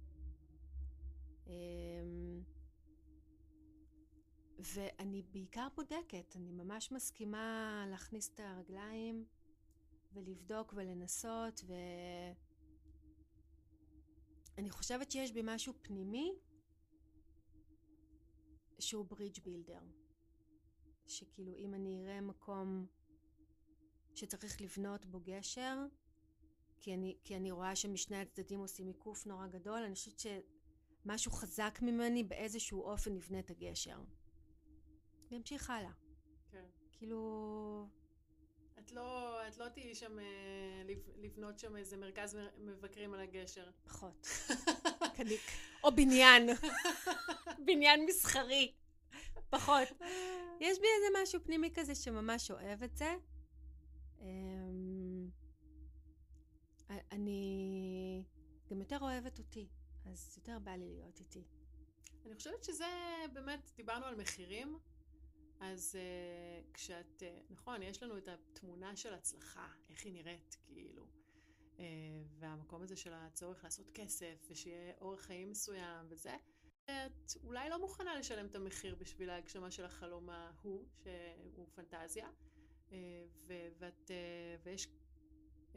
אמ, 1.48 2.44
ואני 4.60 5.22
בעיקר 5.22 5.68
בודקת, 5.76 6.36
אני 6.36 6.52
ממש 6.52 6.92
מסכימה 6.92 7.86
להכניס 7.90 8.30
את 8.34 8.40
הרגליים 8.40 9.26
ולבדוק 10.14 10.74
ולנסות 10.76 11.62
ו... 11.68 11.74
אני 14.58 14.70
חושבת 14.70 15.12
שיש 15.12 15.32
בי 15.32 15.42
משהו 15.44 15.74
פנימי 15.82 16.32
שהוא 18.80 19.06
ברידג' 19.06 19.44
בילדר. 19.44 19.82
שכאילו 21.08 21.56
אם 21.56 21.74
אני 21.74 22.04
אראה 22.04 22.22
מקום 22.22 22.86
שצריך 24.16 24.62
לבנות 24.62 25.06
בו 25.06 25.20
גשר, 25.20 25.86
כי 26.80 26.94
אני, 26.94 27.18
כי 27.24 27.36
אני 27.36 27.52
רואה 27.52 27.76
שמשני 27.76 28.18
הצדדים 28.18 28.60
עושים 28.60 28.88
עיקוף 28.88 29.26
נורא 29.26 29.48
גדול, 29.48 29.84
אני 29.84 29.96
חושבת 29.96 30.20
שמשהו 30.20 31.32
חזק 31.32 31.80
ממני 31.82 32.24
באיזשהו 32.24 32.84
אופן 32.84 33.16
יבנה 33.16 33.40
את 33.40 33.50
הגשר. 33.50 34.00
וימשיך 35.32 35.70
הלאה. 35.70 35.92
כן. 36.52 36.66
כאילו... 36.92 37.88
את 38.80 38.92
לא, 38.92 39.40
את 39.48 39.58
לא 39.58 39.70
תהיי 39.70 39.96
שם, 39.96 40.20
אה, 40.20 40.26
לב- 40.86 41.10
לבנות 41.16 41.60
שם 41.60 41.76
איזה 41.76 41.98
מרכז 41.98 42.38
מבקרים 42.58 43.14
על 43.14 43.20
הגשר. 43.20 43.70
פחות. 43.86 44.28
קניק. 45.18 45.42
או 45.84 45.92
בניין. 45.96 46.50
בניין 47.66 48.06
מסחרי. 48.06 48.74
פחות. 49.50 49.88
יש 50.60 50.80
בי 50.80 50.88
איזה 50.96 51.22
משהו 51.24 51.44
פנימי 51.44 51.70
כזה 51.74 51.96
שממש 51.96 52.52
אוהב 52.52 52.84
את 52.84 52.98
זה. 52.98 53.16
אמ, 54.22 55.30
אני 57.12 58.24
גם 58.70 58.80
יותר 58.80 58.98
אוהבת 59.02 59.40
אותי, 59.40 59.68
אז 60.06 60.38
יותר 60.38 60.60
בא 60.60 60.72
לי 60.72 60.94
להיות 60.94 61.20
איתי. 61.20 61.44
אני 62.26 62.36
חושבת 62.36 62.64
שזה 62.64 62.86
באמת, 63.34 63.72
דיברנו 63.76 64.06
על 64.06 64.16
מחירים, 64.16 64.80
אז 65.60 65.96
uh, 65.96 66.74
כשאת, 66.74 67.24
uh, 67.24 67.54
נכון, 67.54 67.84
יש 67.84 68.04
לנו 68.04 68.18
את 68.18 68.28
התמונה 68.28 68.96
של 68.96 69.14
הצלחה, 69.14 69.68
איך 69.90 70.06
היא 70.06 70.14
נראית, 70.14 70.58
כאילו, 70.66 71.06
uh, 71.78 71.80
והמקום 72.40 72.82
הזה 72.82 72.96
של 72.96 73.14
הצורך 73.14 73.64
לעשות 73.64 73.92
כסף, 73.94 74.48
ושיהיה 74.50 74.94
אורח 75.02 75.22
חיים 75.22 75.52
מסוים 75.52 76.06
וזה, 76.10 76.36
את 76.86 77.32
אולי 77.44 77.70
לא 77.70 77.80
מוכנה 77.80 78.16
לשלם 78.16 78.46
את 78.46 78.56
המחיר 78.56 78.96
בשביל 78.96 79.30
ההגשמה 79.30 79.72
של 79.72 79.86
החלום 79.86 80.30
ההוא, 80.30 80.86
שהוא 81.02 81.68
פנטזיה, 81.76 82.30
uh, 82.90 82.94
ו- 83.48 83.68
ואת, 83.80 84.12
uh, 84.12 84.64
ויש 84.64 84.88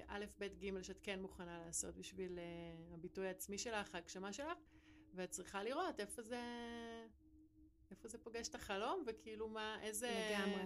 א', 0.06 0.24
ב', 0.38 0.44
ג', 0.44 0.82
שאת 0.82 1.00
כן 1.02 1.22
מוכנה 1.22 1.58
לעשות 1.58 1.96
בשביל 1.96 2.38
uh, 2.38 2.94
הביטוי 2.94 3.26
העצמי 3.26 3.58
שלך, 3.58 3.94
ההגשמה 3.94 4.32
שלך, 4.32 4.58
ואת 5.14 5.30
צריכה 5.30 5.62
לראות 5.62 6.00
איפה 6.00 6.22
זה, 6.22 6.42
איפה 7.90 8.08
זה 8.08 8.18
פוגש 8.18 8.48
את 8.48 8.54
החלום, 8.54 9.04
וכאילו 9.06 9.48
מה, 9.48 9.78
איזה... 9.82 10.30
לגמרי. 10.30 10.62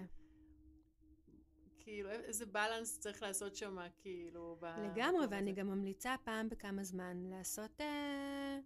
כאילו, 1.79 2.11
איזה 2.11 2.47
בלנס 2.47 2.99
צריך 2.99 3.23
לעשות 3.23 3.57
שם, 3.57 3.79
כאילו, 3.99 4.57
ב... 4.61 4.65
לגמרי, 4.65 5.27
ואני 5.31 5.51
הזה. 5.51 5.61
גם 5.61 5.67
ממליצה 5.67 6.15
פעם 6.25 6.49
בכמה 6.49 6.85
זמן 6.85 7.25
לעשות 7.31 7.81
אה, 7.81 8.59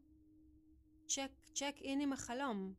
צ'ק, 1.06 1.30
צ'ק 1.54 1.74
אין 1.80 2.00
עם 2.00 2.12
החלום. 2.12 2.74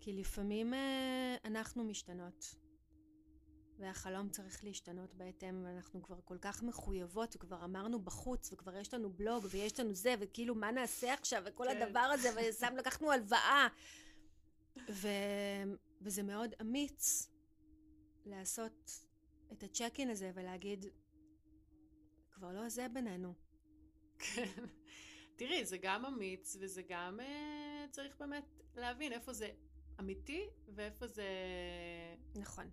כי 0.00 0.12
לפעמים 0.12 0.74
אה, 0.74 1.36
אנחנו 1.44 1.84
משתנות. 1.84 2.54
והחלום 3.78 4.28
צריך 4.28 4.64
להשתנות 4.64 5.14
בהתאם, 5.14 5.64
ואנחנו 5.64 6.02
כבר 6.02 6.20
כל 6.24 6.38
כך 6.40 6.62
מחויבות, 6.62 7.36
וכבר 7.36 7.64
אמרנו 7.64 8.00
בחוץ, 8.00 8.52
וכבר 8.52 8.76
יש 8.76 8.94
לנו 8.94 9.10
בלוג, 9.10 9.46
ויש 9.50 9.80
לנו 9.80 9.94
זה, 9.94 10.14
וכאילו, 10.20 10.54
מה 10.54 10.70
נעשה 10.70 11.14
עכשיו, 11.14 11.42
וכל 11.46 11.64
כן. 11.68 11.82
הדבר 11.82 12.00
הזה, 12.00 12.28
ושם 12.36 12.74
לקחנו 12.76 13.12
הלוואה. 13.12 13.68
ו... 14.90 15.08
וזה 16.02 16.22
מאוד 16.22 16.54
אמיץ 16.60 17.30
לעשות 18.26 18.90
את 19.52 19.62
הצ'ק-אין 19.62 20.10
הזה 20.10 20.30
ולהגיד, 20.34 20.86
כבר 22.30 22.52
לא 22.52 22.68
זה 22.68 22.86
בינינו. 22.88 23.34
כן. 24.18 24.64
תראי, 25.36 25.64
זה 25.64 25.78
גם 25.78 26.04
אמיץ, 26.04 26.56
וזה 26.60 26.82
גם 26.88 27.20
אה, 27.20 27.84
צריך 27.90 28.16
באמת 28.18 28.44
להבין 28.76 29.12
איפה 29.12 29.32
זה 29.32 29.50
אמיתי, 30.00 30.46
ואיפה 30.74 31.06
זה 31.06 31.28
נכון. 32.36 32.70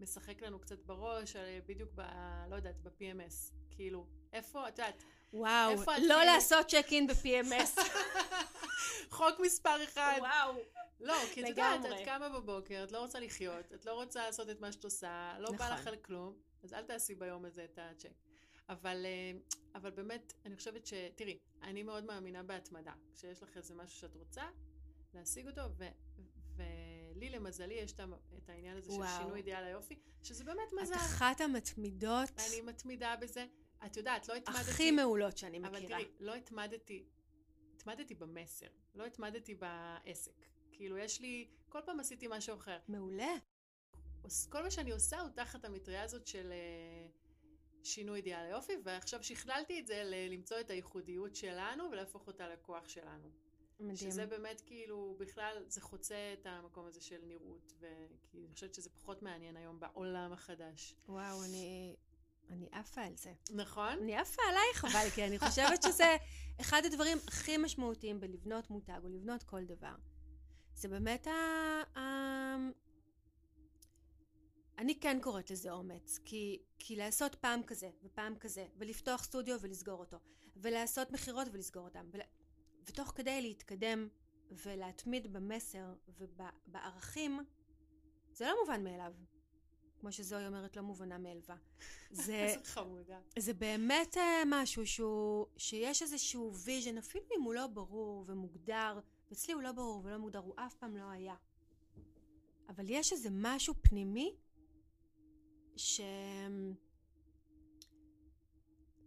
משחק 0.00 0.42
לנו 0.42 0.58
קצת 0.58 0.78
בראש, 0.78 1.36
על- 1.36 1.60
בדיוק 1.66 1.90
ב... 1.94 2.00
לא 2.50 2.56
יודעת, 2.56 2.82
ב-PMS. 2.82 3.52
כאילו, 3.70 4.06
איפה, 4.32 4.68
את 4.68 4.78
יודעת, 4.78 5.04
וואו, 5.32 5.72
את 5.82 5.86
לא 5.86 5.94
כאילו- 5.96 6.14
לעשות 6.24 6.66
צ'ק-אין 6.66 7.06
ב-PMS. 7.06 7.80
חוק 9.16 9.40
מספר 9.40 9.84
אחד. 9.84 10.16
וואו. 10.20 10.56
לא, 11.00 11.14
כי 11.34 11.42
את 11.42 11.48
יודעת. 11.48 11.80
את 11.84 12.04
קמה 12.04 12.28
בבוקר, 12.28 12.84
את 12.84 12.92
לא 12.92 12.98
רוצה 12.98 13.20
לחיות, 13.20 13.72
את 13.74 13.86
לא 13.86 13.92
רוצה 13.92 14.26
לעשות 14.26 14.50
את 14.50 14.60
מה 14.60 14.72
שאת 14.72 14.84
עושה, 14.84 15.36
לא 15.38 15.50
בא 15.50 15.64
נכון. 15.64 15.78
לך 15.78 15.86
על 15.86 15.96
כלום, 15.96 16.34
אז 16.62 16.72
אל 16.72 16.82
תעשי 16.82 17.14
ביום 17.14 17.44
הזה 17.44 17.64
את 17.64 17.78
הצ'ק. 17.82 18.10
אבל, 18.68 19.06
אה, 19.06 19.38
אבל 19.74 19.90
באמת, 19.90 20.32
אני 20.44 20.56
חושבת 20.56 20.86
ש... 20.86 20.92
תראי, 21.14 21.38
אני 21.62 21.82
מאוד 21.82 22.04
מאמינה 22.04 22.42
בהתמדה. 22.42 22.92
כשיש 23.14 23.42
לך 23.42 23.56
איזה 23.56 23.74
משהו 23.74 24.00
שאת 24.00 24.14
רוצה, 24.14 24.42
להשיג 25.14 25.46
אותו, 25.46 25.62
ו, 25.78 25.84
ולי 26.56 27.30
למזלי 27.30 27.74
יש 27.74 27.92
את 27.92 28.00
את 28.38 28.48
העניין 28.50 28.76
הזה 28.76 28.92
של 28.92 28.98
וואו. 28.98 29.20
שינוי 29.22 29.38
אידיאל 29.38 29.64
היופי, 29.64 29.98
שזה 30.22 30.44
באמת 30.44 30.68
את 30.68 30.72
מזל. 30.82 30.94
אחת 30.94 31.40
המתמידות 31.40 32.28
אני 32.48 32.60
מתמידה 32.60 33.14
בזה. 33.20 33.46
את 33.86 33.96
יודעת, 33.96 34.28
לא 34.28 34.34
התמדתי... 34.34 34.60
הכי 34.60 34.90
מעולות 34.90 35.38
שאני 35.38 35.58
אבל 35.58 35.68
מכירה. 35.68 35.98
תראי, 35.98 36.10
לא 36.20 36.34
התמדתי, 36.34 37.04
התמדתי 37.76 38.14
במסר, 38.14 38.66
לא 38.94 39.04
התמדתי 39.04 39.54
בעסק. 39.54 40.46
כאילו, 40.72 40.98
יש 40.98 41.20
לי, 41.20 41.48
כל 41.68 41.80
פעם 41.84 42.00
עשיתי 42.00 42.26
משהו 42.30 42.56
אחר. 42.56 42.78
מעולה. 42.88 43.34
כל 44.48 44.62
מה 44.62 44.70
שאני 44.70 44.90
עושה 44.90 45.20
הוא 45.20 45.30
תחת 45.30 45.64
המטריה 45.64 46.02
הזאת 46.02 46.26
של 46.26 46.52
אה, 46.52 47.06
שינוי 47.82 48.16
אידיאל 48.16 48.40
היופי, 48.40 48.72
ועכשיו 48.84 49.22
שכללתי 49.22 49.80
את 49.80 49.86
זה 49.86 50.02
למצוא 50.30 50.60
את 50.60 50.70
הייחודיות 50.70 51.36
שלנו 51.36 51.84
ולהפוך 51.90 52.26
אותה 52.26 52.48
לכוח 52.48 52.88
שלנו. 52.88 53.30
מדהים. 53.80 53.96
שזה 53.96 54.26
באמת 54.26 54.60
כאילו, 54.60 55.16
בכלל, 55.18 55.64
זה 55.68 55.80
חוצה 55.80 56.32
את 56.32 56.46
המקום 56.46 56.86
הזה 56.86 57.00
של 57.00 57.20
נראות, 57.24 57.72
וכי 57.78 58.38
אני 58.38 58.48
חושבת 58.52 58.74
שזה 58.74 58.90
פחות 58.90 59.22
מעניין 59.22 59.56
היום 59.56 59.80
בעולם 59.80 60.32
החדש. 60.32 60.94
וואו, 61.08 61.44
אני... 61.44 61.96
אני 62.50 62.68
עפה 62.72 63.02
על 63.02 63.16
זה. 63.16 63.32
נכון? 63.50 63.98
אני 64.02 64.16
עפה 64.16 64.42
עלייך, 64.48 64.84
אבל 64.84 65.10
כי 65.14 65.26
אני 65.26 65.38
חושבת 65.38 65.82
שזה 65.82 66.16
אחד 66.60 66.82
הדברים 66.84 67.18
הכי 67.28 67.56
משמעותיים 67.56 68.20
בלבנות 68.20 68.70
מותג 68.70 69.00
או 69.02 69.08
לבנות 69.08 69.42
כל 69.42 69.64
דבר. 69.64 69.94
זה 70.74 70.88
באמת 70.88 71.26
ה... 71.26 71.30
ה... 71.98 72.02
אני 74.78 75.00
כן 75.00 75.18
קוראת 75.22 75.50
לזה 75.50 75.70
אומץ, 75.70 76.18
כי, 76.24 76.62
כי 76.78 76.96
לעשות 76.96 77.34
פעם 77.34 77.62
כזה 77.62 77.90
ופעם 78.02 78.36
כזה, 78.36 78.66
ולפתוח 78.76 79.24
סטודיו 79.24 79.60
ולסגור 79.60 80.00
אותו, 80.00 80.16
ולעשות 80.56 81.10
מכירות 81.10 81.48
ולסגור 81.52 81.84
אותם, 81.84 82.06
ול... 82.12 82.20
ותוך 82.86 83.12
כדי 83.16 83.42
להתקדם 83.42 84.08
ולהתמיד 84.50 85.32
במסר 85.32 85.94
ובערכים, 86.18 87.40
זה 88.32 88.46
לא 88.46 88.56
מובן 88.60 88.84
מאליו. 88.84 89.12
כמו 90.00 90.12
שזוהי 90.12 90.46
אומרת, 90.46 90.76
לא 90.76 90.82
מובנה 90.82 91.18
מאלווה. 91.18 91.56
זה, 92.10 92.54
חמודה. 92.64 93.18
זה 93.38 93.54
באמת 93.54 94.16
אה, 94.16 94.42
משהו 94.46 94.86
שהוא, 94.86 95.46
שיש 95.56 96.02
איזשהו 96.02 96.54
vision, 96.54 96.98
אפילו 96.98 97.24
אם 97.36 97.42
הוא 97.42 97.54
לא 97.54 97.66
ברור 97.66 98.24
ומוגדר, 98.26 99.00
ואצלי 99.30 99.54
הוא 99.54 99.62
לא 99.62 99.72
ברור 99.72 100.00
ולא 100.04 100.18
מוגדר, 100.18 100.38
הוא 100.38 100.54
אף 100.56 100.74
פעם 100.74 100.96
לא 100.96 101.10
היה. 101.10 101.34
אבל 102.68 102.84
יש 102.88 103.12
איזה 103.12 103.28
משהו 103.32 103.74
פנימי, 103.82 104.34
ש... 105.76 106.00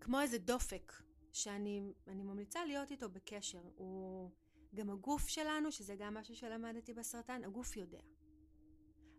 כמו 0.01 0.21
איזה 0.21 0.37
דופק, 0.37 0.93
שאני 1.31 1.81
ממליצה 2.07 2.65
להיות 2.65 2.91
איתו 2.91 3.09
בקשר. 3.09 3.61
הוא 3.75 4.31
גם 4.75 4.89
הגוף 4.89 5.27
שלנו, 5.27 5.71
שזה 5.71 5.95
גם 5.95 6.13
משהו 6.13 6.35
שלמדתי 6.35 6.93
בסרטן, 6.93 7.43
הגוף 7.43 7.77
יודע. 7.77 8.01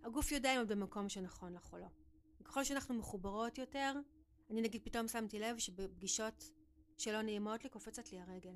הגוף 0.04 0.32
יודע 0.32 0.56
אם 0.56 0.62
את 0.62 0.68
במקום 0.68 1.08
שנכון 1.08 1.52
לך 1.52 1.72
או 1.72 1.78
לא. 1.78 1.86
ככל 2.44 2.64
שאנחנו 2.64 2.94
מחוברות 2.94 3.58
יותר, 3.58 3.92
אני 4.50 4.60
נגיד 4.60 4.84
פתאום 4.84 5.08
שמתי 5.08 5.38
לב 5.38 5.58
שבפגישות 5.58 6.50
שלא 6.98 7.22
נעימות 7.22 7.64
לי, 7.64 7.70
קופצת 7.70 8.12
לי 8.12 8.20
הרגל. 8.20 8.54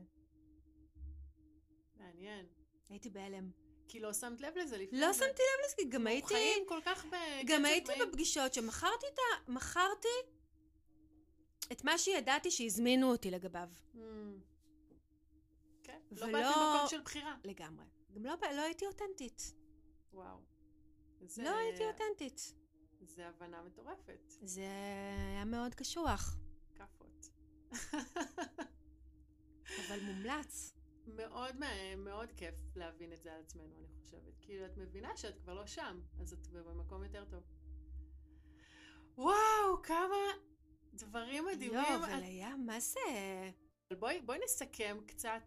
מעניין. 1.96 2.46
הייתי 2.88 3.10
בהלם. 3.10 3.50
כי 3.88 4.00
לא 4.00 4.12
שמת 4.12 4.40
לב 4.40 4.56
לזה 4.56 4.78
לפני. 4.78 5.00
לא 5.00 5.12
שמתי 5.12 5.24
לב 5.26 5.64
לזה, 5.66 5.74
כי 5.76 5.84
גם 5.88 6.06
הייתי... 6.06 6.28
חיים 6.34 6.62
כל 6.68 6.80
כך 6.84 7.04
בקצב 7.04 7.46
גם 7.46 7.64
הייתי 7.64 7.92
מהיר. 7.92 8.06
בפגישות 8.06 8.54
שמכרתי 8.54 9.06
את 9.12 9.18
ה... 9.18 9.50
מכרתי 9.52 10.08
את 11.72 11.84
מה 11.84 11.98
שידעתי 11.98 12.50
שהזמינו 12.50 13.10
אותי 13.10 13.30
לגביו. 13.30 13.68
Mm. 13.94 13.98
כן, 15.82 16.00
לא 16.10 16.24
ולא- 16.26 16.32
באתי 16.32 16.58
במקום 16.58 16.88
של 16.88 17.00
בחירה. 17.00 17.36
לגמרי. 17.44 17.84
גם 18.14 18.24
לא, 18.26 18.34
לא 18.56 18.60
הייתי 18.62 18.86
אותנטית. 18.86 19.54
וואו. 20.12 20.38
זה- 21.26 21.42
לא 21.42 21.56
הייתי 21.56 21.84
אותנטית. 21.86 22.54
זה 23.02 23.28
הבנה 23.28 23.62
מטורפת. 23.62 24.20
זה 24.42 24.62
היה 25.30 25.44
מאוד 25.44 25.74
קשוח, 25.74 26.36
כאפות. 26.74 27.28
אבל 29.86 30.00
מומלץ. 30.02 30.72
מאוד, 31.06 31.56
מאוד 31.96 32.32
כיף 32.32 32.54
להבין 32.76 33.12
את 33.12 33.22
זה 33.22 33.34
על 33.34 33.40
עצמנו, 33.40 33.74
אני 33.78 33.86
חושבת. 34.02 34.38
כאילו, 34.40 34.66
את 34.66 34.76
מבינה 34.76 35.16
שאת 35.16 35.38
כבר 35.38 35.54
לא 35.54 35.66
שם, 35.66 36.00
אז 36.20 36.32
את 36.32 36.46
במקום 36.46 37.04
יותר 37.04 37.24
טוב. 37.24 37.42
וואו, 39.18 39.82
כמה 39.82 40.16
דברים 40.94 41.44
מדהימים. 41.44 41.78
יואו, 41.78 41.96
אבל 42.04 42.18
את- 42.18 42.22
היה, 42.22 42.56
מה 42.56 42.80
זה? 42.80 43.00
בואי, 43.98 44.20
בואי 44.20 44.38
נסכם 44.44 44.98
קצת. 45.06 45.42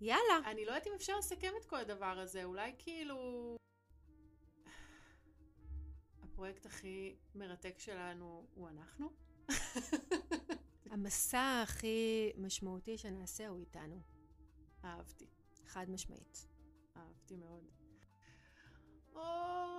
יאללה. 0.00 0.38
אני 0.46 0.64
לא 0.64 0.70
יודעת 0.70 0.86
אם 0.86 0.92
אפשר 0.96 1.18
לסכם 1.18 1.52
את 1.60 1.64
כל 1.64 1.76
הדבר 1.76 2.18
הזה, 2.18 2.44
אולי 2.44 2.72
כאילו... 2.78 3.56
הפרויקט 6.42 6.66
הכי 6.66 7.16
מרתק 7.34 7.74
שלנו 7.78 8.46
הוא 8.54 8.68
אנחנו. 8.68 9.10
המסע 10.90 11.62
הכי 11.62 12.32
משמעותי 12.36 12.98
שנעשה 12.98 13.48
הוא 13.48 13.58
איתנו. 13.58 14.00
אהבתי, 14.84 15.26
חד 15.66 15.90
משמעית. 15.90 16.46
אהבתי 16.96 17.36
מאוד. 17.36 17.70
או, 19.14 19.20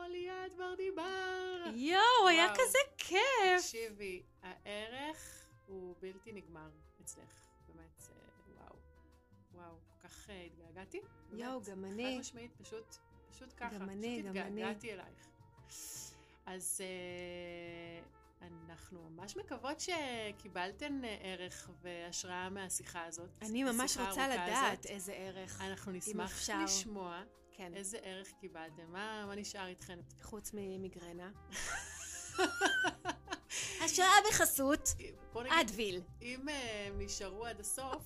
ליאת 0.10 0.54
ברדיבר! 0.58 1.64
יואו, 1.76 2.28
היה. 2.30 2.54
כזה 2.54 2.78
כיף! 2.98 3.20
תקשיבי, 3.58 4.24
הערך 4.42 5.48
הוא 5.68 5.96
בלתי 6.00 6.32
נגמר 6.34 6.70
אצלך. 7.02 7.48
באמת, 7.68 8.00
זה 8.00 8.14
וואו. 8.58 8.76
וואו, 9.54 9.76
כל 10.02 10.08
כך 10.08 10.30
אה, 10.30 10.42
התגעגעתי. 10.42 11.02
יואו, 11.32 11.62
גם 11.64 11.86
אני. 11.86 12.14
חד 12.14 12.20
משמעית, 12.20 12.52
פשוט, 12.62 12.96
פשוט 13.30 13.54
ככה. 13.58 13.76
גם 13.76 13.90
אני, 13.90 14.20
פשוט 14.24 14.36
גם 14.36 14.48
אני. 14.48 14.64
התגעגעתי 14.64 14.94
אלייך. 14.94 15.34
אז 16.46 16.82
אה, 16.82 18.48
אנחנו 18.70 19.10
ממש 19.10 19.38
מקוות 19.38 19.80
שקיבלתן 19.80 21.06
אה, 21.06 21.18
ערך 21.22 21.70
והשראה 21.82 22.50
מהשיחה 22.50 23.06
הזאת. 23.06 23.30
אני 23.42 23.64
ממש 23.64 23.98
רוצה 23.98 24.28
לדעת 24.28 24.80
הזאת. 24.80 24.86
איזה 24.86 25.14
ערך. 25.14 25.62
אנחנו 25.62 25.92
נשמח. 25.92 26.50
לשמוע 26.64 27.22
כן. 27.52 27.74
איזה 27.76 27.98
ערך 28.02 28.28
קיבלתם. 28.42 28.92
מה, 28.92 29.26
מה 29.28 29.36
נשאר 29.36 29.68
איתכן? 29.68 30.00
חוץ 30.22 30.52
ממיגרנה. 30.54 31.32
השראה 33.86 34.08
בחסות 34.30 34.90
אדוויל. 35.62 36.02
אם 36.22 36.50
אה, 36.50 36.88
הם 36.88 37.02
נשארו 37.02 37.46
עד 37.46 37.60
הסוף, 37.60 38.06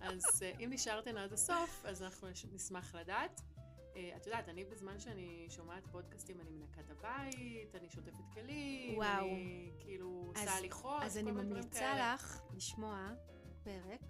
אז 0.00 0.42
אה, 0.42 0.52
אם 0.64 0.70
נשארתן 0.72 1.16
עד 1.16 1.32
הסוף, 1.32 1.82
אז 1.84 2.02
אנחנו 2.02 2.28
נש- 2.28 2.46
נשמח 2.52 2.94
לדעת. 2.94 3.40
אה, 3.96 4.16
את 4.16 4.26
יודעת, 4.26 4.48
אני 4.48 4.64
בזמן 4.64 5.00
שאני 5.00 5.46
שומעת 5.48 5.86
פודקאסטים, 5.86 6.40
אני 6.40 6.50
מנקה 6.50 6.80
את 6.80 6.90
הבית, 6.90 7.74
אני 7.74 7.90
שוטפת 7.90 8.24
כלים, 8.32 8.98
וואו. 8.98 9.26
אני 9.26 9.70
כאילו 9.80 10.24
עושה 10.26 10.56
הליכות, 10.56 11.02
אז 11.02 11.18
אני 11.18 11.30
ממליצה. 11.30 12.14
לך 12.14 12.40
לשמוע 12.54 13.10
פרק 13.62 14.00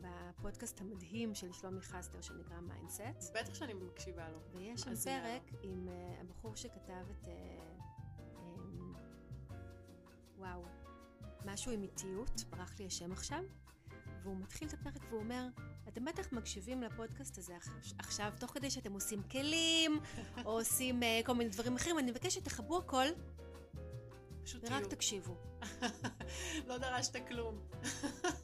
בפודקאסט 0.00 0.80
המדהים 0.80 1.34
של 1.34 1.52
שלומי 1.52 1.80
חסטר 1.80 2.20
שנקרא 2.20 2.60
Mindset. 2.60 3.36
בטח 3.36 3.54
שאני 3.54 3.74
מקשיבה 3.74 4.28
לו. 4.30 4.38
ויש 4.52 4.80
שם 4.80 4.90
לו. 4.90 4.96
פרק 4.96 5.42
עם 5.62 5.88
אה, 5.88 6.20
הבחור 6.20 6.56
שכתב 6.56 7.04
את... 7.10 7.24
אה, 7.24 7.30
אמ, 8.36 9.50
וואו, 10.38 10.62
משהו 11.44 11.72
עם 11.72 11.82
איטיות, 11.82 12.40
ברח 12.50 12.78
לי 12.78 12.86
השם 12.86 13.12
עכשיו, 13.12 13.44
והוא 14.26 14.36
מתחיל 14.36 14.68
את 14.68 14.72
הפרק 14.74 15.02
והוא 15.10 15.20
אומר, 15.20 15.46
אתם 15.88 16.04
בטח 16.04 16.32
מקשיבים 16.32 16.82
לפודקאסט 16.82 17.38
הזה 17.38 17.56
עכ- 17.56 17.94
עכשיו, 17.98 18.32
תוך 18.40 18.50
כדי 18.50 18.70
שאתם 18.70 18.92
עושים 18.92 19.22
כלים, 19.22 20.00
או 20.44 20.50
עושים 20.58 21.02
אה, 21.02 21.26
כל 21.26 21.32
מיני 21.34 21.50
דברים 21.50 21.76
אחרים, 21.76 21.98
אני 21.98 22.10
מבקשת 22.10 22.40
שתכבו 22.40 22.78
הכל, 22.78 23.06
פשוט 24.44 24.62
ורק 24.64 24.72
תהיו. 24.72 24.88
תקשיבו. 24.88 25.36
לא 26.68 26.78
דרשת 26.78 27.28
כלום. 27.28 27.58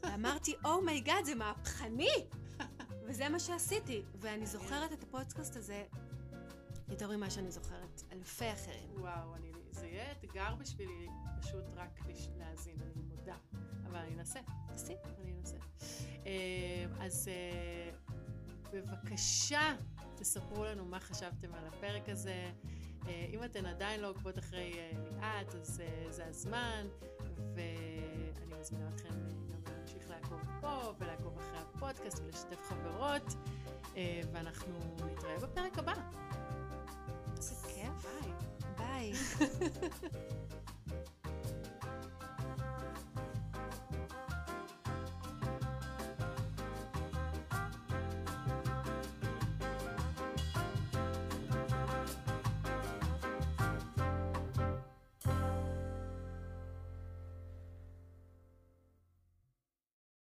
ואמרתי, 0.02 0.54
oh 0.64 0.79
my 0.79 0.94
God, 0.94 1.24
זה 1.24 1.34
מהפכני! 1.34 2.26
וזה 3.04 3.28
מה 3.28 3.40
שעשיתי. 3.40 4.02
ואני 4.20 4.46
זוכרת 4.46 4.92
את 4.92 5.02
הפודקאסט 5.02 5.56
הזה 5.56 5.84
יותר 6.88 7.16
ממה 7.16 7.30
שאני 7.30 7.50
זוכרת. 7.52 8.02
אלפי 8.12 8.52
אחרים. 8.52 8.90
וואו, 9.00 9.34
אני, 9.36 9.51
זה 9.82 9.88
יהיה 9.88 10.12
אתגר 10.12 10.54
בשבילי 10.54 11.08
פשוט 11.40 11.64
רק 11.76 12.00
להאזין, 12.38 12.76
אני 12.82 13.02
מודה. 13.02 13.36
אבל 13.86 13.96
אני 13.96 14.14
אנסה. 14.14 14.40
תעשי. 14.68 14.94
אני 15.20 15.32
אנסה. 15.38 15.56
אה, 16.26 16.84
אז 17.00 17.28
אה, 17.28 17.90
בבקשה, 18.72 19.74
תספרו 20.14 20.64
לנו 20.64 20.84
מה 20.84 21.00
חשבתם 21.00 21.54
על 21.54 21.66
הפרק 21.66 22.08
הזה. 22.08 22.50
אה, 23.06 23.26
אם 23.32 23.44
אתן 23.44 23.66
עדיין 23.66 24.00
לא 24.00 24.10
עוקבות 24.10 24.38
אחרי 24.38 24.72
ליאת, 24.94 25.54
אז 25.54 25.82
זה 26.10 26.26
הזמן, 26.26 26.86
ואני 27.54 28.60
מזמינה 28.60 28.88
אתכם 28.88 29.14
גם 29.50 29.74
להמשיך 29.74 30.10
לעקוב 30.10 30.40
פה, 30.60 30.92
ולעקוב 30.98 31.38
אחרי 31.38 31.58
הפודקאסט, 31.58 32.22
ולשתף 32.24 32.60
חברות, 32.62 33.34
ואנחנו 34.32 34.96
נתראה 35.12 35.38
בפרק 35.38 35.78
הבא. 35.78 35.94
איזה 37.36 37.68
כיף. 37.68 38.06
ביי. 38.22 38.51
ביי. 38.92 39.12